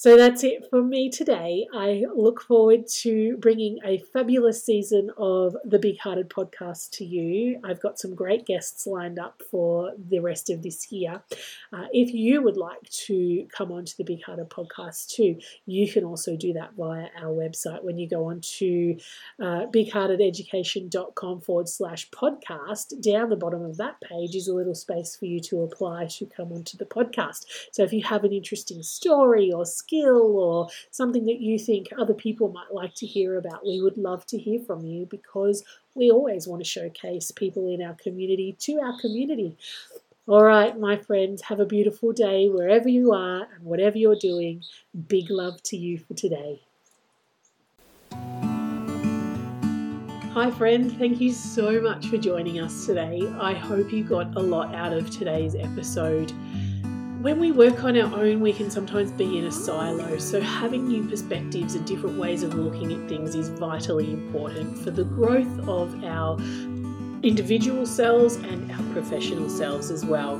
so 0.00 0.16
that's 0.16 0.44
it 0.44 0.64
for 0.70 0.80
me 0.80 1.10
today. 1.10 1.66
I 1.74 2.04
look 2.14 2.40
forward 2.40 2.86
to 3.00 3.36
bringing 3.38 3.80
a 3.84 3.98
fabulous 3.98 4.64
season 4.64 5.10
of 5.18 5.56
the 5.64 5.80
Big 5.80 5.98
Hearted 5.98 6.30
podcast 6.30 6.90
to 6.98 7.04
you. 7.04 7.58
I've 7.64 7.82
got 7.82 7.98
some 7.98 8.14
great 8.14 8.46
guests 8.46 8.86
lined 8.86 9.18
up 9.18 9.42
for 9.50 9.90
the 9.98 10.20
rest 10.20 10.50
of 10.50 10.62
this 10.62 10.92
year. 10.92 11.20
Uh, 11.72 11.86
if 11.92 12.14
you 12.14 12.42
would 12.42 12.56
like 12.56 12.88
to 13.06 13.48
come 13.52 13.72
onto 13.72 13.94
the 13.98 14.04
Big 14.04 14.22
Hearted 14.22 14.48
podcast 14.50 15.08
too, 15.08 15.40
you 15.66 15.90
can 15.90 16.04
also 16.04 16.36
do 16.36 16.52
that 16.52 16.74
via 16.76 17.08
our 17.20 17.32
website 17.32 17.82
when 17.82 17.98
you 17.98 18.08
go 18.08 18.26
on 18.26 18.40
to 18.40 18.96
uh, 19.42 19.66
bigheartededucation.com 19.74 21.40
forward 21.40 21.68
slash 21.68 22.08
podcast. 22.10 23.02
Down 23.02 23.30
the 23.30 23.36
bottom 23.36 23.64
of 23.64 23.78
that 23.78 24.00
page 24.00 24.36
is 24.36 24.46
a 24.46 24.54
little 24.54 24.76
space 24.76 25.16
for 25.16 25.24
you 25.24 25.40
to 25.40 25.62
apply 25.62 26.06
to 26.06 26.26
come 26.26 26.52
onto 26.52 26.76
the 26.76 26.86
podcast. 26.86 27.46
So 27.72 27.82
if 27.82 27.92
you 27.92 28.04
have 28.04 28.22
an 28.22 28.32
interesting 28.32 28.84
story 28.84 29.50
or 29.50 29.66
skill 29.88 30.36
or 30.36 30.68
something 30.90 31.24
that 31.24 31.40
you 31.40 31.58
think 31.58 31.88
other 31.98 32.14
people 32.14 32.52
might 32.52 32.72
like 32.72 32.94
to 32.94 33.06
hear 33.06 33.38
about, 33.38 33.64
we 33.64 33.80
would 33.80 33.96
love 33.96 34.26
to 34.26 34.38
hear 34.38 34.60
from 34.60 34.84
you 34.84 35.06
because 35.06 35.64
we 35.94 36.10
always 36.10 36.46
want 36.46 36.62
to 36.62 36.68
showcase 36.68 37.30
people 37.30 37.72
in 37.72 37.82
our 37.82 37.94
community 37.94 38.54
to 38.60 38.78
our 38.80 38.98
community. 39.00 39.56
All 40.26 40.44
right, 40.44 40.78
my 40.78 40.98
friends, 40.98 41.42
have 41.42 41.58
a 41.58 41.64
beautiful 41.64 42.12
day 42.12 42.50
wherever 42.50 42.88
you 42.88 43.12
are 43.14 43.48
and 43.54 43.64
whatever 43.64 43.96
you're 43.96 44.14
doing. 44.14 44.62
Big 45.08 45.30
love 45.30 45.62
to 45.64 45.76
you 45.76 45.98
for 45.98 46.12
today. 46.12 46.60
Hi, 50.34 50.50
friend. 50.50 50.96
Thank 50.98 51.20
you 51.20 51.32
so 51.32 51.80
much 51.80 52.08
for 52.08 52.18
joining 52.18 52.60
us 52.60 52.84
today. 52.84 53.22
I 53.40 53.54
hope 53.54 53.90
you 53.90 54.04
got 54.04 54.36
a 54.36 54.40
lot 54.40 54.74
out 54.74 54.92
of 54.92 55.10
today's 55.10 55.54
episode 55.54 56.32
when 57.20 57.40
we 57.40 57.50
work 57.50 57.82
on 57.82 57.96
our 57.96 58.14
own, 58.20 58.40
we 58.40 58.52
can 58.52 58.70
sometimes 58.70 59.10
be 59.10 59.38
in 59.38 59.44
a 59.46 59.52
silo. 59.52 60.18
So, 60.18 60.40
having 60.40 60.86
new 60.86 61.08
perspectives 61.08 61.74
and 61.74 61.84
different 61.86 62.16
ways 62.16 62.42
of 62.42 62.54
looking 62.54 62.92
at 62.92 63.08
things 63.08 63.34
is 63.34 63.48
vitally 63.48 64.12
important 64.12 64.78
for 64.78 64.90
the 64.90 65.04
growth 65.04 65.68
of 65.68 66.04
our 66.04 66.38
individual 67.22 67.84
selves 67.86 68.36
and 68.36 68.70
our 68.70 68.92
professional 68.92 69.48
selves 69.48 69.90
as 69.90 70.04
well. 70.04 70.36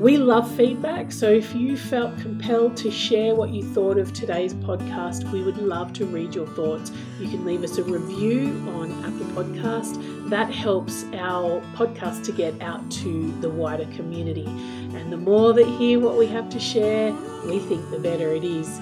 We 0.00 0.16
love 0.16 0.50
feedback, 0.56 1.12
so 1.12 1.30
if 1.30 1.54
you 1.54 1.76
felt 1.76 2.18
compelled 2.20 2.74
to 2.78 2.90
share 2.90 3.34
what 3.34 3.50
you 3.50 3.62
thought 3.62 3.98
of 3.98 4.14
today's 4.14 4.54
podcast, 4.54 5.30
we 5.30 5.42
would 5.42 5.58
love 5.58 5.92
to 5.92 6.06
read 6.06 6.34
your 6.34 6.46
thoughts. 6.46 6.90
You 7.18 7.28
can 7.28 7.44
leave 7.44 7.62
us 7.62 7.76
a 7.76 7.82
review 7.82 8.46
on 8.76 8.92
Apple 9.04 9.26
Podcast. 9.44 10.30
That 10.30 10.50
helps 10.50 11.04
our 11.12 11.60
podcast 11.74 12.24
to 12.24 12.32
get 12.32 12.58
out 12.62 12.90
to 12.92 13.30
the 13.42 13.50
wider 13.50 13.84
community. 13.94 14.46
And 14.46 15.12
the 15.12 15.18
more 15.18 15.52
that 15.52 15.66
hear 15.66 16.00
what 16.00 16.16
we 16.16 16.26
have 16.28 16.48
to 16.48 16.58
share, 16.58 17.12
we 17.44 17.58
think 17.58 17.90
the 17.90 17.98
better 17.98 18.32
it 18.32 18.42
is. 18.42 18.80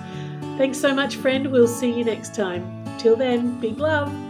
Thanks 0.56 0.78
so 0.78 0.94
much, 0.94 1.16
friend. 1.16 1.50
We'll 1.50 1.66
see 1.66 1.90
you 1.90 2.04
next 2.04 2.32
time. 2.36 2.84
Till 2.96 3.16
then, 3.16 3.58
big 3.58 3.78
love. 3.78 4.27